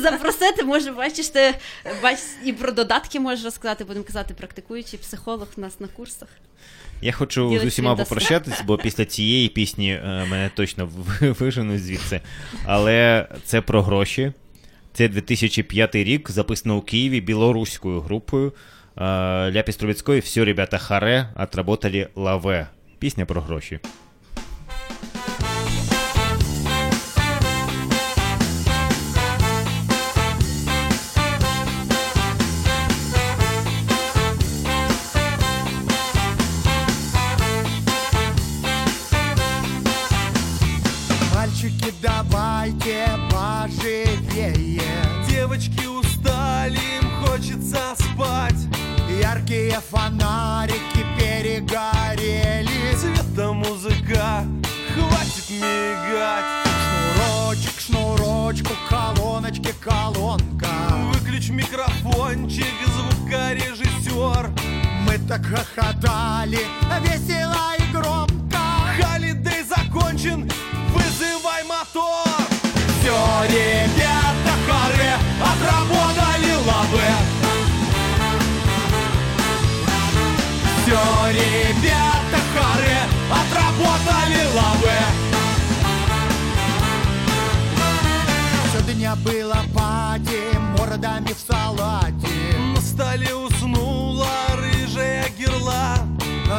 Запросити, 0.01 0.65
може, 0.65 0.93
бачиш, 0.93 1.29
ти 1.29 1.55
бач, 2.03 2.19
і 2.45 2.53
про 2.53 2.73
додатки 2.73 3.21
можеш 3.21 3.45
розказати, 3.45 3.85
будемо 3.85 4.05
казати, 4.05 4.35
практикуючий 4.71 4.99
психолог 4.99 5.49
у 5.57 5.61
нас 5.61 5.81
на 5.81 5.89
курсах. 5.89 6.29
Я 7.03 7.13
хочу 7.13 7.49
Ділиться 7.49 7.65
з 7.65 7.69
усіма 7.69 7.97
попрощатись, 7.97 8.63
бо 8.67 8.79
після 8.79 9.05
цієї 9.05 9.49
пісні 9.49 9.93
е, 9.93 10.27
мене 10.31 10.51
точно 10.55 10.87
в- 10.87 11.33
виженуть 11.41 11.83
звідси. 11.85 12.21
Але 12.65 13.29
це 13.45 13.61
про 13.61 13.83
гроші. 13.83 14.33
Це 14.93 15.09
2005 15.09 15.95
рік, 15.95 16.31
записано 16.31 16.77
у 16.77 16.81
Києві 16.81 17.21
білоруською 17.21 18.01
групою. 18.01 18.53
Е, 18.97 19.03
Ляпіс 19.53 19.77
«Все, 20.21 20.45
ребята, 20.45 20.79
харе, 20.79 21.29
отработали 21.37 22.09
лаве». 22.17 22.67
Пісня 22.99 23.25
про 23.27 23.41
гроші. 23.41 23.81
Яркие 49.33 49.79
фонарики 49.81 51.07
перегорели. 51.17 52.67
Цвета 52.97 53.53
музыка, 53.53 54.45
хватит 54.93 55.51
мигать. 55.51 56.67
Шнурочек, 57.15 57.81
шнурочку, 57.81 58.73
колоночки, 58.89 59.73
колонка. 59.81 60.67
Выключ 61.13 61.51
микрофончик, 61.51 62.75
звукорежиссер. 62.89 64.51
Мы 65.07 65.17
так 65.29 65.47
хохотали, 65.47 66.67
весело 67.01 67.77
и 67.79 67.93
громко. 67.93 68.59
Холидей 69.01 69.63
закончен, 69.63 70.51
вызывай 70.93 71.63
мотор. 71.69 72.27
Все, 73.01 73.17
ребята, 73.47 74.00
ребята, 81.31 82.39
харе, 82.55 83.01
отработали 83.31 84.45
лавы. 84.55 85.31
Сегодня 88.73 89.17
было 89.17 89.63
пати, 89.75 90.59
мордами 90.77 91.33
в 91.33 91.39
салате. 91.39 92.29
На 92.75 92.81
столе 92.81 93.35
уснула 93.35 94.29
рыжая 94.57 95.29
герла 95.39 95.99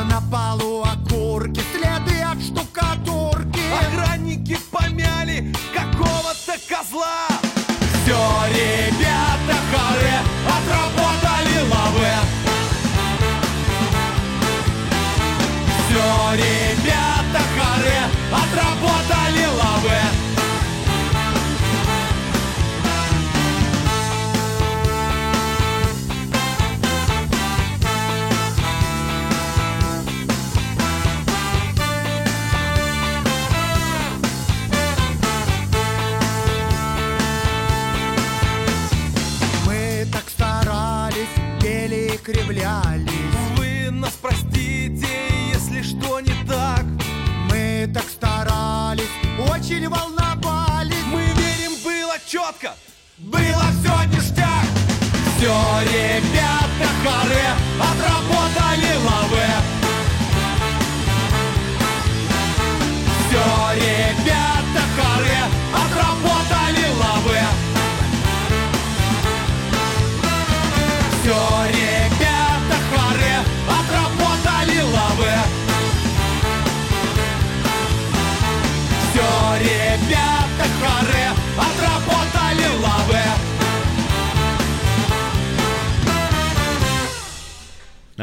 На 0.09 0.21
полу 0.31 0.83
окурки, 0.83 1.61
следы 1.73 2.21
от 2.21 2.41
штукатурки. 2.41 3.59
Охранники 3.79 4.57
помяли 4.71 5.53
какого-то 5.73 6.53
козла 6.67 7.30
отработали 19.11 19.45
лавы. 19.45 19.91
Мы 39.65 40.07
так 40.11 40.29
старались, 40.29 41.27
пели 41.61 42.13
и 42.13 42.17
кривлялись 42.17 43.00
очень 49.70 49.88
волновались 49.88 51.04
Мы 51.10 51.22
верим, 51.36 51.72
было 51.84 52.14
четко 52.26 52.74
Было 53.18 53.64
все 53.80 54.04
ништяк 54.08 54.66
Все, 55.36 55.54
ребята, 55.82 56.86
харе, 57.02 57.48
отработали 57.80 58.96
лавы 59.04 59.39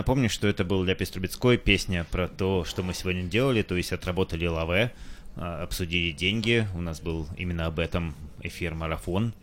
Напомню, 0.07 0.29
что 0.29 0.47
это 0.47 0.63
был 0.65 0.83
Ляпис 0.83 1.09
Трубецкой, 1.11 1.57
песня 1.57 2.05
про 2.11 2.27
то, 2.27 2.63
что 2.65 2.81
мы 2.83 2.93
сегодня 2.93 3.23
делали, 3.23 3.61
то 3.61 3.75
есть 3.75 3.93
отработали 3.93 4.47
лаве, 4.47 4.91
а, 5.35 5.63
обсудили 5.63 6.11
деньги, 6.11 6.67
у 6.75 6.81
нас 6.81 6.99
был 7.01 7.27
именно 7.37 7.67
об 7.67 7.79
этом 7.79 8.13
эфир-марафон. 8.41 9.33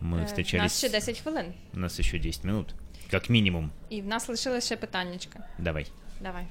Мы 0.00 0.18
Е, 0.18 0.22
У 0.22 0.26
встречались... 0.26 0.62
нас 0.62 0.78
ще 0.78 0.88
10 0.88 1.18
хвилин. 1.20 1.46
У 1.74 1.78
нас 1.78 1.98
еще 1.98 2.18
10 2.18 2.44
минут, 2.44 2.74
как 3.10 3.28
минимум. 3.30 3.70
І 3.90 4.00
в 4.02 4.06
нас 4.06 4.28
лишилося 4.28 4.66
ще 4.66 4.76
питаннячка. 4.76 5.38
Давай. 5.58 5.86
Давай. 6.20 6.44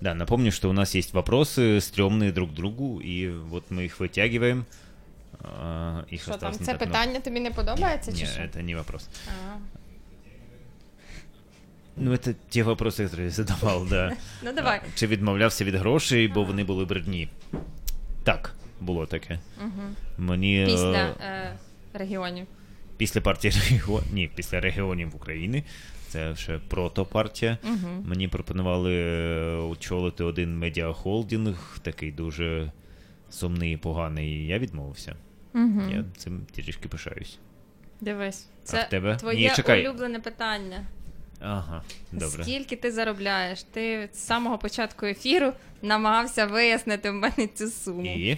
Да, 0.00 0.14
напомню, 0.14 0.52
что 0.52 0.68
у 0.70 0.72
нас 0.72 0.94
есть 0.94 1.14
вопросы, 1.14 1.80
стрёмные 1.80 2.32
друг 2.32 2.50
к 2.50 2.54
другу, 2.54 3.00
и 3.00 3.28
вот 3.28 3.70
мы 3.70 3.84
их 3.84 4.00
вытягиваем. 4.00 4.64
А, 5.42 6.02
Их 6.12 6.22
Що 6.22 6.26
там, 6.30 6.34
осталось 6.34 6.60
не 6.60 6.66
це 6.66 6.72
так 6.72 6.80
много. 6.80 6.92
питання 6.92 7.20
тобі 7.20 7.40
не 7.40 7.50
подобається, 7.50 8.12
чи 8.12 8.18
Не, 8.24 8.26
що? 8.26 8.40
это 8.42 8.62
не 8.62 8.76
вопрос. 8.76 9.08
А. 9.28 9.56
Ну, 11.97 12.11
это 12.11 12.35
ті 12.49 12.63
вопроси, 12.63 13.03
які 13.03 13.21
я 13.21 13.29
задавав, 13.29 13.89
да. 13.89 14.11
Ну 14.43 14.53
давай. 14.53 14.81
Чи 14.95 15.07
відмовлявся 15.07 15.65
від 15.65 15.75
грошей, 15.75 16.27
бо 16.27 16.43
вони 16.43 16.63
були 16.63 16.85
брудні? 16.85 17.29
Так, 18.23 18.53
було 18.79 19.05
таке. 19.05 19.39
Мені 20.17 20.61
е, 20.61 20.65
Після 20.65 21.05
е, 21.21 21.57
регіонів. 21.93 22.47
після 22.97 23.21
партії 23.21 23.53
регіонів, 23.69 24.13
ні, 24.13 24.31
після 24.35 24.59
регіонів 24.59 25.15
України. 25.15 25.63
Це 26.07 26.35
ще 26.35 26.59
протопартія. 26.67 27.57
Мені 28.05 28.27
пропонували 28.27 28.93
е, 28.95 29.55
очолити 29.55 30.23
один 30.23 30.57
медіахолдинг, 30.59 31.77
такий 31.81 32.11
дуже 32.11 32.71
сумний 33.29 33.73
і 33.73 33.77
поганий. 33.77 34.29
і 34.29 34.47
Я 34.47 34.59
відмовився. 34.59 35.15
Я 35.89 36.05
цим 36.17 36.41
трішки 36.55 36.89
пишаюсь. 36.89 37.39
Дивись, 38.01 38.47
це 38.63 38.83
в 38.83 38.89
тебе? 38.89 39.15
твоє 39.15 39.49
Ні, 39.49 39.55
чекай. 39.55 39.87
улюблене 39.87 40.19
питання. 40.19 40.85
Ага, 41.43 41.83
добре. 42.11 42.43
Скільки 42.43 42.75
ти 42.75 42.91
заробляєш? 42.91 43.63
Ти 43.63 44.09
з 44.13 44.17
самого 44.19 44.57
початку 44.57 45.05
ефіру 45.05 45.53
намагався 45.81 46.45
вияснити 46.45 47.09
в 47.09 47.13
мене 47.13 47.47
цю 47.53 47.67
суму. 47.67 48.05
І 48.05 48.37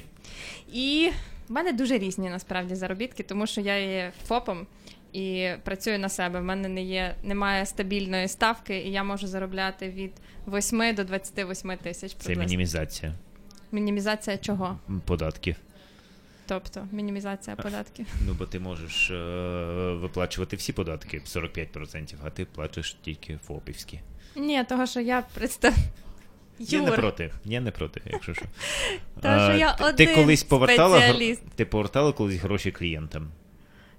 І 0.73 1.11
в 1.49 1.51
мене 1.51 1.71
дуже 1.73 1.97
різні 1.97 2.29
насправді 2.29 2.75
заробітки, 2.75 3.23
тому 3.23 3.47
що 3.47 3.61
я 3.61 3.77
є 3.77 4.11
ФОПом 4.27 4.67
і 5.13 5.49
працюю 5.63 5.99
на 5.99 6.09
себе. 6.09 6.39
В 6.39 6.43
мене 6.43 6.67
не 6.69 6.83
є, 6.83 7.15
немає 7.23 7.65
стабільної 7.65 8.27
ставки, 8.27 8.77
і 8.77 8.91
я 8.91 9.03
можу 9.03 9.27
заробляти 9.27 9.89
від 9.89 10.11
8 10.47 10.95
до 10.95 11.03
28 11.03 11.77
тисяч. 11.77 12.11
це 12.11 12.17
приблизно. 12.25 12.43
мінімізація 12.43 13.13
Мінімізація 13.71 14.37
чого? 14.37 14.79
податків. 15.05 15.55
Тобто 16.53 16.87
мінімізація 16.91 17.55
податків. 17.55 18.07
Ну, 18.27 18.33
бо 18.33 18.45
ти 18.45 18.59
можеш 18.59 19.11
е, 19.11 19.13
виплачувати 20.01 20.55
всі 20.55 20.73
податки 20.73 21.21
45%, 21.25 22.15
а 22.25 22.29
ти 22.29 22.45
платиш 22.45 22.93
тільки 23.01 23.39
ФОПівські. 23.47 23.99
Ні, 24.35 24.63
того, 24.63 24.85
що 24.85 24.99
я 24.99 25.23
представ... 25.33 25.73
Я 26.59 26.81
не 26.81 26.91
проти, 26.91 27.31
я 27.45 27.61
не 27.61 27.71
проти, 27.71 28.01
якщо 28.05 28.33
що. 28.33 28.45
Та 29.21 29.39
що 29.39 29.53
А, 29.53 29.55
я 29.55 29.73
ти- 29.73 29.83
ти 29.83 29.89
один 29.89 30.15
колись 30.15 30.43
повертала 30.43 30.97
спеціаліст. 30.97 31.41
ти 31.55 31.65
повертала 31.65 32.11
колись 32.11 32.39
гроші 32.39 32.71
клієнтам. 32.71 33.27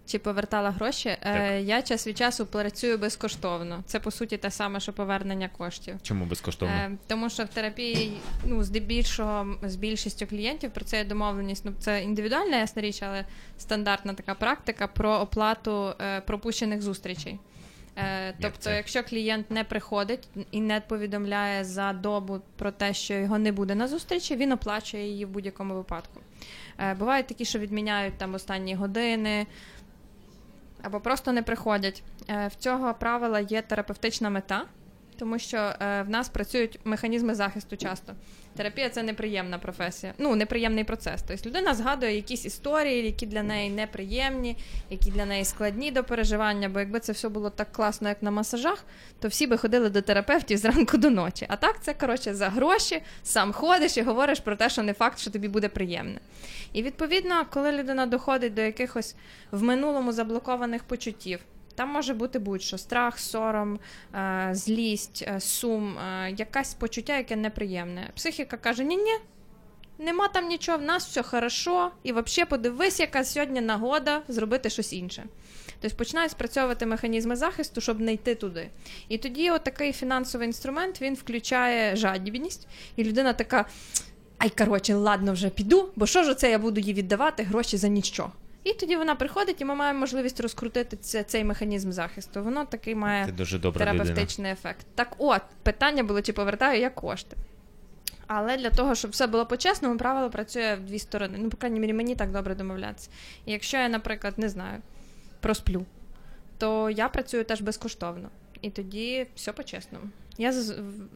Чи 0.07 0.19
повертала 0.19 0.71
гроші? 0.71 1.17
Е, 1.23 1.61
я 1.61 1.83
час 1.83 2.07
від 2.07 2.19
часу 2.19 2.47
працюю 2.47 2.99
безкоштовно. 2.99 3.83
Це 3.87 4.01
по 4.01 4.11
суті 4.11 4.37
те 4.37 4.51
саме, 4.51 4.81
що 4.81 4.93
повернення 4.93 5.51
коштів. 5.59 5.97
Чому 6.03 6.25
безкоштовно? 6.25 6.75
Е, 6.75 6.91
тому 7.07 7.31
що 7.31 7.45
в 7.45 7.49
терапії, 7.49 8.13
ну, 8.45 8.65
здебільшого, 8.65 9.47
з 9.63 9.77
більшістю 9.77 10.27
клієнтів 10.27 10.71
про 10.71 10.85
це 10.85 10.99
є 10.99 11.05
домовленість. 11.05 11.65
Ну, 11.65 11.73
це 11.79 12.03
індивідуальна 12.03 12.57
ясна 12.57 12.83
річ, 12.83 13.03
але 13.03 13.25
стандартна 13.59 14.15
така 14.15 14.35
практика 14.35 14.87
про 14.87 15.11
оплату 15.11 15.95
е, 16.01 16.21
пропущених 16.21 16.83
зустрічей. 16.83 17.39
Е, 17.97 18.35
тобто, 18.41 18.59
це? 18.59 18.77
якщо 18.77 19.03
клієнт 19.03 19.51
не 19.51 19.65
приходить 19.65 20.29
і 20.51 20.61
не 20.61 20.81
повідомляє 20.81 21.65
за 21.65 21.93
добу 21.93 22.41
про 22.57 22.71
те, 22.71 22.95
що 22.95 23.15
його 23.15 23.39
не 23.39 23.53
буде 23.53 23.75
на 23.75 23.89
зустрічі, 23.89 24.37
він 24.37 24.53
оплачує 24.53 25.09
її 25.09 25.25
в 25.25 25.29
будь-якому 25.29 25.75
випадку. 25.75 26.21
Е, 26.79 26.95
бувають 26.95 27.27
такі, 27.27 27.45
що 27.45 27.59
відміняють 27.59 28.15
там 28.19 28.35
останні 28.35 28.75
години 28.75 29.47
або 30.85 31.01
просто 31.01 31.33
не 31.33 31.43
приходять. 31.43 32.03
Е, 32.29 32.49
в 32.49 32.55
цього 32.55 32.95
правила 32.95 33.41
є 33.41 33.63
терапевтична 33.63 34.31
мета, 34.31 34.65
тому 35.19 35.39
що 35.39 35.57
е, 35.57 36.03
в 36.03 36.09
нас 36.09 36.29
працюють 36.29 36.79
механізми 36.85 37.35
захисту 37.35 37.77
часто. 37.77 38.13
Терапія 38.57 38.89
це 38.89 39.03
неприємна 39.03 39.59
професія, 39.59 40.15
ну 40.19 40.37
неприємний 40.37 40.85
процес. 40.85 41.23
Тобто 41.29 41.49
людина 41.49 41.75
згадує 41.75 42.17
якісь 42.17 42.45
історії, 42.45 43.05
які 43.05 43.27
для 43.27 43.43
неї 43.43 43.71
неприємні, 43.71 44.57
які 44.91 45.11
для 45.11 45.25
неї 45.25 45.45
складні 45.45 45.91
до 45.91 46.05
переживання. 46.05 46.69
Бо 46.69 46.81
якби 46.81 47.01
це 47.01 47.13
все 47.13 47.29
було 47.29 47.51
так 47.51 47.73
класно, 47.73 48.09
як 48.09 48.23
на 48.23 48.31
масажах, 48.31 48.85
то 49.21 49.29
всі 49.29 49.47
би 49.47 49.57
ходили 49.57 49.91
до 49.91 50.03
терапевтів 50.03 50.59
зранку 50.59 50.97
до 50.97 51.11
ночі. 51.11 51.47
А 51.49 51.57
так 51.57 51.83
це 51.83 51.95
коротше 51.95 52.35
за 52.35 52.49
гроші, 52.49 53.03
сам 53.23 53.53
ходиш 53.53 53.97
і 53.97 54.03
говориш 54.03 54.41
про 54.41 54.57
те, 54.57 54.71
що 54.71 54.83
не 54.83 54.93
факт, 54.93 55.19
що 55.19 55.31
тобі 55.31 55.49
буде 55.49 55.69
приємне. 55.69 56.21
І 56.73 56.83
відповідно, 56.83 57.47
коли 57.51 57.73
людина 57.73 58.07
доходить 58.07 58.55
до 58.55 58.63
якихось 58.63 59.17
в 59.51 59.63
минулому 59.63 60.13
заблокованих 60.13 60.85
почуттів. 60.85 61.41
Там 61.75 61.89
може 61.89 62.15
бути 62.15 62.39
будь-що 62.39 62.79
страх, 62.79 63.19
сором, 63.19 63.79
е, 64.15 64.49
злість, 64.53 65.25
е, 65.29 65.41
сум, 65.41 65.99
е, 65.99 66.35
якесь 66.39 66.75
почуття, 66.75 67.17
яке 67.17 67.37
неприємне. 67.37 68.11
Психіка 68.17 68.57
каже: 68.57 68.85
ні-ні, 68.85 69.13
нема 69.99 70.29
там 70.29 70.49
нічого, 70.49 70.79
в 70.79 70.83
нас 70.83 71.07
все 71.07 71.23
хорошо, 71.23 71.91
і 72.03 72.13
взагалі 72.13 72.49
подивись, 72.51 73.01
яка 73.01 73.25
сьогодні 73.25 73.61
нагода 73.61 74.23
зробити 74.29 74.71
щось 74.71 74.93
інше. 74.93 75.25
Тобто 75.81 75.97
починають 75.97 76.31
спрацьовувати 76.31 76.87
механізми 76.87 77.37
захисту, 77.37 77.81
щоб 77.81 78.01
не 78.01 78.13
йти 78.13 78.35
туди. 78.35 78.71
І 79.09 79.19
тоді 79.19 79.51
отакий 79.51 79.93
фінансовий 79.93 80.47
інструмент 80.47 81.03
він 81.03 81.15
включає 81.15 81.97
жадібність, 81.97 82.69
і 82.97 83.05
людина 83.05 83.33
така: 83.33 83.65
ай, 84.39 84.51
коротше, 84.51 84.95
ладно, 84.95 85.33
вже 85.33 85.51
піду, 85.51 85.89
бо 85.97 86.07
що 86.07 86.25
ж 86.25 86.35
це 86.35 86.51
я 86.51 86.59
буду 86.59 86.81
їй 86.81 86.95
віддавати 86.95 87.43
гроші 87.43 87.77
за 87.77 87.89
ніщо. 87.89 88.31
І 88.65 88.73
тоді 88.73 88.97
вона 88.97 89.15
приходить, 89.15 89.61
і 89.61 89.65
ми 89.65 89.75
маємо 89.75 90.01
можливість 90.01 90.41
розкрутити 90.41 90.97
це, 90.97 91.23
цей 91.23 91.45
механізм 91.45 91.93
захисту. 91.93 92.43
Воно 92.43 92.65
такий 92.65 92.95
має 92.95 93.27
Ти 93.27 93.33
дуже 93.33 93.59
добра 93.59 93.87
людина. 93.87 94.05
терапевтичний 94.05 94.53
ефект. 94.53 94.87
Так 94.95 95.15
от, 95.19 95.43
питання 95.63 96.03
було, 96.03 96.23
чи 96.23 96.33
повертаю 96.33 96.81
я 96.81 96.91
кошти. 96.91 97.37
Але 98.27 98.57
для 98.57 98.71
того, 98.71 98.95
щоб 98.95 99.11
все 99.11 99.27
було 99.27 99.47
по-чесному, 99.47 99.99
правило 99.99 100.31
працює 100.31 100.75
в 100.75 100.87
дві 100.87 100.99
сторони. 100.99 101.39
Ну, 101.41 101.51
по 101.51 101.57
крайній 101.57 101.81
мірі, 101.81 101.93
мені 101.93 102.15
так 102.15 102.33
добре 102.33 102.55
домовлятися. 102.55 103.11
І 103.47 103.53
якщо 103.53 103.77
я, 103.77 103.89
наприклад, 103.89 104.35
не 104.37 104.49
знаю, 104.49 104.83
просплю, 105.41 105.85
то 106.59 106.91
я 106.91 107.09
працюю 107.09 107.45
теж 107.45 107.61
безкоштовно. 107.61 108.29
І 108.61 108.71
тоді 108.71 109.27
все 109.35 109.53
по-чесному. 109.53 110.05
Я 110.39 110.55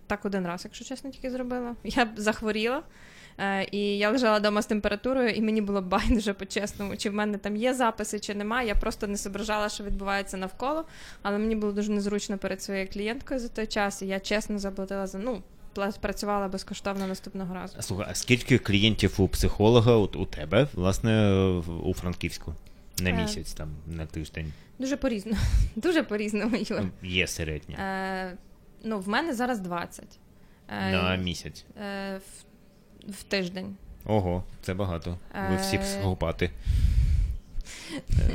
так 0.07 0.25
один 0.25 0.47
раз, 0.47 0.65
якщо 0.65 0.85
чесно, 0.85 1.11
тільки 1.11 1.31
зробила. 1.31 1.77
Я 1.85 2.09
захворіла. 2.17 2.83
Е, 3.39 3.67
і 3.73 3.99
я 3.99 4.11
лежала 4.11 4.39
вдома 4.39 4.63
з 4.63 4.67
температурою, 4.67 5.29
і 5.31 5.41
мені 5.43 5.61
було 5.61 5.83
байдуже 5.83 6.33
по-чесному, 6.33 6.97
чи 6.97 7.11
в 7.11 7.15
мене 7.15 7.39
там 7.39 7.57
є 7.57 7.75
записи, 7.75 8.21
чи 8.21 8.35
немає. 8.35 8.69
Я 8.69 8.75
просто 8.75 9.07
не 9.07 9.17
зображала, 9.17 9.69
що 9.69 9.85
відбувається 9.85 10.37
навколо. 10.37 10.85
Але 11.23 11.39
мені 11.39 11.57
було 11.57 11.73
дуже 11.73 11.93
незручно 11.93 12.39
перед 12.39 12.63
своєю 12.63 12.89
клієнткою 12.89 13.41
за 13.41 13.49
той 13.49 13.67
час, 13.67 14.03
і 14.03 14.07
я 14.07 14.21
чесно 14.21 14.59
заплатила 14.59 15.07
за 15.07 15.19
ну, 15.19 15.43
працювала 16.01 16.49
безкоштовно 16.49 17.07
наступного 17.07 17.55
разу. 17.55 17.83
Слухай, 17.83 18.07
а 18.11 18.15
скільки 18.15 18.59
клієнтів 18.59 19.15
у 19.21 19.29
психолога 19.29 19.93
от 19.93 20.17
у 20.17 20.27
тебе, 20.27 20.69
власне, 20.75 21.33
у 21.85 21.95
Франківську? 21.95 22.55
На 23.03 23.11
Е. 23.11 23.13
місяць, 23.13 23.53
там, 23.53 23.69
на 23.87 24.07
тиждень. 24.07 24.53
Дуже 24.79 24.97
по-різному. 24.97 25.39
Дуже 25.77 26.03
по-різному, 26.03 26.57
Юр. 26.57 26.81
Ну, 26.83 26.91
Є 27.09 27.27
середня. 27.27 27.77
Е, 27.79 28.37
ну, 28.85 28.99
в 29.01 29.09
мене 29.09 29.35
зараз 29.35 29.59
20. 29.61 30.05
Е, 30.69 30.93
На 30.93 31.17
місяць. 31.17 31.65
е, 31.83 32.21
в, 33.09 33.23
тиждень. 33.23 33.77
Ого, 34.07 34.45
це 34.63 34.75
багато. 34.75 35.19
Ви 35.51 35.57
всі 35.57 35.77
Е. 35.77 35.79
психопати. 35.79 36.51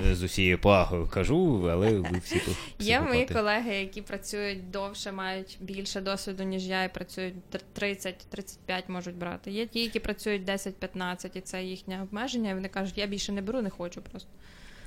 Е, 0.10 0.16
З 0.16 0.24
усією 0.24 0.60
повагою 0.60 1.08
кажу, 1.08 1.70
але 1.72 1.92
ви 1.92 2.20
всі 2.24 2.36
психопати. 2.40 2.58
Є 2.80 3.02
мої 3.02 3.26
колеги, 3.26 3.76
які 3.76 4.02
працюють 4.02 4.72
довше, 4.72 5.12
мають 5.12 5.58
більше 5.62 6.02
досвіду, 6.02 6.44
ніж 6.44 6.68
я, 6.68 6.84
і 6.84 6.94
працюють 6.94 7.36
тр- 7.52 7.62
30-35 7.76 8.84
можуть 8.88 9.16
брати. 9.16 9.52
Є 9.52 9.66
ті, 9.68 9.80
які 9.80 10.00
працюють 10.00 10.44
10-15, 10.46 11.38
і 11.38 11.42
це 11.42 11.64
їхнє 11.64 12.02
обмеження, 12.02 12.50
і 12.52 12.54
вони 12.54 12.68
кажуть, 12.68 12.98
я 12.98 13.08
більше 13.08 13.32
не 13.32 13.42
беру, 13.42 13.62
не 13.62 13.70
хочу 13.70 14.02
просто. 14.02 14.30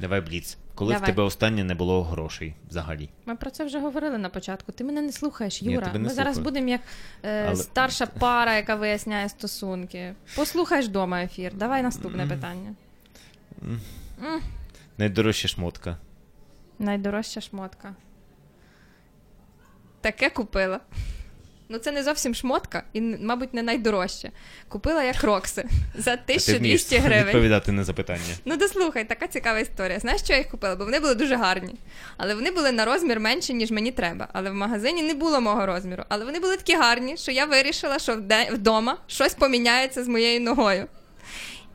Давай 0.01 0.20
бліц. 0.20 0.59
Коли 0.74 0.92
Давай. 0.92 1.03
в 1.03 1.07
тебе 1.07 1.22
останнє 1.22 1.64
не 1.64 1.74
було 1.74 2.03
грошей 2.05 2.55
взагалі? 2.68 3.09
Ми 3.26 3.36
про 3.36 3.51
це 3.51 3.64
вже 3.64 3.78
говорили 3.80 4.18
на 4.18 4.28
початку. 4.28 4.72
Ти 4.72 4.84
мене 4.84 5.03
не 5.03 5.12
слухаєш, 5.12 5.62
Ні, 5.62 5.72
Юра. 5.72 5.86
тебе 5.86 5.99
не 5.99 6.09
Ми 6.09 6.14
зараз 6.14 6.38
будемо 6.38 6.68
як 6.68 6.80
е, 7.22 7.47
Але- 7.47 7.57
старша 7.57 8.07
пара, 8.07 8.57
яка 8.57 8.74
виясняє 8.74 9.28
стосунки. 9.28 10.14
Послухаєш 10.36 10.86
вдома 10.86 11.22
ефір. 11.22 11.55
Давай 11.55 11.82
наступне 11.82 12.26
питання. 12.26 12.74
М, 13.62 13.80
Найдорожча 14.99 15.49
шмотка. 15.49 15.97
Найдорожча 16.78 17.40
шмотка. 17.40 17.94
Таке 20.01 20.30
купила. 20.30 20.80
Ну, 21.69 21.79
це 21.79 21.93
не 21.93 22.03
зовсім 22.03 22.35
шмотка, 22.35 22.83
і, 22.93 23.01
мабуть, 23.01 23.55
не 23.55 23.62
найдорожче. 23.62 24.31
Купила 24.69 25.03
я 25.03 25.12
крокси 25.12 25.64
за 25.99 26.12
А 26.12 26.17
ти 26.17 26.33
1200 26.33 26.97
гривень. 26.97 27.27
відповідати 27.27 27.73
на 27.73 27.85
запитання. 27.85 28.35
Ну, 28.45 28.57
дослухай, 28.57 29.05
така 29.09 29.27
цікава 29.27 29.59
історія. 29.59 29.99
Знаєш, 29.99 30.21
що 30.23 30.33
я 30.33 30.39
їх 30.39 30.49
купила? 30.49 30.77
Бо 30.77 30.85
вони 30.85 31.01
були 31.01 31.14
дуже 31.14 31.37
гарні. 31.37 31.75
Але 32.17 32.35
вони 32.35 32.51
були 32.51 32.73
на 32.73 32.85
розмір 32.85 33.21
менше, 33.21 33.53
ніж 33.53 33.71
мені 33.71 33.93
треба. 33.93 34.29
Але 34.33 34.51
в 34.51 34.55
магазині 34.55 35.03
не 35.03 35.14
було 35.14 35.41
мого 35.41 35.67
розміру. 35.67 36.05
Але 36.09 36.25
вони 36.25 36.41
були 36.41 36.57
такі 36.57 36.75
гарні, 36.77 37.17
що 37.17 37.33
я 37.33 37.45
вирішила, 37.45 37.99
що 37.99 38.19
вдома 38.53 38.99
щось 39.07 39.35
поміняється 39.35 40.05
з 40.05 40.09
моєю 40.09 40.41
ногою. 40.41 40.87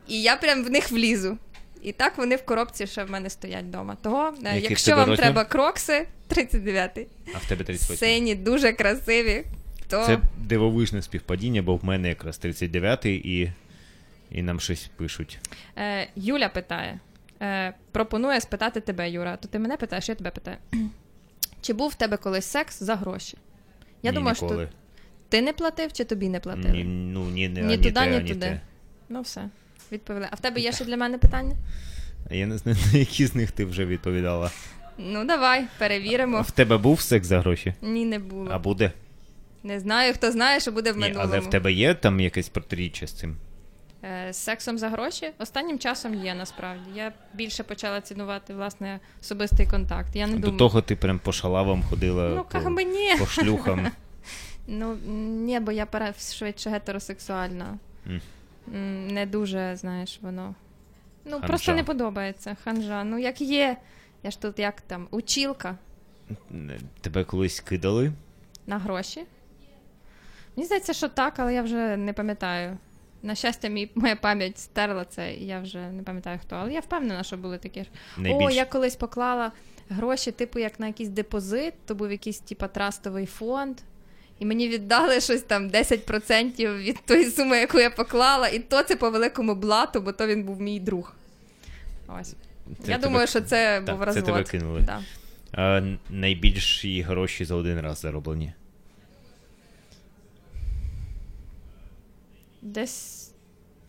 І 0.08 0.22
я 0.22 0.36
прям 0.36 0.64
в 0.64 0.70
них 0.70 0.90
влізу. 0.90 1.38
І 1.82 1.92
так 1.92 2.18
вони 2.18 2.36
в 2.36 2.44
коробці 2.44 2.86
ще 2.86 3.04
в 3.04 3.10
мене 3.10 3.30
стоять 3.30 3.64
вдома. 3.64 3.96
Того, 4.02 4.34
е, 4.44 4.54
Який 4.54 4.68
в 4.68 4.70
якщо 4.70 4.90
вам 4.96 5.00
розмір? 5.00 5.18
треба 5.18 5.44
крокси, 5.44 6.06
39-й. 6.30 7.06
А 7.34 7.38
в 7.38 7.48
тебе 7.48 7.64
38. 7.64 7.96
Сині, 7.96 8.34
дуже 8.34 8.72
красиві. 8.72 9.44
То 9.92 10.06
Це 10.06 10.18
дивовижне 10.38 11.02
співпадіння, 11.02 11.62
бо 11.62 11.76
в 11.76 11.84
мене 11.84 12.08
якраз 12.08 12.40
39-й 12.44 13.14
і, 13.42 13.52
і 14.30 14.42
нам 14.42 14.60
щось 14.60 14.90
пишуть. 14.96 15.38
е, 15.78 16.08
Юля 16.16 16.48
питає: 16.48 16.98
е, 17.42 17.74
пропонує 17.92 18.40
спитати 18.40 18.80
тебе, 18.80 19.10
Юра. 19.10 19.36
То 19.36 19.48
ти 19.48 19.58
мене 19.58 19.76
питаєш, 19.76 20.08
я 20.08 20.14
тебе 20.14 20.30
питаю. 20.30 20.56
Чи 21.60 21.72
був 21.72 21.90
в 21.90 21.94
тебе 21.94 22.16
колись 22.16 22.44
секс 22.44 22.82
за 22.82 22.96
гроші? 22.96 23.38
Я 24.02 24.10
ні, 24.10 24.14
думаю, 24.14 24.36
ніколи. 24.42 24.66
що 24.66 24.76
ти 25.28 25.42
не 25.42 25.52
платив 25.52 25.92
чи 25.92 26.04
тобі 26.04 26.28
не 26.28 26.40
платили? 26.40 26.70
Ні, 26.70 26.84
ну, 26.84 27.24
ні, 27.24 27.48
ні, 27.48 27.62
Ні 27.62 27.76
туди, 27.76 27.92
те, 27.92 28.10
ні 28.10 28.28
туди. 28.28 28.40
те. 28.46 28.60
Ну 29.08 29.22
все, 29.22 29.48
відповіли. 29.92 30.26
А 30.30 30.34
в 30.34 30.40
тебе 30.40 30.60
є 30.60 30.72
ще 30.72 30.84
для 30.84 30.96
мене 30.96 31.18
питання? 31.18 31.56
Я 32.30 32.46
не 32.46 32.58
знаю, 32.58 32.78
на 32.92 32.98
які 32.98 33.26
з 33.26 33.34
них 33.34 33.50
ти 33.50 33.64
вже 33.64 33.86
відповідала. 33.86 34.50
Ну 34.98 35.24
давай, 35.24 35.64
перевіримо. 35.78 36.36
А 36.36 36.40
В 36.40 36.50
тебе 36.50 36.78
був 36.78 37.00
секс 37.00 37.26
за 37.26 37.40
гроші? 37.40 37.74
Ні, 37.82 38.04
не 38.04 38.18
було. 38.18 38.50
А 38.52 38.58
буде? 38.58 38.92
Не 39.62 39.80
знаю, 39.80 40.14
хто 40.14 40.32
знає, 40.32 40.60
що 40.60 40.72
буде 40.72 40.92
в 40.92 40.96
Ні, 40.96 41.00
минулому. 41.00 41.28
але 41.32 41.40
в 41.40 41.50
тебе 41.50 41.72
є 41.72 41.94
там 41.94 42.20
якесь 42.20 42.48
протиріччя 42.48 43.06
з 43.06 43.12
цим? 43.12 43.36
Е, 44.04 44.32
З 44.32 44.36
сексом 44.36 44.78
за 44.78 44.88
гроші 44.88 45.30
останнім 45.38 45.78
часом 45.78 46.14
є 46.14 46.34
насправді. 46.34 46.90
Я 46.94 47.12
більше 47.34 47.62
почала 47.62 48.00
цінувати 48.00 48.54
власне 48.54 49.00
особистий 49.20 49.66
контакт. 49.66 50.16
Я 50.16 50.26
не 50.26 50.32
До 50.34 50.38
думаю. 50.40 50.58
того 50.58 50.82
ти 50.82 50.96
прям 50.96 51.18
по 51.18 51.32
шалавам 51.32 51.82
ходила 51.82 52.28
Ну, 52.28 52.36
по, 52.36 52.44
как 52.44 52.74
би 52.74 52.84
ні. 52.84 53.16
по 53.18 53.26
шлюхам. 53.26 53.90
Ну 54.66 54.96
ні, 55.46 55.60
бо 55.60 55.72
я 55.72 55.86
швидше 56.18 56.70
гетеросексуальна. 56.70 57.78
Не 59.08 59.26
дуже, 59.26 59.76
знаєш, 59.76 60.18
воно. 60.22 60.54
Ну, 61.24 61.30
Ханжа. 61.30 61.46
просто 61.46 61.74
не 61.74 61.84
подобається. 61.84 62.56
Ханжа. 62.64 63.04
Ну, 63.04 63.18
як 63.18 63.40
є. 63.40 63.76
Я 64.22 64.30
ж 64.30 64.40
тут 64.40 64.58
як 64.58 64.80
там, 64.80 65.08
учілка 65.10 65.76
Тебе 67.00 67.24
колись 67.24 67.60
кидали? 67.60 68.12
на 68.66 68.78
гроші. 68.78 69.22
Мені 70.56 70.66
здається, 70.66 70.92
що 70.92 71.08
так, 71.08 71.34
але 71.36 71.54
я 71.54 71.62
вже 71.62 71.96
не 71.96 72.12
пам'ятаю. 72.12 72.78
На 73.22 73.34
щастя, 73.34 73.68
мій, 73.68 73.90
моя 73.94 74.16
пам'ять 74.16 74.58
стерла 74.58 75.04
це, 75.04 75.34
і 75.34 75.46
я 75.46 75.60
вже 75.60 75.78
не 75.78 76.02
пам'ятаю 76.02 76.38
хто. 76.42 76.56
Але 76.56 76.72
я 76.72 76.80
впевнена, 76.80 77.22
що 77.22 77.36
були 77.36 77.58
такі 77.58 77.82
ж. 77.82 77.88
О, 78.18 78.50
я 78.50 78.64
колись 78.64 78.96
поклала 78.96 79.52
гроші, 79.88 80.32
типу, 80.32 80.58
як 80.58 80.80
на 80.80 80.86
якийсь 80.86 81.08
депозит, 81.08 81.74
то 81.86 81.94
був 81.94 82.10
якийсь, 82.10 82.38
типу, 82.38 82.66
трастовий 82.66 83.26
фонд. 83.26 83.78
І 84.38 84.46
мені 84.46 84.68
віддали 84.68 85.20
щось 85.20 85.42
там 85.42 85.70
10% 85.70 86.76
від 86.78 86.98
тої 87.06 87.24
суми, 87.24 87.58
яку 87.58 87.78
я 87.78 87.90
поклала, 87.90 88.48
і 88.48 88.58
то 88.58 88.82
це 88.82 88.96
по 88.96 89.10
великому 89.10 89.54
блату, 89.54 90.00
бо 90.00 90.12
то 90.12 90.26
він 90.26 90.44
був 90.44 90.60
мій 90.60 90.80
друг. 90.80 91.14
Ось. 92.20 92.30
Це 92.30 92.90
я 92.90 92.96
тебе- 92.96 92.98
думаю, 92.98 93.26
що 93.26 93.40
це 93.40 93.82
Так, 93.86 93.96
був 93.96 94.14
це 94.14 94.22
тебе 94.22 94.44
кинули. 94.44 94.80
Да. 94.80 95.02
А 95.52 95.82
найбільші 96.10 97.02
гроші 97.02 97.44
за 97.44 97.54
один 97.54 97.80
раз 97.80 98.00
зароблені. 98.00 98.52
Десь 102.62 103.32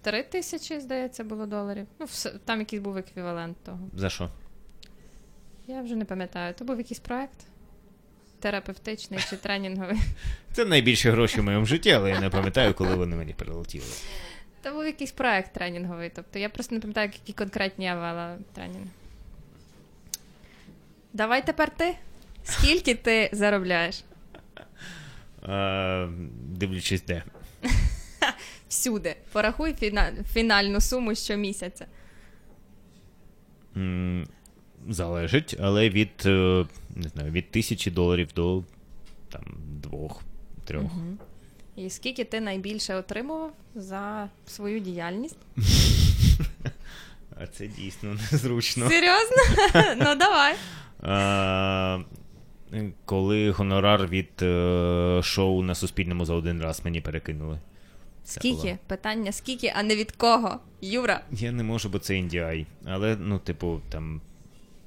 3 0.02 0.24
тисячі, 0.24 0.80
здається, 0.80 1.24
було 1.24 1.46
доларів. 1.46 1.88
Ну, 2.00 2.08
там 2.46 2.60
якийсь 2.60 2.82
був 2.82 2.98
еквівалент 2.98 3.58
того. 3.64 3.80
За 3.96 4.10
що? 4.10 4.30
Я 5.68 5.82
вже 5.82 5.96
не 5.96 6.06
пам'ятаю. 6.06 6.54
То 6.54 6.66
був 6.66 6.78
якийсь 6.78 7.00
проект 7.00 7.38
терапевтичний 8.40 9.20
чи 9.30 9.38
тренінговий. 9.42 9.98
Це 10.52 10.66
найбільші 10.66 11.10
гроші 11.10 11.42
в 11.42 11.44
моєму 11.44 11.66
житті, 11.66 11.92
але 11.92 12.10
я 12.10 12.20
не 12.20 12.30
пам'ятаю, 12.30 12.74
коли 12.74 12.96
вони 12.96 13.16
мені 13.16 13.34
прилетіли. 13.34 13.86
Це 14.64 14.72
був 14.72 14.86
якийсь 14.86 15.12
проект 15.12 15.54
тренінговий. 15.54 16.12
Тобто 16.16 16.40
я 16.40 16.50
просто 16.50 16.76
не 16.76 16.82
пам'ятаю, 16.82 17.10
які 17.14 17.34
конкретні 17.34 17.86
я 17.86 17.96
вела 17.96 18.38
тренінги. 18.54 18.88
Давай 21.14 21.46
тепер 21.46 21.70
ти. 21.78 21.96
Скільки 22.44 22.96
ти 22.96 23.30
заробляєш? 23.34 24.04
Дивлячись 26.48 27.04
де. 27.06 27.24
Всюди. 28.74 29.16
Порахуй 29.32 29.74
фіна... 29.74 30.12
фінальну 30.34 30.82
суму 30.82 31.16
щомісяця. 31.16 31.86
М, 33.78 34.28
Залежить, 34.90 35.56
але 35.62 35.90
від, 35.90 36.10
е, 36.26 36.66
не 36.96 37.10
знаю, 37.10 37.32
від 37.32 37.52
тисячі 37.52 37.92
доларів 37.92 38.30
до 38.36 38.64
там, 39.30 39.44
двох, 39.84 40.22
трьох. 40.66 40.92
І 41.76 41.90
скільки 41.90 42.24
ти 42.24 42.42
найбільше 42.42 42.96
отримував 42.96 43.54
за 43.76 44.30
свою 44.48 44.80
діяльність? 44.80 45.38
А 47.40 47.48
це 47.48 47.68
дійсно 47.68 48.18
незручно. 48.32 48.90
Серйозно? 48.90 49.38
ну 50.06 50.16
давай. 50.16 50.56
А, 51.02 52.00
коли 53.06 53.52
гонорар 53.52 54.08
від 54.08 54.30
е, 54.42 55.20
шоу 55.24 55.64
на 55.64 55.76
Суспільному 55.76 56.26
за 56.26 56.34
один 56.34 56.62
раз 56.62 56.82
мені 56.86 57.02
перекинули. 57.02 57.60
Скільки? 58.24 58.56
було. 58.56 58.78
Питання 58.88 59.32
скільки, 59.32 59.74
а 59.76 59.84
не 59.84 59.96
від 59.96 60.12
кого? 60.12 60.60
Юра. 60.82 61.22
Я 61.32 61.52
не 61.52 61.64
можу, 61.64 61.90
бо 61.90 62.00
це 62.00 62.14
NDI. 62.14 62.66
Але, 62.86 63.18
ну, 63.20 63.40
типу, 63.40 63.82
там. 63.90 64.22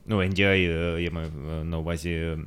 Ну, 0.08 0.16
NDI, 0.16 0.70
е, 0.96 1.02
я 1.02 1.10
маю 1.10 1.28
е, 1.28 1.64
на 1.64 1.78
увазі, 1.78 2.10
е, 2.10 2.38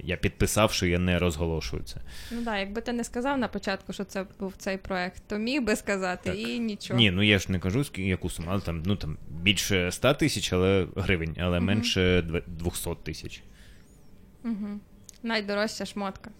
я 0.00 0.16
підписав, 0.16 0.72
що 0.72 0.86
я 0.86 0.98
не 0.98 1.18
розголошую 1.18 1.82
це. 1.82 1.96
Ну 2.32 2.44
так, 2.44 2.58
якби 2.58 2.80
ти 2.80 2.92
не 2.92 3.04
сказав 3.04 3.38
на 3.38 3.48
початку, 3.48 3.92
що 3.92 4.04
це 4.04 4.24
був 4.40 4.54
цей 4.58 4.78
проект, 4.78 5.22
то 5.26 5.38
міг 5.38 5.62
би 5.62 5.76
сказати 5.76 6.30
Так. 6.30 6.38
і 6.38 6.58
нічого. 6.58 6.98
Ні, 7.00 7.10
ну 7.10 7.22
я 7.22 7.38
ж 7.38 7.52
не 7.52 7.58
кажу, 7.58 7.84
яку 7.96 8.30
суму, 8.30 8.48
але 8.50 8.60
там, 8.60 8.82
ну, 8.86 8.96
там 8.96 9.18
більше 9.42 9.92
100 9.92 10.14
тисяч 10.14 10.52
але, 10.52 10.86
гривень, 10.96 11.36
але 11.40 11.60
менше 11.60 12.20
дв- 12.20 12.42
200 12.46 12.90
тисяч. 13.02 13.42
Найдорожча 15.22 15.86
шмотка. 15.86 16.30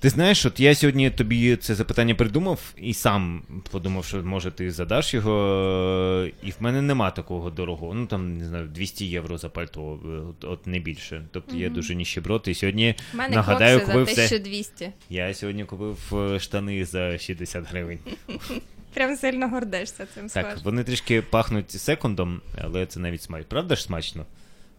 Ти 0.00 0.08
знаєш, 0.08 0.46
от 0.46 0.60
я 0.60 0.74
сьогодні 0.74 1.10
тобі 1.10 1.56
це 1.56 1.74
запитання 1.74 2.14
придумав 2.14 2.60
і 2.76 2.94
сам 2.94 3.42
подумав, 3.70 4.04
що 4.04 4.22
може 4.22 4.50
ти 4.50 4.70
задаш 4.70 5.14
його, 5.14 6.28
і 6.42 6.50
в 6.50 6.56
мене 6.60 6.82
нема 6.82 7.10
такого 7.10 7.50
дорогого. 7.50 7.94
Ну 7.94 8.06
там 8.06 8.38
не 8.38 8.48
знаю, 8.48 8.66
200 8.66 9.06
євро 9.06 9.38
за 9.38 9.48
пальто, 9.48 10.00
е, 10.04 10.08
от, 10.08 10.44
от 10.44 10.66
не 10.66 10.78
більше. 10.78 11.24
Тобто 11.32 11.56
я 11.56 11.68
дуже 11.68 11.94
ніщеброд, 11.94 12.44
і 12.46 12.54
сьогодні 12.54 12.94
У 13.14 13.16
мене 13.16 13.36
нагадаю, 13.36 13.78
кокси 13.78 13.86
за 13.86 13.98
купив 13.98 14.62
все. 14.64 14.92
Я 15.10 15.34
сьогодні 15.34 15.64
купив 15.64 15.98
е, 16.12 16.40
штани 16.40 16.84
за 16.84 17.18
60 17.18 17.64
гривень. 17.70 17.98
Прям 18.94 19.16
сильно 19.16 19.48
гордишся 19.48 20.06
цим 20.14 20.28
Так, 20.28 20.46
схоже. 20.46 20.64
вони 20.64 20.84
трішки 20.84 21.22
пахнуть 21.22 21.70
секундом, 21.70 22.40
але 22.62 22.86
це 22.86 23.00
навіть 23.00 23.22
смачно. 23.22 23.46
Правда 23.48 23.76
ж 23.76 23.82
смачно? 23.82 24.26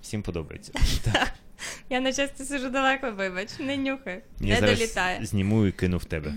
Всім 0.01 0.21
подобається. 0.21 0.71
Так. 1.03 1.33
Я 1.91 1.99
на 1.99 2.13
щастя 2.13 2.45
сижу 2.45 2.69
далеко, 2.69 3.11
вибач, 3.11 3.49
не 3.59 3.77
нюхай, 3.77 4.21
Я 4.39 4.53
не 4.53 4.59
зараз 4.59 4.79
долітає. 4.79 5.25
зніму 5.25 5.65
і 5.65 5.71
кину 5.71 5.97
в 5.97 6.05
тебе. 6.05 6.33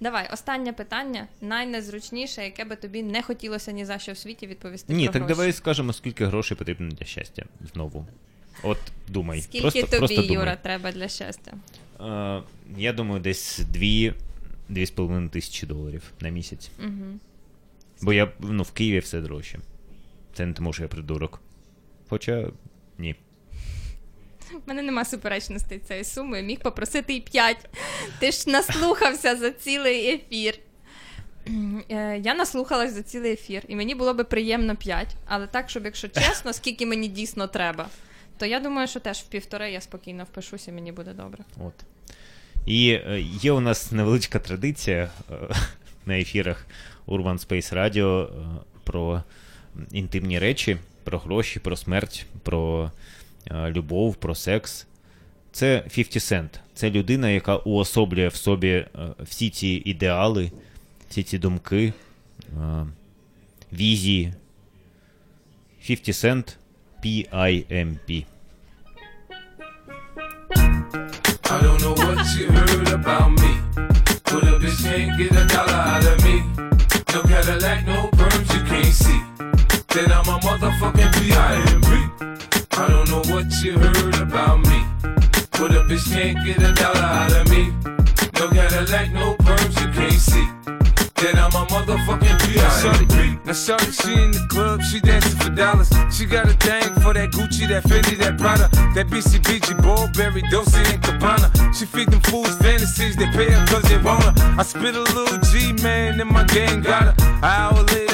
Давай, 0.00 0.28
останнє 0.32 0.72
питання, 0.72 1.28
найнезручніше, 1.40 2.44
яке 2.44 2.64
би 2.64 2.76
тобі 2.76 3.02
не 3.02 3.22
хотілося 3.22 3.72
ні 3.72 3.84
за 3.84 3.98
що 3.98 4.12
в 4.12 4.18
світі 4.18 4.46
відповісти. 4.46 4.92
Ні, 4.92 5.04
про 5.04 5.12
так 5.12 5.22
гроші. 5.22 5.34
давай 5.34 5.52
скажемо, 5.52 5.92
скільки 5.92 6.26
грошей 6.26 6.56
потрібно 6.56 6.88
для 6.88 7.06
щастя 7.06 7.44
знову. 7.72 8.06
От 8.62 8.78
думай. 9.08 9.40
Скільки 9.40 9.62
просто, 9.62 9.80
тобі, 9.80 9.98
просто 9.98 10.22
думай. 10.22 10.34
Юра, 10.34 10.56
треба 10.56 10.92
для 10.92 11.08
щастя? 11.08 11.52
Е, 12.00 12.42
я 12.76 12.92
думаю, 12.92 13.20
десь 13.20 13.58
дві, 13.58 14.14
дві 14.68 14.86
з 14.86 14.90
половиною 14.90 15.28
тисячі 15.28 15.66
доларів 15.66 16.02
на 16.20 16.28
місяць. 16.28 16.70
Угу. 16.78 17.18
Бо 18.02 18.12
я 18.12 18.32
ну, 18.40 18.62
в 18.62 18.72
Києві 18.72 18.98
все 18.98 19.20
дорожче. 19.20 19.58
Це 20.34 20.46
не 20.46 20.52
тому, 20.52 20.72
що 20.72 20.82
я 20.82 20.88
придурок. 20.88 21.40
Хоча 22.08 22.46
ні. 22.98 23.14
У 24.54 24.60
мене 24.66 24.82
нема 24.82 25.04
суперечностей 25.04 25.78
цієї 25.78 26.04
суми, 26.04 26.42
міг 26.42 26.58
попросити 26.60 27.14
і 27.14 27.20
5. 27.20 27.68
Ти 28.18 28.30
ж 28.32 28.50
наслухався 28.50 29.36
за 29.36 29.50
цілий 29.50 30.14
ефір. 30.14 30.58
Е, 31.90 32.18
Я 32.18 32.34
наслухалась 32.34 32.92
за 32.92 33.02
цілий 33.02 33.32
ефір, 33.32 33.62
і 33.68 33.76
мені 33.76 33.94
було 33.94 34.14
би 34.14 34.24
приємно 34.24 34.76
5. 34.76 35.08
Але 35.26 35.46
так, 35.46 35.70
щоб 35.70 35.84
якщо 35.84 36.08
чесно, 36.08 36.52
скільки 36.52 36.86
мені 36.86 37.08
дійсно 37.08 37.46
треба, 37.46 37.88
то 38.38 38.46
я 38.46 38.60
думаю, 38.60 38.88
що 38.88 39.00
теж 39.00 39.18
в 39.18 39.26
півтори 39.26 39.70
я 39.70 39.80
спокійно 39.80 40.24
впишуся, 40.24 40.72
мені 40.72 40.92
буде 40.92 41.12
добре. 41.12 41.44
От. 41.60 41.74
І 42.66 42.90
е, 42.90 43.20
є 43.20 43.52
у 43.52 43.60
нас 43.60 43.92
невеличка 43.92 44.38
традиція 44.38 45.10
е, 45.30 45.34
на 46.06 46.18
ефірах 46.18 46.66
Urban 47.06 47.46
Space 47.48 47.74
Radio 47.74 48.28
про 48.84 49.22
інтимні 49.92 50.38
речі, 50.38 50.76
про 51.04 51.18
гроші, 51.18 51.58
про 51.60 51.76
смерть, 51.76 52.26
про 52.42 52.90
любов, 53.52 54.16
про 54.16 54.34
секс. 54.34 54.86
Це 55.52 55.84
50 55.92 56.22
Cent. 56.22 56.48
Це 56.74 56.90
людина, 56.90 57.30
яка 57.30 57.56
уособлює 57.56 58.28
в 58.28 58.34
собі 58.34 58.68
е, 58.68 58.88
всі 59.20 59.50
ці 59.50 59.82
ідеали, 59.84 60.50
всі 61.08 61.22
ці 61.22 61.38
думки, 61.38 61.92
е, 62.42 62.86
візії. 63.72 64.32
50 65.86 66.14
Cent 66.14 66.56
P.I.M.P. 67.02 68.24
I 71.54 71.60
don't 71.62 71.80
know 71.82 71.92
what 71.92 72.18
you 72.36 72.46
heard 72.50 72.88
about 72.88 73.30
me. 73.40 73.52
But 74.24 74.44
a 74.44 74.58
bitch 74.58 74.82
can't 74.82 75.18
get 75.18 75.32
a 75.32 75.44
dollar 75.54 75.80
out 75.92 76.06
of 76.12 76.24
me. 76.24 76.36
No 77.12 77.20
Cadillac, 77.30 77.86
no 77.86 78.08
perms, 78.18 78.48
you 78.54 78.62
can't 78.70 78.94
see. 79.02 79.20
Then 79.92 80.10
I'm 80.10 80.28
a 80.34 80.38
motherfucking 80.46 81.12
B.I.M.B. 81.20 82.53
I 82.76 82.88
don't 82.88 83.08
know 83.08 83.22
what 83.32 83.46
you 83.62 83.78
heard 83.78 84.20
about 84.20 84.58
me. 84.66 84.84
But 85.52 85.70
a 85.70 85.84
bitch 85.86 86.10
can't 86.12 86.44
get 86.44 86.58
a 86.58 86.72
dollar 86.72 86.98
out 86.98 87.32
of 87.32 87.48
me. 87.48 87.70
No 88.34 88.48
Cadillac, 88.48 89.12
no 89.12 89.36
perms, 89.36 89.80
you 89.80 89.92
can't 89.92 90.12
see. 90.12 90.48
Then 91.14 91.38
I'm 91.38 91.54
a 91.54 91.64
motherfucking 91.66 92.36
P.I.M.P. 92.44 93.38
now 93.46 93.52
shorty, 93.52 93.90
she 93.92 94.12
in 94.12 94.32
the 94.32 94.44
club, 94.50 94.82
she 94.82 94.98
dancing 94.98 95.38
for 95.38 95.50
dollars. 95.50 95.88
She 96.10 96.26
got 96.26 96.46
a 96.46 96.54
thing 96.54 96.92
for 97.00 97.14
that 97.14 97.30
Gucci, 97.30 97.68
that 97.68 97.84
Fendi, 97.84 98.18
that 98.18 98.36
Prada, 98.38 98.68
that 98.94 99.06
BCBG, 99.06 99.80
Burberry, 99.80 100.42
Dolce 100.50 100.78
and 100.92 101.00
Gabbana. 101.00 101.48
She 101.72 101.86
feed 101.86 102.10
them 102.10 102.20
fools 102.22 102.56
fantasies, 102.58 103.16
they 103.16 103.26
pay 103.26 103.50
her 103.50 103.66
cause 103.66 103.84
they 103.84 103.98
want 103.98 104.24
her. 104.24 104.34
I 104.58 104.64
spit 104.64 104.96
a 104.96 105.00
little 105.00 105.38
G, 105.38 105.72
man, 105.82 106.20
and 106.20 106.28
my 106.28 106.44
gang 106.44 106.82
got 106.82 107.04
her. 107.04 107.14
An 107.24 107.44
hour 107.44 107.82
later, 107.84 108.13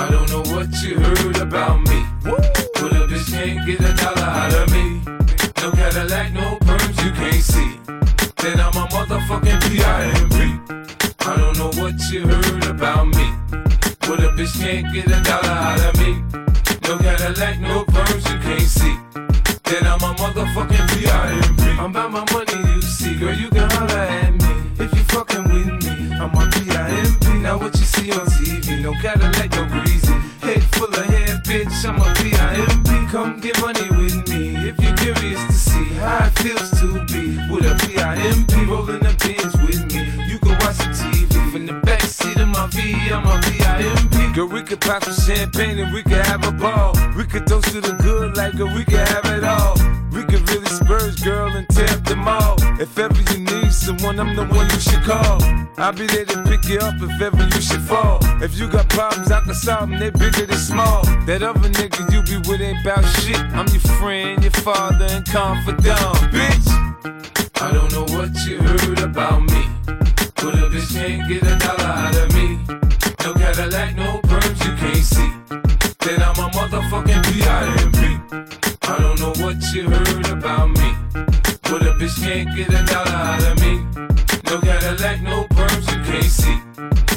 I 0.00 0.08
don't 0.08 0.30
know 0.30 0.40
what 0.54 0.68
you 0.82 0.98
heard 0.98 1.36
about 1.36 1.78
me. 1.82 2.06
But 2.24 2.92
a 2.96 3.04
bitch 3.06 3.30
can't 3.30 3.66
get 3.66 3.80
a 3.80 3.92
dollar 3.92 4.30
out 4.40 4.54
of 4.54 4.72
me. 4.72 5.02
No 5.60 5.70
Cadillac, 5.72 6.32
no 6.32 6.56
perms, 6.64 7.04
you 7.04 7.12
can't 7.12 7.44
see. 7.52 7.78
Then 8.40 8.60
I'm 8.60 8.72
a 8.80 8.88
motherfucking 8.88 9.60
P.I.M.P. 9.68 10.36
I 11.20 11.36
don't 11.36 11.58
know 11.58 11.70
what 11.82 12.00
you 12.10 12.26
heard 12.26 12.64
about 12.64 13.08
me. 13.08 13.26
But 14.00 14.24
a 14.24 14.32
bitch 14.32 14.58
can't 14.58 14.90
get 14.90 15.04
a 15.04 15.20
dollar 15.22 15.56
out 15.68 15.80
of 15.84 15.94
me. 16.00 16.24
No 16.88 16.96
Cadillac, 16.96 17.60
no 17.60 17.84
perms, 17.84 18.24
you 18.32 18.38
can't 18.40 18.62
see. 18.62 18.96
Then 19.64 19.86
I'm 19.86 20.00
a 20.00 20.14
motherfucking 20.14 20.86
P.I.M.P. 20.96 21.62
I'm 21.78 21.90
about 21.90 22.10
my 22.10 22.24
money, 22.32 22.74
you 22.74 22.80
see. 22.80 23.16
Girl, 23.16 23.34
you 23.34 23.50
can 23.50 23.68
holler 23.68 23.98
at 23.98 24.32
me. 24.32 24.82
If 24.82 24.94
you 24.94 25.04
fucking 25.12 25.44
with 25.44 25.84
me, 25.84 26.14
I'm 26.14 26.34
a 26.34 26.50
P.I.M.P. 26.50 27.19
Now 27.42 27.56
what 27.58 27.74
you 27.78 27.84
see 27.86 28.12
on 28.12 28.26
TV, 28.26 28.82
no 28.82 28.92
Cadillac, 29.00 29.50
no 29.52 29.64
greasy. 29.66 30.12
Head 30.42 30.62
full 30.74 30.88
of 30.88 31.04
hair, 31.06 31.40
bitch, 31.48 31.88
I'm 31.88 31.96
a 31.96 32.14
P.I.M.P. 32.20 33.10
Come 33.10 33.40
get 33.40 33.58
money 33.62 33.88
with 33.90 34.28
me 34.28 34.56
if 34.68 34.78
you're 34.78 34.96
curious 34.96 35.42
to 35.46 35.52
see 35.52 35.84
how 35.94 36.26
it 36.26 36.38
feels 36.38 36.70
to 36.80 37.02
be 37.06 37.38
with 37.50 37.64
a 37.64 37.74
P.I.M.P. 37.86 38.64
Rolling 38.66 39.00
the 39.00 39.14
my 42.50 42.66
V, 42.68 43.10
I'm 43.10 43.26
a 43.26 43.40
P.I.M.P. 43.42 44.32
Girl, 44.34 44.46
we 44.46 44.62
could 44.62 44.80
pop 44.80 45.04
some 45.04 45.14
champagne 45.14 45.78
and 45.78 45.92
we 45.92 46.02
could 46.02 46.24
have 46.26 46.46
a 46.46 46.52
ball. 46.52 46.94
We 47.16 47.24
could 47.24 47.46
toast 47.46 47.72
to 47.72 47.80
the 47.80 47.92
good 48.02 48.36
like 48.36 48.56
girl, 48.56 48.74
we 48.74 48.84
could 48.84 49.06
have 49.08 49.26
it 49.26 49.44
all. 49.44 49.74
We 50.12 50.24
could 50.24 50.48
really 50.50 50.66
spurge, 50.66 51.22
girl, 51.22 51.48
and 51.48 51.68
tear 51.68 51.88
up 51.90 52.04
the 52.04 52.16
mall. 52.16 52.56
If 52.80 52.98
ever 52.98 53.20
you 53.32 53.38
need 53.44 53.72
someone, 53.72 54.18
I'm 54.18 54.34
the 54.34 54.46
one 54.46 54.68
you 54.70 54.80
should 54.80 55.02
call. 55.02 55.42
I'll 55.78 55.92
be 55.92 56.06
there 56.06 56.24
to 56.24 56.42
pick 56.44 56.64
you 56.66 56.78
up 56.78 56.94
if 57.00 57.20
ever 57.20 57.44
you 57.44 57.60
should 57.60 57.82
fall. 57.82 58.18
If 58.42 58.58
you 58.58 58.68
got 58.68 58.88
problems, 58.88 59.30
I 59.30 59.40
can 59.40 59.54
solve 59.54 59.90
them, 59.90 59.98
they 59.98 60.10
bigger 60.10 60.46
than 60.46 60.58
small. 60.58 61.04
That 61.26 61.42
other 61.42 61.68
nigga 61.68 62.12
you 62.12 62.22
be 62.22 62.36
with 62.48 62.60
ain't 62.60 62.84
bout 62.84 63.04
shit. 63.20 63.38
I'm 63.38 63.68
your 63.68 63.84
friend, 63.98 64.42
your 64.42 64.52
father, 64.52 65.06
and 65.10 65.24
confidant, 65.26 66.16
bitch. 66.34 66.68
I 67.60 67.72
don't 67.72 67.92
know 67.92 68.06
what 68.16 68.34
you 68.46 68.58
heard 68.58 69.00
about 69.00 69.42
me. 69.42 69.79
But 70.42 70.54
a 70.54 70.70
bitch 70.72 70.92
can't 70.94 71.28
get 71.28 71.42
a 71.42 71.56
dollar 71.58 71.84
out 71.84 72.16
of 72.16 72.32
me. 72.32 72.58
No 73.22 73.34
Cadillac, 73.34 73.94
no 73.94 74.20
perms, 74.24 74.64
you 74.64 74.74
can't 74.80 75.04
see. 75.04 75.30
Then 76.00 76.22
I'm 76.22 76.38
a 76.40 76.48
motherfucking 76.56 77.22
P.I.M.P. 77.26 78.00
I 78.88 78.98
don't 78.98 79.20
know 79.20 79.34
what 79.44 79.56
you 79.74 79.90
heard 79.90 80.28
about 80.28 80.70
me. 80.70 80.94
But 81.62 81.82
a 81.82 81.92
bitch 81.92 82.18
can't 82.22 82.56
get 82.56 82.68
a 82.68 82.82
dollar 82.86 83.10
out 83.10 83.42
of 83.44 83.60
me. 83.60 83.84
No 84.46 84.60
Cadillac, 84.60 85.20
no 85.20 85.44
perms, 85.50 85.86
you 85.92 86.02
can't 86.10 86.24
see. 86.24 86.58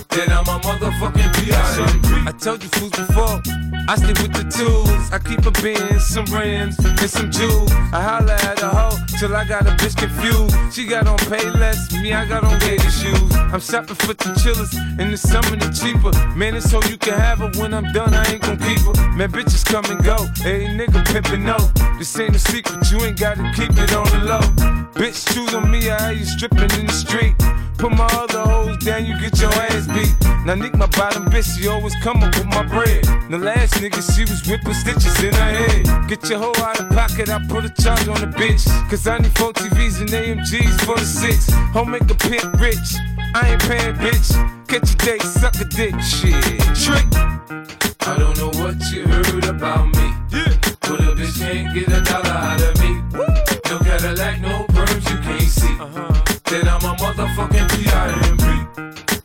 Then 0.09 0.29
I'm 0.31 0.47
a 0.47 0.59
motherfucking 0.59 1.33
P.I.M.P. 1.35 2.27
I 2.27 2.31
told 2.37 2.61
you 2.61 2.69
fools 2.69 2.91
before. 2.91 3.41
I 3.87 3.95
stay 3.95 4.15
with 4.21 4.33
the 4.33 4.43
tools. 4.51 5.11
I 5.11 5.19
keep 5.19 5.45
a 5.45 5.51
bin, 5.61 5.99
some 5.99 6.25
rims, 6.25 6.77
and 6.83 7.09
some 7.09 7.31
jewels. 7.31 7.71
I 7.93 8.01
holla 8.01 8.33
at 8.33 8.62
till 9.23 9.35
I 9.37 9.45
got 9.45 9.65
a 9.65 9.71
bitch 9.79 9.95
confused. 9.95 10.53
She 10.73 10.85
got 10.85 11.07
on 11.07 11.17
pay 11.31 11.49
less, 11.49 11.93
me 11.93 12.11
I 12.11 12.25
got 12.25 12.43
on 12.43 12.59
gator 12.59 12.91
shoes. 12.91 13.31
I'm 13.53 13.61
shopping 13.61 13.95
for 13.95 14.13
the 14.13 14.29
chillers, 14.41 14.73
in 14.99 15.11
the 15.11 15.17
summer 15.17 15.55
the 15.55 15.69
cheaper. 15.71 16.11
Man, 16.35 16.55
it's 16.55 16.69
so 16.69 16.81
you 16.91 16.97
can 16.97 17.13
have 17.13 17.39
her 17.39 17.51
when 17.55 17.73
I'm 17.73 17.87
done. 17.93 18.13
I 18.13 18.23
ain't 18.33 18.41
gon' 18.41 18.57
keep 18.57 18.79
her. 18.79 18.95
Man, 19.15 19.31
bitches 19.31 19.63
come 19.65 19.85
and 19.85 20.03
go. 20.03 20.17
Hey, 20.43 20.65
nigga 20.65 20.99
pimpin' 21.11 21.43
no. 21.43 21.57
This 21.97 22.19
ain't 22.19 22.35
a 22.35 22.39
secret, 22.39 22.91
you 22.91 22.99
ain't 23.05 23.17
gotta 23.17 23.43
keep 23.55 23.71
it 23.71 23.93
on 23.95 24.07
the 24.15 24.21
low. 24.31 24.45
Bitch, 24.99 25.33
choose 25.33 25.53
on 25.53 25.71
me, 25.71 25.89
I 25.89 26.11
you 26.11 26.25
stripping 26.25 26.71
in 26.79 26.87
the 26.87 26.93
street. 26.93 27.35
Put 27.77 27.91
my 27.91 28.07
other 28.13 28.39
hoes 28.39 28.77
down, 28.77 29.05
you 29.05 29.19
get 29.19 29.39
your 29.39 29.51
ass 29.51 29.87
beat. 29.87 30.13
Now 30.45 30.55
Nick, 30.55 30.75
my 30.75 30.87
bottom 30.87 31.25
bitch, 31.25 31.57
she 31.57 31.67
always 31.67 31.95
come 32.03 32.23
up 32.23 32.35
with 32.35 32.45
my 32.47 32.63
bread. 32.63 33.03
The 33.29 33.37
last 33.37 33.75
nigga, 33.75 33.99
she 34.15 34.21
was 34.21 34.45
whipping 34.47 34.73
stitches 34.73 35.23
in 35.23 35.33
her 35.33 35.51
head. 35.51 36.07
Get 36.07 36.29
your 36.29 36.39
hoe 36.39 36.63
out 36.63 36.79
of 36.79 36.89
pocket, 36.91 37.29
I 37.29 37.39
put 37.47 37.65
a 37.65 37.69
charge 37.81 38.07
on 38.07 38.19
the 38.21 38.27
bitch. 38.27 38.63
Cause 38.89 39.07
I 39.07 39.12
need 39.19 39.37
four 39.37 39.53
TVs 39.53 40.01
and 40.01 40.09
AMGs 40.09 40.85
for 40.85 40.95
the 40.95 41.05
six. 41.05 41.51
Home 41.73 41.91
make 41.91 42.09
a 42.09 42.15
pimp 42.15 42.59
rich. 42.59 42.97
I 43.35 43.51
ain't 43.51 43.61
paying, 43.61 43.95
bitch. 43.95 44.33
Catch 44.67 44.93
a 44.93 44.97
date, 44.97 45.21
suck 45.21 45.55
a 45.61 45.65
dick, 45.65 45.93
shit. 46.01 46.33
Trick. 46.73 47.05
I 48.07 48.17
don't 48.17 48.37
know 48.37 48.49
what 48.61 48.75
you 48.91 49.05
heard 49.07 49.45
about 49.45 49.85
me. 49.95 50.07
Yeah. 50.31 50.57
But 50.81 50.99
a 51.01 51.13
bitch 51.13 51.39
can't 51.39 51.73
get 51.73 51.89
a 51.89 52.01
dollar 52.01 52.29
out 52.29 52.61
of 52.61 52.79
me. 52.81 53.01
No 53.69 53.79
Cadillac, 53.79 54.41
no 54.41 54.65
perms, 54.73 55.09
you 55.09 55.17
can't 55.21 55.41
see. 55.41 55.77
Uh-huh. 55.79 56.39
Then 56.45 56.67
I'm 56.67 56.83
a 56.83 56.95
motherfucking 56.95 57.69
P.I.M.P. 57.71 58.43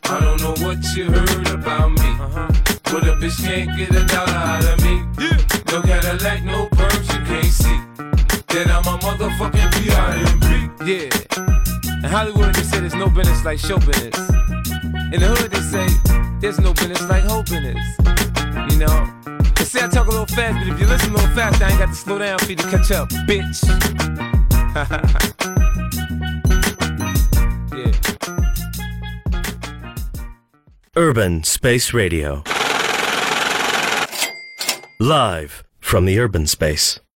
I 0.03 0.19
don't 0.19 0.39
know 0.41 0.55
what 0.65 0.83
you 0.95 1.05
heard 1.05 1.49
about 1.49 1.89
me. 1.91 2.09
Uh-huh. 2.19 2.47
But 2.83 3.07
a 3.07 3.13
bitch 3.17 3.43
can't 3.43 3.75
get 3.77 3.89
a 3.95 4.05
dollar 4.05 4.31
out 4.31 4.65
of 4.65 4.83
me. 4.83 5.01
No 5.71 5.81
Cadillac, 5.81 6.43
no 6.43 6.68
motherfucking 8.99 9.71
P.I.M.P. 9.75 10.45
Yeah. 10.91 11.09
In 12.03 12.09
Hollywood, 12.09 12.55
they 12.55 12.63
say 12.63 12.79
there's 12.79 12.95
no 12.95 13.09
business 13.09 13.43
like 13.43 13.59
show 13.59 13.77
business. 13.79 14.17
In 15.11 15.19
the 15.19 15.27
hood, 15.35 15.51
they 15.51 15.59
say 15.59 15.87
there's 16.39 16.59
no 16.59 16.73
business 16.73 17.01
like 17.09 17.23
hoe 17.23 17.43
business. 17.43 17.85
You 18.71 18.77
know? 18.79 19.07
They 19.55 19.65
say 19.65 19.83
I 19.83 19.87
talk 19.87 20.07
a 20.07 20.11
little 20.11 20.25
fast, 20.25 20.57
but 20.59 20.67
if 20.73 20.79
you 20.79 20.87
listen 20.87 21.11
a 21.11 21.15
little 21.15 21.35
fast, 21.35 21.61
I 21.61 21.69
ain't 21.69 21.79
got 21.79 21.87
to 21.87 21.95
slow 21.95 22.17
down 22.19 22.39
for 22.39 22.49
you 22.49 22.55
to 22.55 22.63
catch 22.69 22.91
up, 22.91 23.09
bitch. 23.27 23.63
yeah. 27.75 27.91
Urban 30.95 31.43
Space 31.43 31.93
Radio. 31.93 32.43
Live 34.99 35.63
from 35.79 36.05
the 36.05 36.19
urban 36.19 36.45
space. 36.45 36.99